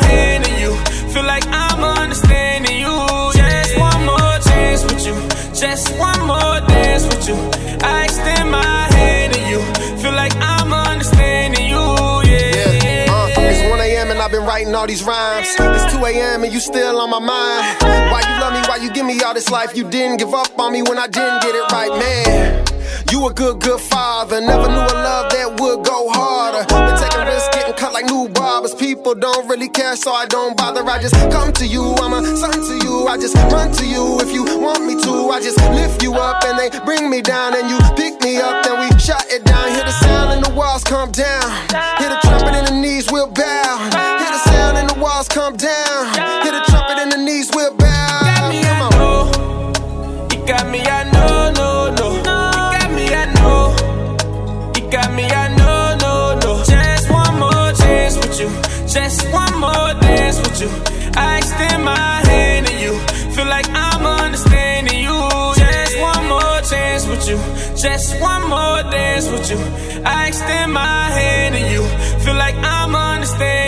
all 14.77 14.85
these 14.85 15.03
rhymes. 15.03 15.47
It's 15.57 15.93
2 15.93 16.05
a.m. 16.05 16.43
and 16.43 16.53
you 16.53 16.59
still 16.59 17.01
on 17.01 17.09
my 17.09 17.19
mind. 17.19 17.81
Why 17.81 18.21
you 18.21 18.39
love 18.39 18.53
me? 18.53 18.61
Why 18.69 18.77
you 18.77 18.93
give 18.93 19.07
me 19.07 19.19
all 19.23 19.33
this 19.33 19.49
life? 19.49 19.75
You 19.75 19.89
didn't 19.89 20.17
give 20.17 20.33
up 20.35 20.53
on 20.59 20.71
me 20.71 20.83
when 20.83 20.99
I 20.99 21.07
didn't 21.07 21.41
get 21.41 21.55
it 21.55 21.65
right, 21.71 21.89
man. 21.97 22.63
You 23.11 23.25
a 23.27 23.33
good, 23.33 23.59
good 23.59 23.79
father. 23.79 24.39
Never 24.39 24.67
knew 24.67 24.85
a 24.85 24.97
love 25.01 25.31
that 25.31 25.59
would 25.59 25.83
go 25.83 26.09
harder. 26.13 26.61
Been 26.69 26.97
taking 26.99 27.25
risks, 27.25 27.49
getting 27.55 27.73
cut 27.73 27.91
like 27.93 28.05
new 28.05 28.29
barbers. 28.29 28.75
People 28.75 29.15
don't 29.15 29.49
really 29.49 29.69
care, 29.69 29.95
so 29.95 30.11
I 30.11 30.27
don't 30.27 30.55
bother. 30.55 30.83
I 30.85 31.01
just 31.01 31.15
come 31.31 31.51
to 31.53 31.65
you. 31.65 31.95
I'm 31.97 32.13
a 32.13 32.21
son 32.37 32.53
to 32.53 32.75
you. 32.85 33.07
I 33.07 33.17
just 33.17 33.35
run 33.49 33.71
to 33.71 33.85
you 33.85 34.19
if 34.21 34.31
you 34.31 34.43
want 34.61 34.85
me 34.85 34.93
to. 35.01 35.13
I 35.33 35.41
just 35.41 35.57
lift 35.73 36.03
you 36.03 36.13
up 36.13 36.43
and 36.45 36.59
they 36.59 36.69
bring 36.85 37.09
me 37.09 37.21
down 37.23 37.55
and 37.55 37.67
you 37.67 37.79
pick 37.95 38.21
me 38.21 38.37
up. 38.37 38.63
Then 38.63 38.77
we 38.79 38.87
shut 38.99 39.25
it 39.33 39.43
down. 39.43 39.69
Hear 39.73 39.85
the 39.89 39.97
sound 40.05 40.33
and 40.33 40.45
the 40.45 40.53
walls 40.53 40.83
come 40.83 41.11
down. 41.11 41.49
Hear 41.97 42.09
the 42.13 42.19
trumpet 42.21 42.53
and 42.53 42.67
the 42.67 42.75
knees 42.79 43.09
will 43.11 43.27
bow. 43.27 43.96
Walls 45.17 45.27
come 45.29 45.55
down. 45.55 46.05
Hear 46.43 46.53
the 46.57 46.63
trumpet 46.69 46.97
and 47.03 47.11
the 47.11 47.17
knees 47.17 47.49
will 47.55 47.73
bow. 47.75 48.19
Got 48.29 48.49
me, 48.51 48.61
Come 48.61 48.81
on. 49.01 50.31
You 50.31 50.39
got 50.45 50.65
me, 50.69 50.81
I 50.81 51.03
know, 51.13 51.51
no, 51.59 51.69
no. 51.97 52.07
You 52.13 52.21
got 52.77 52.91
me, 52.97 53.05
I 53.21 53.25
know. 53.37 53.61
You 54.75 54.83
got 54.91 55.09
me, 55.17 55.25
I 55.43 55.47
know, 55.59 55.81
no, 56.05 56.13
no. 56.43 56.51
Just 56.63 57.09
one 57.09 57.35
more 57.43 57.69
chance 57.81 58.15
with 58.21 58.39
you. 58.41 58.49
Just 58.95 59.19
one 59.33 59.55
more 59.65 59.89
dance 60.05 60.37
with 60.43 60.61
you. 60.61 60.69
I 61.15 61.37
extend 61.37 61.83
my 61.83 62.13
hand 62.29 62.67
to 62.67 62.73
you. 62.83 62.93
Feel 63.35 63.47
like 63.47 63.69
I'm 63.69 64.05
understanding 64.05 64.99
you. 65.07 65.17
Just 65.63 65.99
one 65.99 66.25
more 66.33 66.59
chance 66.71 67.07
with 67.07 67.23
you. 67.29 67.37
Just 67.75 68.21
one 68.21 68.43
more 68.53 68.83
dance 68.95 69.27
with 69.29 69.49
you. 69.49 69.59
I 70.05 70.27
extend 70.27 70.73
my 70.73 71.09
hand 71.17 71.55
to 71.55 71.61
you. 71.73 71.83
Feel 72.23 72.35
like 72.35 72.55
I'm 72.55 72.95
understanding 72.95 73.66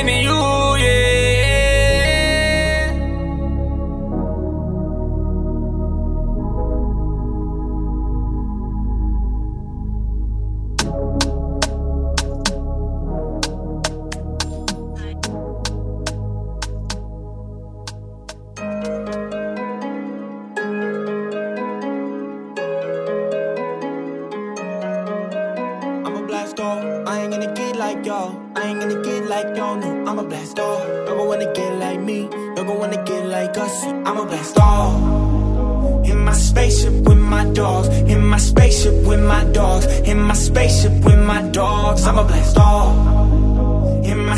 Off. 26.60 27.07
I 27.07 27.22
ain't 27.22 27.32
gonna 27.32 27.53
get 27.53 27.78
like 27.78 28.05
y'all. 28.05 28.38
I 28.55 28.68
ain't 28.68 28.80
gonna 28.80 29.01
get 29.01 29.28
like 29.28 29.55
y'all. 29.55 29.78
No, 29.78 30.05
I'm 30.05 30.20
a 30.20 30.24
blast 30.24 30.60
off. 30.60 30.86
Don't 31.05 31.18
go 31.18 31.24
wanna 31.24 31.53
get 31.53 31.74
like 31.80 32.01
me. 32.01 32.28
Don't 32.55 32.68
go 32.68 32.74
wanna 32.74 33.03
get 33.05 33.26
like 33.26 33.57
us. 33.57 33.84
I'm 33.86 34.18
a 34.18 34.26
blast 34.26 34.57
off. 34.60 36.05
In 36.05 36.18
my 36.20 36.34
spaceship 36.34 36.93
with 37.07 37.18
my 37.18 37.45
dogs. 37.45 37.88
In 37.88 38.26
my 38.26 38.38
spaceship 38.38 38.95
with 39.07 39.24
my 39.24 39.43
dogs. 39.45 39.86
In 40.01 40.22
my 40.22 40.34
spaceship 40.34 40.91
with 41.05 41.20
my 41.26 41.41
dogs. 41.43 42.05
I'm 42.05 42.18
a 42.18 42.24
blast 42.26 42.57
off. 42.57 43.18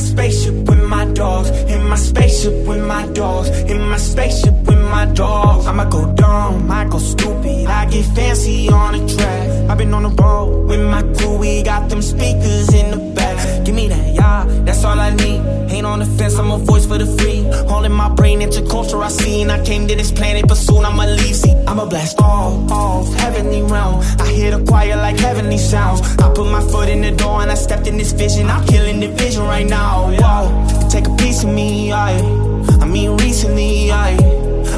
Spaceship 0.01 0.55
with 0.67 0.83
my 0.83 1.05
dogs. 1.13 1.49
In 1.49 1.87
my 1.87 1.95
spaceship 1.95 2.67
with 2.67 2.85
my 2.85 3.05
dogs. 3.07 3.49
In 3.71 3.79
my 3.89 3.97
spaceship 3.97 4.53
with 4.67 4.81
my 4.89 5.05
dogs. 5.05 5.67
I'ma 5.67 5.85
go 5.85 6.11
dumb, 6.13 6.69
I 6.71 6.85
go 6.85 6.97
stupid. 6.97 7.67
I 7.67 7.85
get 7.89 8.05
fancy 8.15 8.69
on 8.69 8.93
the 8.93 9.15
track. 9.15 9.69
I've 9.69 9.77
been 9.77 9.93
on 9.93 10.03
the 10.03 10.09
road 10.09 10.67
with 10.67 10.81
my 10.81 11.03
crew. 11.13 11.37
We 11.37 11.63
got 11.63 11.89
them 11.89 12.01
speakers 12.01 12.73
in 12.73 12.91
the 12.91 12.97
back. 13.15 13.20
Give 13.65 13.75
me 13.75 13.87
that, 13.87 14.13
yeah, 14.13 14.45
that's 14.65 14.83
all 14.83 14.99
I 14.99 15.09
need. 15.15 15.41
Ain't 15.71 15.85
on 15.85 15.99
the 15.99 16.05
fence, 16.05 16.37
I'm 16.37 16.51
a 16.51 16.57
voice 16.57 16.85
for 16.85 16.97
the 16.97 17.05
free. 17.17 17.47
All 17.69 17.83
in 17.85 17.91
my 17.91 18.09
brain, 18.09 18.39
interculture 18.39 19.01
I 19.03 19.09
see. 19.09 19.41
And 19.41 19.51
I 19.51 19.63
came 19.63 19.87
to 19.87 19.95
this 19.95 20.11
planet, 20.11 20.47
but 20.47 20.55
soon 20.55 20.83
I'ma 20.83 21.05
leave. 21.05 21.35
See, 21.35 21.53
I'ma 21.67 21.85
blast 21.85 22.19
off, 22.19 22.71
off, 22.71 23.13
heavenly 23.15 23.61
realm. 23.61 24.03
I 24.19 24.27
hear 24.31 24.51
the 24.57 24.63
choir 24.65 24.97
like 24.97 25.17
heavenly 25.17 25.57
sounds. 25.57 26.01
I 26.19 26.33
put 26.33 26.51
my 26.51 26.61
foot 26.61 26.89
in 26.89 27.01
the 27.01 27.11
door 27.11 27.41
and 27.41 27.49
I 27.49 27.55
stepped 27.55 27.87
in 27.87 27.97
this 27.97 28.11
vision. 28.11 28.47
I'm 28.49 28.65
killing 28.67 28.99
the 28.99 29.09
vision 29.09 29.43
right 29.43 29.67
now. 29.67 30.11
Whoa, 30.11 30.89
take 30.89 31.07
a 31.07 31.15
piece 31.15 31.43
of 31.43 31.53
me, 31.53 31.91
I, 31.91 32.11
I 32.81 32.85
mean 32.85 33.17
recently, 33.17 33.91
I. 33.91 34.17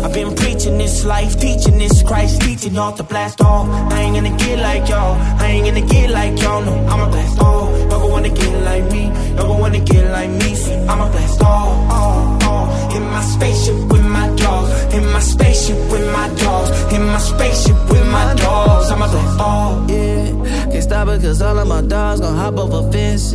I've 0.04 0.14
been 0.14 0.36
preaching 0.36 0.78
this 0.78 1.06
life, 1.06 1.40
teaching 1.40 1.78
this 1.78 2.04
Christ, 2.04 2.42
teaching 2.42 2.74
y'all 2.74 2.94
to 2.94 3.04
blast 3.04 3.40
off. 3.40 3.70
I 3.92 4.02
ain't 4.02 4.16
gonna 4.16 4.38
get 4.38 4.60
like 4.60 4.90
y'all, 4.90 5.16
I 5.40 5.48
ain't 5.48 5.66
gonna 5.66 5.88
get 5.88 6.10
like 6.10 6.42
y'all, 6.42 6.62
no, 6.62 6.74
I'ma 6.88 7.10
blast 7.10 7.40
off. 7.40 7.83
Y'all 8.04 8.12
gon' 8.12 8.22
wanna 8.24 8.36
get 8.36 8.64
like 8.66 8.92
me, 8.92 9.06
y'all 9.08 9.48
gon' 9.48 9.60
wanna 9.62 9.80
get 9.80 10.12
like 10.12 10.30
me, 10.30 10.56
see, 10.56 10.74
I'ma 10.74 11.10
blast 11.10 11.42
off, 11.42 11.48
oh, 11.48 11.96
off, 11.96 12.44
oh. 12.44 12.50
off. 12.50 12.96
In 12.96 13.04
my 13.04 13.22
spaceship 13.22 13.76
with 13.90 14.06
my 14.06 14.28
dogs, 14.36 14.94
in 14.94 15.06
my 15.14 15.20
spaceship 15.22 15.78
with 15.90 16.12
my 16.12 16.28
dogs, 16.36 16.94
in 16.94 17.06
my 17.06 17.18
spaceship 17.18 17.90
with 17.90 18.06
my 18.12 18.34
dogs, 18.36 18.92
I'ma 18.92 19.08
blast 19.08 19.40
off. 19.40 19.90
Yeah, 19.90 20.70
can't 20.70 20.84
stop 20.84 21.08
it 21.08 21.22
cause 21.22 21.42
all 21.42 21.58
of 21.58 21.66
my 21.66 21.82
dogs 21.82 22.20
gon' 22.20 22.36
hop 22.36 22.58
over 22.58 22.92
fences. 22.92 23.34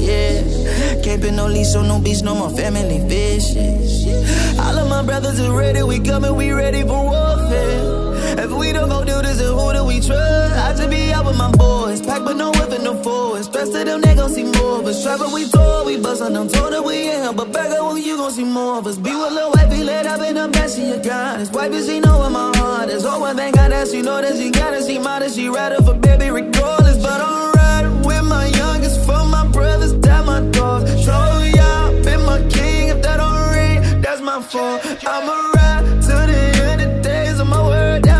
Yeah, 0.00 1.02
can't 1.02 1.36
no 1.36 1.46
leash 1.46 1.74
on 1.76 1.86
no 1.86 1.98
beach, 1.98 2.22
no 2.22 2.34
more 2.34 2.50
family 2.56 3.00
vicious. 3.06 4.58
All 4.58 4.78
of 4.78 4.88
my 4.88 5.02
brothers 5.02 5.38
are 5.40 5.52
ready, 5.52 5.82
we 5.82 6.00
coming, 6.00 6.34
we 6.34 6.52
ready 6.52 6.80
for 6.80 7.04
warfare. 7.04 8.05
If 8.38 8.52
we 8.52 8.72
don't 8.72 8.88
go 8.88 9.04
do 9.04 9.22
this, 9.22 9.38
then 9.38 9.52
who 9.54 9.72
do 9.72 9.84
we 9.84 10.00
trust? 10.00 10.54
I 10.56 10.74
just 10.74 10.90
be 10.90 11.12
out 11.12 11.24
with 11.24 11.36
my 11.36 11.50
boys, 11.52 12.00
pack 12.00 12.22
but 12.24 12.36
no 12.36 12.50
whipping 12.52 12.84
no 12.84 12.94
force. 13.02 13.48
Rest 13.48 13.74
of 13.74 13.84
them, 13.86 14.00
they 14.00 14.14
gon' 14.14 14.30
see 14.30 14.44
more 14.44 14.80
of 14.80 14.86
us. 14.86 15.02
Travel, 15.02 15.32
we 15.32 15.48
tour, 15.48 15.84
we 15.84 15.96
bust 15.96 16.22
on 16.22 16.32
them, 16.34 16.48
told 16.48 16.72
her 16.72 16.82
we 16.82 17.10
in 17.10 17.34
but 17.34 17.52
back 17.52 17.70
up 17.70 17.92
when 17.92 18.02
you 18.02 18.16
gon' 18.16 18.30
see 18.30 18.44
more 18.44 18.78
of 18.78 18.86
us. 18.86 18.96
Be 18.98 19.10
with 19.10 19.32
Lil 19.32 19.50
Wifey, 19.52 19.82
let 19.84 20.06
up 20.06 20.20
in 20.20 20.34
the 20.36 20.48
best, 20.48 20.76
she 20.76 20.90
a 20.90 20.98
goddess. 21.02 21.50
Wifey, 21.50 21.82
she 21.82 22.00
know 22.00 22.18
where 22.20 22.30
my 22.30 22.54
heart 22.58 22.90
is. 22.90 23.04
Oh, 23.04 23.20
one 23.20 23.36
thing 23.36 23.58
I 23.58 23.68
that 23.68 23.88
she 23.88 24.02
know 24.02 24.20
that 24.20 24.36
she 24.36 24.50
got 24.50 24.74
it, 24.74 24.84
she 24.86 24.98
modest, 24.98 25.36
she 25.36 25.48
rather 25.48 25.82
for 25.82 25.94
baby 25.94 26.30
regardless. 26.30 27.02
But 27.02 27.20
I'm 27.20 27.52
riding 27.52 28.02
with 28.02 28.24
my 28.24 28.46
youngest, 28.48 29.04
for 29.06 29.24
my 29.26 29.46
brothers, 29.48 29.94
that 30.00 30.24
my 30.26 30.40
dogs. 30.50 30.90
Show 31.02 31.40
y'all, 31.56 32.02
been 32.04 32.22
my 32.24 32.40
king, 32.50 32.88
if 32.88 33.02
that 33.02 33.16
don't 33.16 33.54
ring, 33.54 34.02
that's 34.02 34.20
my 34.20 34.40
fault. 34.42 34.82
I'ma 35.06 35.52
ride 35.54 36.02
to 36.02 36.05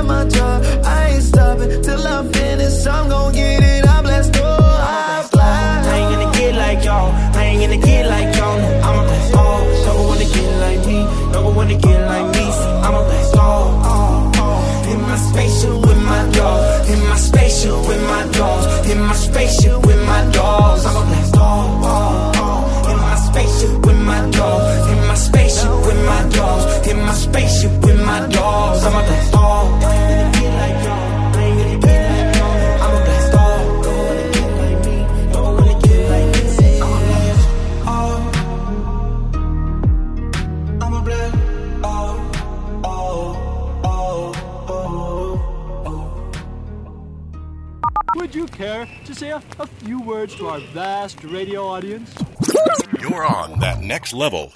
I 0.08 1.10
ain't 1.14 1.22
stopping 1.22 1.82
till 1.82 2.06
I'm 2.06 2.32
finished, 2.32 2.86
I'm 2.86 3.08
gon' 3.08 3.32
get 3.32 3.62
it, 3.62 3.88
I'm 3.88 4.04
blessed, 4.04 4.36
oh, 4.40 4.56
I 4.60 5.26
fly. 5.30 5.82
I 5.84 5.98
ain't 5.98 6.10
gonna 6.14 6.32
get 6.38 6.54
like 6.54 6.84
y'all. 6.84 7.10
I 7.34 7.44
ain't 7.44 7.60
gonna 7.60 7.80
get 7.84 8.06
like 8.06 8.34
y'all. 8.36 8.58
No, 8.58 8.80
I'm 8.86 8.98
a 8.98 9.02
blast 9.02 9.34
off. 9.34 9.84
Don't 9.86 10.06
wanna 10.06 10.24
get 10.24 10.52
like 10.60 10.86
me. 10.86 10.98
Don't 11.32 11.54
wanna 11.56 11.76
get 11.76 12.00
like 12.06 12.28
me. 12.36 12.46
I'm 12.84 12.94
a 12.94 13.02
blast 13.08 13.36
off. 13.36 14.88
In 14.92 15.00
my 15.02 15.16
spaceship 15.16 15.76
with 15.86 16.02
my 16.04 16.22
dogs. 16.30 16.90
In 16.90 17.00
my 17.08 17.16
spaceship 17.16 17.78
with 17.88 18.02
my 18.12 18.22
dogs. 18.32 18.90
In 18.90 19.00
my 19.00 19.14
spaceship 19.14 19.86
with 19.86 20.02
my 20.06 20.22
dogs. 20.30 20.86
I'm 20.86 20.96
a 20.96 21.04
blast 21.06 21.36
off. 21.36 22.90
In 22.90 22.98
my 22.98 23.16
spaceship 23.16 23.86
with 23.86 24.00
my 24.10 24.30
dogs. 24.30 24.86
In 24.92 24.98
my 25.08 25.14
spaceship 25.14 25.76
with 25.86 26.00
my 26.06 26.22
dogs. 26.38 26.88
In 26.88 26.98
my 27.00 27.14
spaceship 27.14 27.72
with 27.84 28.00
my 28.04 28.20
dogs. 28.28 29.35
Sir, 48.44 48.86
to 49.06 49.14
say 49.14 49.30
a, 49.30 49.42
a 49.58 49.66
few 49.66 49.98
words 50.02 50.34
to 50.36 50.48
our 50.48 50.60
vast 50.74 51.24
radio 51.24 51.66
audience? 51.66 52.14
You're 53.00 53.24
on 53.24 53.58
that 53.60 53.80
next 53.80 54.12
level. 54.12 54.52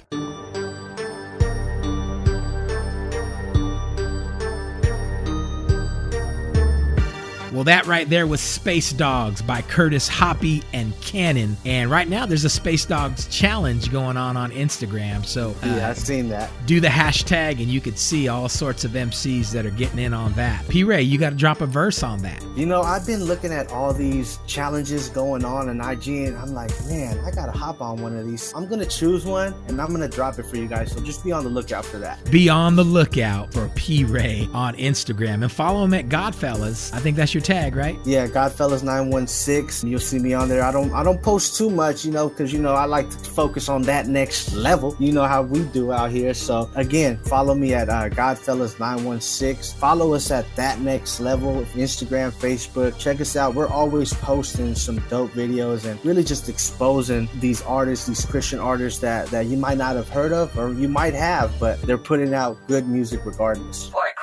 Well, 7.51 7.63
that 7.65 7.85
right 7.85 8.09
there 8.09 8.27
was 8.27 8.39
Space 8.41 8.91
Dogs 8.93 9.41
by 9.41 9.61
Curtis 9.61 10.07
Hoppy 10.07 10.63
and 10.73 10.99
Cannon. 11.01 11.57
And 11.65 11.91
right 11.91 12.07
now, 12.07 12.25
there's 12.25 12.45
a 12.45 12.49
Space 12.49 12.85
Dogs 12.85 13.27
challenge 13.27 13.91
going 13.91 14.15
on 14.17 14.37
on 14.37 14.51
Instagram. 14.51 15.25
So 15.25 15.49
uh, 15.63 15.67
Yeah, 15.67 15.89
I've 15.89 15.97
seen 15.97 16.29
that. 16.29 16.49
do 16.65 16.79
the 16.79 16.87
hashtag, 16.87 17.53
and 17.61 17.67
you 17.67 17.81
could 17.81 17.97
see 17.97 18.27
all 18.29 18.47
sorts 18.47 18.85
of 18.85 18.91
MCs 18.91 19.51
that 19.51 19.65
are 19.65 19.71
getting 19.71 19.99
in 19.99 20.13
on 20.13 20.33
that. 20.33 20.67
P 20.69 20.83
Ray, 20.83 21.01
you 21.01 21.17
got 21.17 21.31
to 21.31 21.35
drop 21.35 21.61
a 21.61 21.65
verse 21.65 22.03
on 22.03 22.21
that. 22.21 22.41
You 22.55 22.65
know, 22.65 22.81
I've 22.81 23.05
been 23.05 23.23
looking 23.25 23.51
at 23.51 23.69
all 23.71 23.93
these 23.93 24.39
challenges 24.47 25.09
going 25.09 25.43
on 25.43 25.67
in 25.69 25.81
IG, 25.81 26.07
and 26.27 26.37
I'm 26.37 26.53
like, 26.53 26.71
man, 26.87 27.19
I 27.25 27.31
gotta 27.31 27.51
hop 27.51 27.81
on 27.81 28.01
one 28.01 28.15
of 28.15 28.25
these. 28.25 28.53
I'm 28.55 28.67
gonna 28.67 28.85
choose 28.85 29.25
one, 29.25 29.53
and 29.67 29.81
I'm 29.81 29.91
gonna 29.91 30.07
drop 30.07 30.39
it 30.39 30.45
for 30.45 30.55
you 30.57 30.67
guys. 30.67 30.91
So 30.91 31.01
just 31.01 31.23
be 31.23 31.31
on 31.31 31.43
the 31.43 31.49
lookout 31.49 31.83
for 31.85 31.97
that. 31.97 32.23
Be 32.31 32.47
on 32.49 32.75
the 32.75 32.83
lookout 32.83 33.51
for 33.53 33.67
P 33.75 34.03
Ray 34.05 34.47
on 34.53 34.75
Instagram 34.77 35.41
and 35.43 35.51
follow 35.51 35.83
him 35.83 35.93
at 35.93 36.07
Godfellas. 36.09 36.93
I 36.93 36.99
think 36.99 37.17
that's 37.17 37.33
your 37.33 37.40
tag, 37.41 37.75
right? 37.75 37.99
Yeah, 38.05 38.27
Godfellas 38.27 38.83
nine 38.83 39.09
one 39.09 39.27
six. 39.27 39.83
You'll 39.83 39.99
see 39.99 40.19
me 40.19 40.33
on 40.33 40.49
there. 40.49 40.63
I 40.63 40.71
don't 40.71 40.91
I 40.93 41.03
don't 41.03 41.21
post 41.21 41.57
too 41.57 41.69
much, 41.69 42.05
you 42.05 42.11
know, 42.11 42.29
because 42.29 42.53
you 42.53 42.59
know 42.59 42.73
I 42.73 42.85
like 42.85 43.09
to 43.09 43.17
focus 43.17 43.69
on 43.69 43.81
that 43.83 44.07
next 44.07 44.53
level. 44.53 44.95
You 44.99 45.11
know 45.11 45.25
how 45.25 45.41
we 45.41 45.63
do 45.65 45.91
out 45.91 46.11
here. 46.11 46.33
So 46.33 46.69
again, 46.75 47.17
follow 47.17 47.55
me 47.55 47.73
at 47.73 47.89
uh, 47.89 48.09
Godfellas 48.09 48.79
nine 48.79 49.03
one 49.03 49.21
six. 49.21 49.73
Follow 49.73 50.13
us 50.13 50.31
at 50.31 50.45
that 50.55 50.79
next 50.79 51.19
level. 51.19 51.63
Instagram, 51.73 52.31
Facebook. 52.31 52.97
Check 52.97 53.21
us 53.21 53.35
out. 53.35 53.55
We're 53.55 53.67
always 53.67 54.13
posting 54.13 54.75
some 54.75 54.99
dope 55.09 55.31
videos 55.31 55.85
and 55.85 56.03
really 56.05 56.23
just 56.23 56.49
exposing 56.49 57.29
these 57.39 57.61
artists, 57.63 58.07
these 58.07 58.25
Christian 58.25 58.59
artists 58.59 58.99
that 58.99 59.27
that 59.27 59.47
you 59.47 59.57
might 59.57 59.77
not 59.77 59.95
have 59.95 60.09
heard 60.09 60.33
of 60.33 60.57
or 60.57 60.73
you 60.73 60.87
might 60.87 61.13
have, 61.13 61.57
but 61.59 61.81
they're 61.83 61.97
putting 61.97 62.33
out 62.33 62.57
good 62.67 62.87
music 62.87 63.25
regardless. 63.25 63.87
Flight 63.87 64.15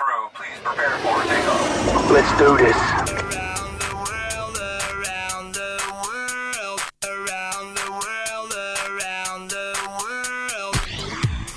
Let's 2.10 2.38
do 2.38 2.56
this. 2.56 3.47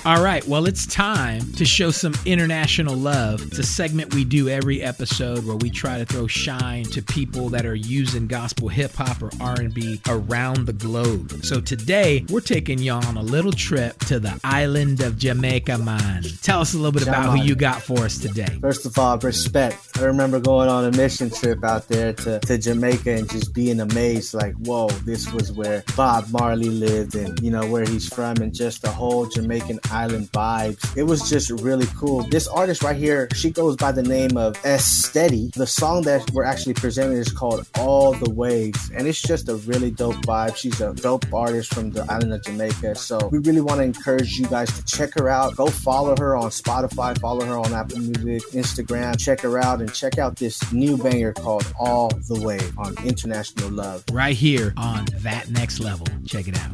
All 0.04 0.20
right, 0.20 0.44
well, 0.48 0.66
it's 0.66 0.84
time 0.84 1.52
to 1.52 1.64
show 1.64 1.92
some 1.92 2.12
international 2.26 2.96
love. 2.96 3.40
It's 3.40 3.60
a 3.60 3.62
segment 3.62 4.12
we 4.12 4.24
do 4.24 4.48
every 4.48 4.82
episode 4.82 5.46
where 5.46 5.54
we 5.54 5.70
try 5.70 5.98
to 5.98 6.04
throw 6.04 6.26
shine 6.26 6.86
to 6.86 7.00
people 7.00 7.48
that 7.50 7.64
are 7.64 7.76
using 7.76 8.26
gospel 8.26 8.66
hip 8.66 8.92
hop 8.94 9.22
or 9.22 9.30
R&B 9.40 10.00
around 10.08 10.66
the 10.66 10.72
globe. 10.72 11.44
So 11.44 11.60
today, 11.60 12.26
we're 12.30 12.40
taking 12.40 12.80
y'all 12.80 13.06
on 13.06 13.16
a 13.16 13.22
little 13.22 13.52
trip 13.52 13.96
to 14.06 14.18
the 14.18 14.40
island 14.42 15.02
of 15.02 15.18
Jamaica, 15.18 15.78
man. 15.78 16.24
Tell 16.42 16.60
us 16.60 16.74
a 16.74 16.78
little 16.78 16.90
bit 16.90 17.06
about 17.06 17.38
who 17.38 17.44
you 17.44 17.54
got 17.54 17.80
for 17.80 18.00
us 18.00 18.18
today. 18.18 18.58
First 18.60 18.84
of 18.84 18.98
all, 18.98 19.16
respect. 19.18 20.00
I 20.00 20.02
remember 20.02 20.40
going 20.40 20.68
on 20.68 20.84
a 20.84 20.90
mission 20.96 21.30
trip 21.30 21.62
out 21.62 21.86
there 21.86 22.12
to, 22.12 22.40
to 22.40 22.58
Jamaica 22.58 23.12
and 23.12 23.30
just 23.30 23.54
being 23.54 23.78
amazed, 23.78 24.34
like, 24.34 24.54
whoa, 24.54 24.88
this 25.04 25.32
was 25.32 25.52
where 25.52 25.84
Bob 25.96 26.28
Marley 26.32 26.70
lived 26.70 27.14
and, 27.14 27.38
you 27.40 27.52
know, 27.52 27.64
where 27.70 27.84
he's 27.84 28.12
from 28.12 28.38
and 28.38 28.52
just 28.52 28.82
the 28.82 28.90
whole 28.90 29.26
Jamaican 29.26 29.78
island 29.92 30.30
vibes. 30.32 30.96
It 30.96 31.04
was 31.04 31.28
just 31.28 31.50
really 31.50 31.86
cool. 31.96 32.22
This 32.24 32.48
artist 32.48 32.82
right 32.82 32.96
here, 32.96 33.28
she 33.34 33.50
goes 33.50 33.76
by 33.76 33.92
the 33.92 34.02
name 34.02 34.36
of 34.36 34.58
S 34.64 34.84
Steady. 34.84 35.50
The 35.54 35.66
song 35.66 36.02
that 36.02 36.28
we're 36.32 36.44
actually 36.44 36.74
presenting 36.74 37.18
is 37.18 37.30
called 37.30 37.66
All 37.78 38.14
the 38.14 38.30
Waves, 38.30 38.90
and 38.94 39.06
it's 39.06 39.20
just 39.20 39.48
a 39.48 39.56
really 39.56 39.90
dope 39.90 40.16
vibe. 40.16 40.56
She's 40.56 40.80
a 40.80 40.92
dope 40.94 41.32
artist 41.32 41.74
from 41.74 41.90
the 41.90 42.04
island 42.10 42.32
of 42.32 42.42
Jamaica. 42.44 42.94
So 42.94 43.28
we 43.28 43.38
really 43.38 43.60
want 43.60 43.78
to 43.78 43.84
encourage 43.84 44.32
you 44.38 44.46
guys 44.46 44.72
to 44.72 44.84
check 44.84 45.14
her 45.14 45.28
out. 45.28 45.56
Go 45.56 45.66
follow 45.66 46.16
her 46.18 46.36
on 46.36 46.50
Spotify, 46.50 47.18
follow 47.18 47.44
her 47.44 47.58
on 47.58 47.72
Apple 47.72 47.98
Music, 47.98 48.42
Instagram. 48.52 49.18
Check 49.18 49.40
her 49.40 49.58
out 49.58 49.80
and 49.80 49.92
check 49.92 50.18
out 50.18 50.36
this 50.36 50.72
new 50.72 50.96
banger 50.96 51.32
called 51.32 51.70
All 51.78 52.08
the 52.28 52.40
Way 52.40 52.60
on 52.78 52.94
International 53.04 53.70
Love. 53.70 54.04
Right 54.12 54.36
here 54.36 54.72
on 54.76 55.06
That 55.18 55.50
Next 55.50 55.80
Level. 55.80 56.06
Check 56.26 56.48
it 56.48 56.58
out. 56.58 56.70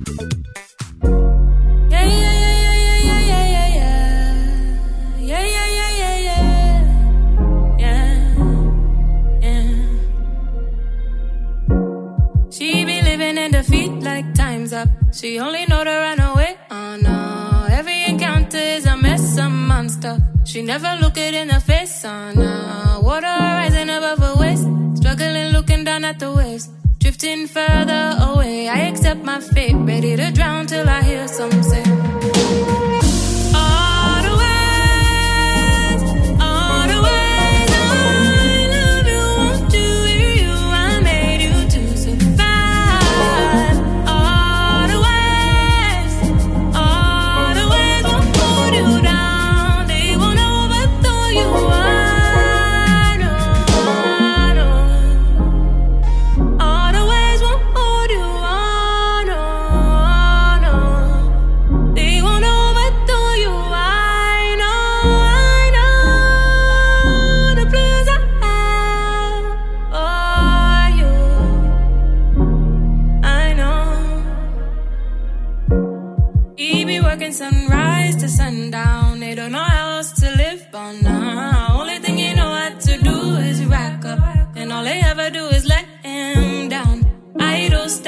Yeah, 1.91 2.05
yeah, 2.05 2.17
yeah, 2.21 2.41
yeah, 2.41 2.48
She 15.13 15.39
only 15.39 15.67
know 15.67 15.85
to 15.85 15.91
run 15.91 16.21
away. 16.21 16.57
Oh 16.71 16.97
no. 16.97 17.67
Every 17.71 18.05
encounter 18.05 18.59
is 18.59 18.87
a 18.87 18.97
mess, 18.97 19.37
a 19.39 19.49
monster. 19.49 20.19
She 20.45 20.63
never 20.63 20.97
look 21.01 21.17
it 21.17 21.35
in 21.35 21.49
the 21.49 21.61
face. 21.61 22.05
Oh 22.05 22.33
no. 22.33 23.01
Water 23.03 23.27
rising 23.27 23.91
above 23.91 24.19
her 24.19 24.35
waist. 24.37 24.67
Struggling, 24.97 25.53
looking 25.53 25.85
down 25.85 26.05
at 26.05 26.19
the 26.19 26.31
waves. 26.33 26.69
Drifting 26.99 27.47
further 27.47 28.17
away. 28.21 28.69
I 28.69 28.89
accept 28.89 29.23
my 29.23 29.41
fate. 29.41 29.77
Ready 29.77 30.17
to 30.17 30.31
drown 30.33 30.67
till 30.67 30.89
I 30.89 31.03
hear 31.03 31.29
some 31.29 31.63
say. 31.63 32.08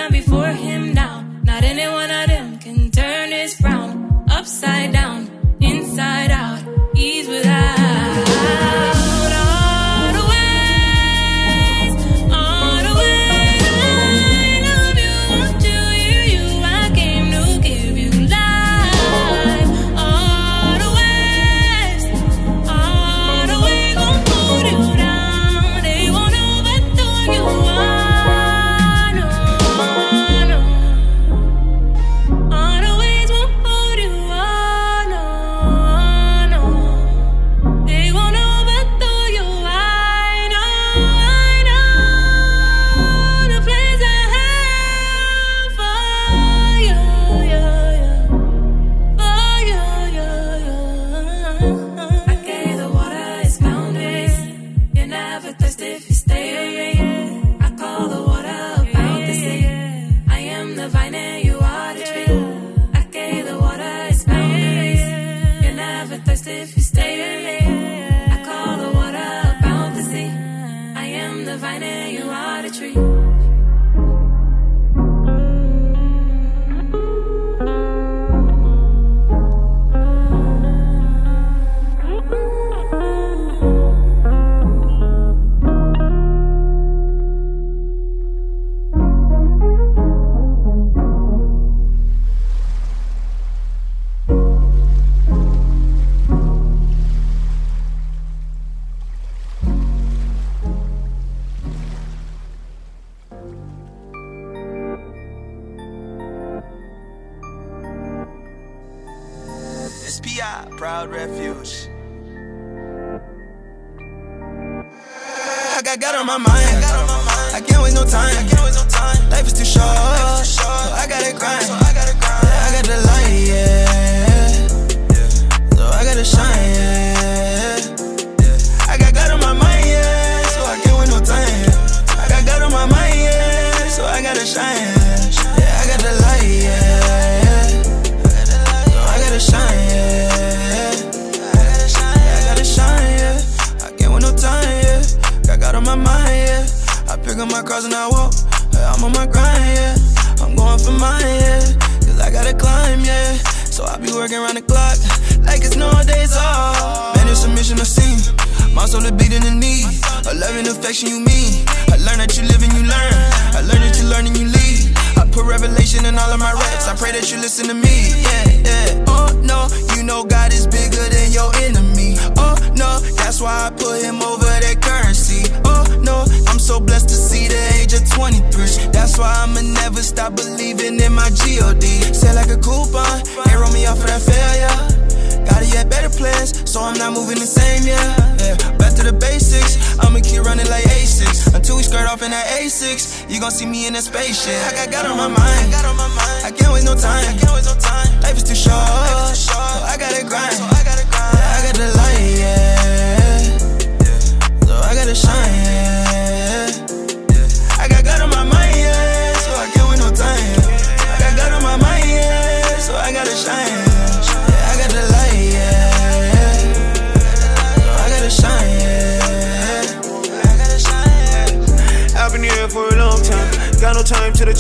Stand 0.01 0.13
before 0.15 0.47
him 0.49 0.95
now. 0.95 1.27
Not 1.45 1.63
anyone 1.63 1.93
one 1.93 2.11
of 2.11 2.31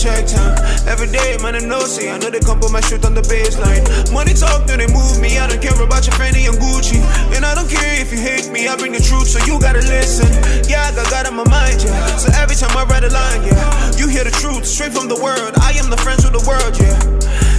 check 0.01 0.25
time. 0.25 0.57
Every 0.89 1.13
day, 1.13 1.37
man, 1.45 1.55
I 1.55 1.61
know, 1.61 1.85
see, 1.85 2.09
I 2.09 2.17
know 2.17 2.31
they 2.33 2.41
come 2.41 2.59
put 2.59 2.73
my 2.73 2.81
shit 2.81 3.05
on 3.05 3.13
the 3.13 3.21
baseline. 3.21 3.85
Money 4.09 4.33
talk, 4.33 4.65
then 4.65 4.81
they 4.81 4.89
move 4.89 5.21
me. 5.21 5.37
I 5.37 5.45
don't 5.47 5.61
care 5.61 5.77
about 5.77 6.09
your 6.09 6.17
Fendi 6.17 6.49
and 6.49 6.57
Gucci. 6.57 7.05
And 7.37 7.45
I 7.45 7.55
don't 7.55 7.69
care 7.69 8.01
if 8.01 8.09
you 8.09 8.19
hate 8.19 8.49
me, 8.49 8.67
I 8.67 8.77
bring 8.77 8.93
the 8.93 9.05
truth, 9.05 9.29
so 9.29 9.39
you 9.45 9.61
gotta 9.61 9.85
listen. 9.85 10.33
Yeah, 10.65 10.89
I 10.89 10.97
got 10.97 11.11
God 11.13 11.27
on 11.29 11.37
my 11.37 11.45
mind, 11.45 11.85
yeah. 11.85 12.17
So 12.17 12.33
every 12.41 12.57
time 12.57 12.73
I 12.73 12.89
write 12.89 13.05
a 13.05 13.13
line, 13.13 13.45
yeah, 13.45 14.01
you 14.01 14.09
hear 14.09 14.25
the 14.25 14.33
truth 14.33 14.65
straight 14.65 14.93
from 14.97 15.07
the 15.09 15.21
word. 15.21 15.53
I 15.61 15.77
am 15.77 15.93
the 15.93 16.01
friends 16.01 16.25
with 16.25 16.33
the 16.33 16.45
world, 16.49 16.73
yeah. 16.81 16.97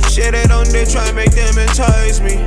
Shit, 0.09 0.33
they 0.33 0.43
don't 0.49 0.67
they 0.73 0.85
try 0.85 1.05
and 1.05 1.15
make 1.15 1.31
them 1.31 1.57
entice 1.61 2.19
me. 2.19 2.41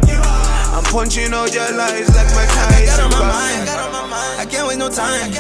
I'm 0.74 0.82
punching 0.90 1.32
all 1.32 1.46
your 1.48 1.70
lies 1.76 2.08
like 2.18 2.26
my 2.34 2.46
kind. 2.50 2.74
I 2.74 2.86
got 2.86 2.98
Tyson. 2.98 3.66
God 3.66 3.80
on 3.86 3.92
my 3.92 4.06
mind. 4.10 4.40
I 4.40 4.44
can't 4.44 4.66
waste 4.66 4.80
no 4.80 4.88
time. 4.90 5.30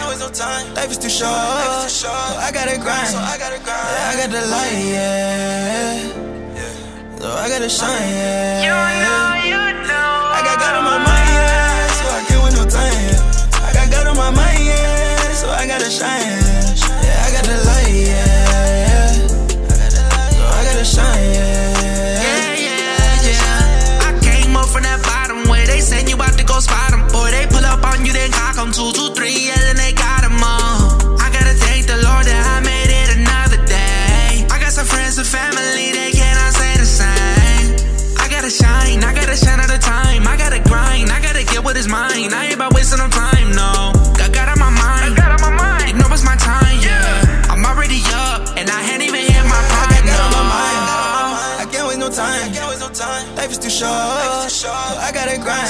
Life 0.74 0.90
is 0.92 0.98
too 0.98 1.08
short. 1.08 1.90
So 1.90 2.08
I 2.08 2.50
gotta 2.54 2.78
grind. 2.78 3.10
Yeah, 3.12 4.10
I 4.10 4.14
got 4.14 4.30
the 4.30 4.42
light, 4.46 4.78
yeah. 4.94 5.98
So 7.18 7.26
I 7.32 7.48
gotta 7.48 7.68
shine, 7.68 8.14
yeah. 8.14 8.62
I 10.38 10.40
got 10.44 10.58
God 10.60 10.74
on 10.78 10.84
my 10.84 10.98
mind, 11.02 11.30
yeah. 11.34 11.88
So 11.98 12.04
I 12.14 12.22
can't 12.28 12.44
waste 12.44 12.56
no 12.56 12.64
time. 12.70 13.18
I 13.66 13.72
got 13.74 13.90
God 13.90 14.06
on 14.06 14.16
my 14.16 14.30
mind, 14.30 14.64
yeah. 14.64 15.32
So 15.34 15.50
I 15.50 15.66
gotta 15.66 15.90
shine. 15.90 16.43
Spot 26.64 26.92
'em. 26.92 27.02
Boy, 27.12 27.28
they 27.36 27.46
pull 27.52 27.64
up 27.72 27.84
on 27.90 28.04
you, 28.06 28.12
then 28.12 28.30
cock 28.32 28.56
'em 28.58 28.70
two, 28.72 28.90
two, 28.96 29.08
three, 29.16 29.36
yeah, 29.48 29.60
then 29.66 29.76
they 29.76 29.92
got 29.92 30.24
'em 30.24 30.38
all. 30.42 31.20
I 31.24 31.28
gotta 31.36 31.54
thank 31.64 31.86
the 31.92 31.98
Lord 32.06 32.24
that 32.30 32.42
I 32.56 32.58
made 32.70 32.90
it 33.00 33.08
another 33.18 33.60
day. 33.66 34.46
I 34.54 34.56
got 34.62 34.72
some 34.78 34.88
friends 34.92 35.14
and 35.22 35.28
family, 35.38 35.92
they 35.98 36.10
cannot 36.20 36.52
say 36.60 36.72
the 36.82 36.88
same. 37.00 37.66
I 38.24 38.26
gotta 38.34 38.50
shine, 38.62 38.98
I 39.08 39.12
gotta 39.18 39.36
shine 39.36 39.60
all 39.60 39.70
the 39.76 39.82
time. 39.96 40.22
I 40.32 40.36
gotta 40.42 40.60
grind, 40.70 41.06
I 41.16 41.20
gotta 41.26 41.44
get 41.52 41.60
what 41.66 41.76
is 41.76 41.88
mine. 41.88 42.32
I 42.38 42.40
ain't 42.46 42.54
about 42.58 42.72
wasting 42.74 43.00
no 43.04 43.08
time, 43.08 43.48
no. 43.62 43.72
I 44.14 44.16
got 44.20 44.30
God 44.36 44.48
on 44.52 44.58
my 44.66 44.72
mind, 44.84 45.12
I 45.12 45.16
got 45.22 45.30
on 45.36 45.40
my 45.46 45.52
mind. 45.62 45.84
You 45.90 45.96
know 46.00 46.08
it's 46.16 46.24
my 46.32 46.36
time, 46.50 46.76
yeah. 46.88 47.52
I'm 47.52 47.62
already 47.70 48.00
up, 48.26 48.40
and 48.58 48.66
I 48.76 48.80
ain't 48.90 49.02
even 49.08 49.22
hit 49.32 49.44
my 49.54 49.62
prime, 49.72 50.04
God 50.10 50.20
on 50.26 50.30
my 50.38 50.44
mind, 50.56 50.80
I 51.62 51.66
can't 51.72 51.86
waste 51.88 52.00
no. 52.04 52.08
mind. 52.08 52.42
I 52.46 52.50
can't 52.56 52.68
waste 52.70 52.84
no 52.86 52.90
time. 53.04 53.26
Life 53.36 53.52
is 53.54 53.58
too 53.64 53.70
short. 53.80 54.33
So 54.64 54.70
I 54.72 55.12
gotta 55.12 55.36
grind. 55.44 55.68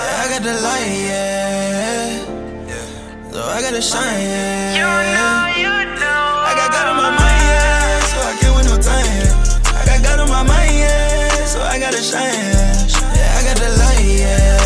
Yeah, 0.00 0.22
I 0.24 0.26
got 0.32 0.42
the 0.42 0.54
light, 0.66 0.92
yeah. 1.04 2.24
So 3.32 3.42
I 3.44 3.60
gotta 3.60 3.82
shine, 3.82 4.20
yeah. 4.24 4.72
I 6.48 6.52
got 6.56 6.68
God 6.72 6.86
on 6.92 6.96
my 6.96 7.10
mind, 7.12 7.44
yeah. 7.44 8.00
So 8.12 8.18
I 8.24 8.32
can't 8.40 8.56
waste 8.56 8.70
no 8.72 8.78
time. 8.80 9.28
I 9.80 9.84
got 9.84 9.98
God 10.02 10.20
on 10.20 10.28
my 10.30 10.42
mind, 10.42 10.74
yeah. 10.80 11.44
So 11.46 11.60
I 11.60 11.78
gotta 11.78 12.02
shine, 12.02 12.32
yeah. 12.32 13.36
I 13.38 13.42
got 13.44 13.56
the 13.60 13.68
light, 13.80 14.04
yeah. 14.24 14.65